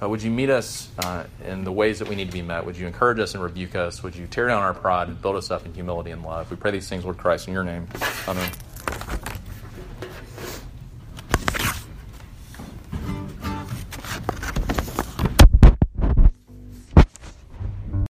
Uh, 0.00 0.08
would 0.08 0.22
you 0.22 0.30
meet 0.30 0.48
us 0.48 0.88
uh, 1.00 1.24
in 1.44 1.64
the 1.64 1.72
ways 1.72 1.98
that 1.98 2.08
we 2.08 2.14
need 2.14 2.26
to 2.26 2.32
be 2.32 2.42
met? 2.42 2.64
Would 2.64 2.76
you 2.76 2.86
encourage 2.86 3.18
us 3.18 3.34
and 3.34 3.42
rebuke 3.42 3.74
us? 3.74 4.02
Would 4.02 4.14
you 4.14 4.26
tear 4.26 4.46
down 4.46 4.62
our 4.62 4.74
pride 4.74 5.08
and 5.08 5.20
build 5.20 5.36
us 5.36 5.50
up 5.50 5.66
in 5.66 5.74
humility 5.74 6.12
and 6.12 6.22
love? 6.22 6.50
We 6.50 6.56
pray 6.56 6.70
these 6.70 6.88
things, 6.88 7.04
Lord 7.04 7.18
Christ, 7.18 7.48
in 7.48 7.54
your 7.54 7.64
name. 7.64 7.88
Amen. 8.28 8.48